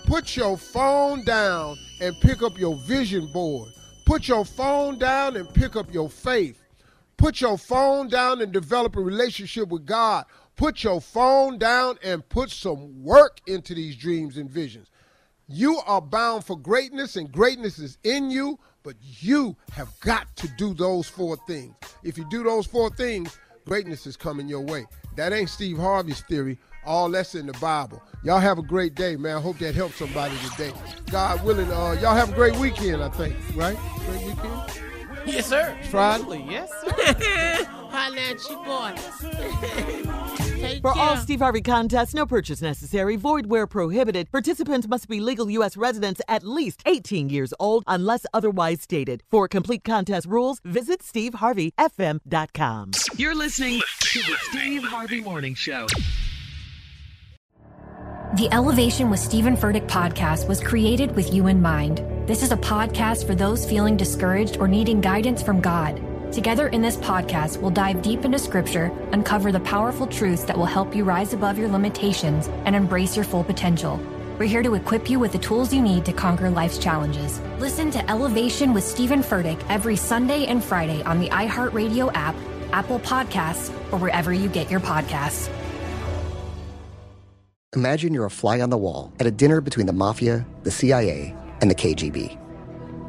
[0.07, 3.71] Put your phone down and pick up your vision board.
[4.07, 6.62] Put your phone down and pick up your faith.
[7.17, 10.27] Put your phone down and develop a relationship with God.
[10.61, 14.91] Put your phone down and put some work into these dreams and visions.
[15.49, 20.49] You are bound for greatness, and greatness is in you, but you have got to
[20.59, 21.74] do those four things.
[22.05, 24.85] If you do those four things, greatness is coming your way.
[25.16, 26.59] That ain't Steve Harvey's theory.
[26.85, 28.03] All that's in the Bible.
[28.23, 29.39] Y'all have a great day, man.
[29.39, 30.74] I hope that helps somebody today.
[31.11, 33.78] God willing, uh, y'all have a great weekend, I think, right?
[34.05, 34.82] Great weekend?
[35.24, 35.74] Yes, sir.
[35.91, 36.23] Friday?
[36.23, 37.77] Absolutely, yes, sir.
[37.91, 38.95] Holla at your boy.
[40.61, 41.17] Take For all.
[41.17, 44.31] Steve Harvey contests, no purchase necessary, void where prohibited.
[44.31, 45.77] Participants must be legal U.S.
[45.77, 49.23] residents at least 18 years old unless otherwise stated.
[49.31, 52.91] For complete contest rules, visit SteveHarveyFM.com.
[53.17, 55.87] You're listening to the Steve Harvey Morning Show.
[58.37, 62.05] The Elevation with Steven Furtick podcast was created with you in mind.
[62.29, 66.01] This is a podcast for those feeling discouraged or needing guidance from God.
[66.32, 70.65] Together in this podcast, we'll dive deep into scripture, uncover the powerful truths that will
[70.65, 74.01] help you rise above your limitations and embrace your full potential.
[74.39, 77.40] We're here to equip you with the tools you need to conquer life's challenges.
[77.59, 82.36] Listen to Elevation with Steven Furtick every Sunday and Friday on the iHeartRadio app,
[82.73, 85.51] Apple Podcasts, or wherever you get your podcasts.
[87.74, 91.35] Imagine you're a fly on the wall at a dinner between the mafia, the CIA,
[91.61, 92.39] and the KGB.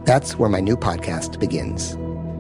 [0.06, 1.96] That's where my new podcast begins.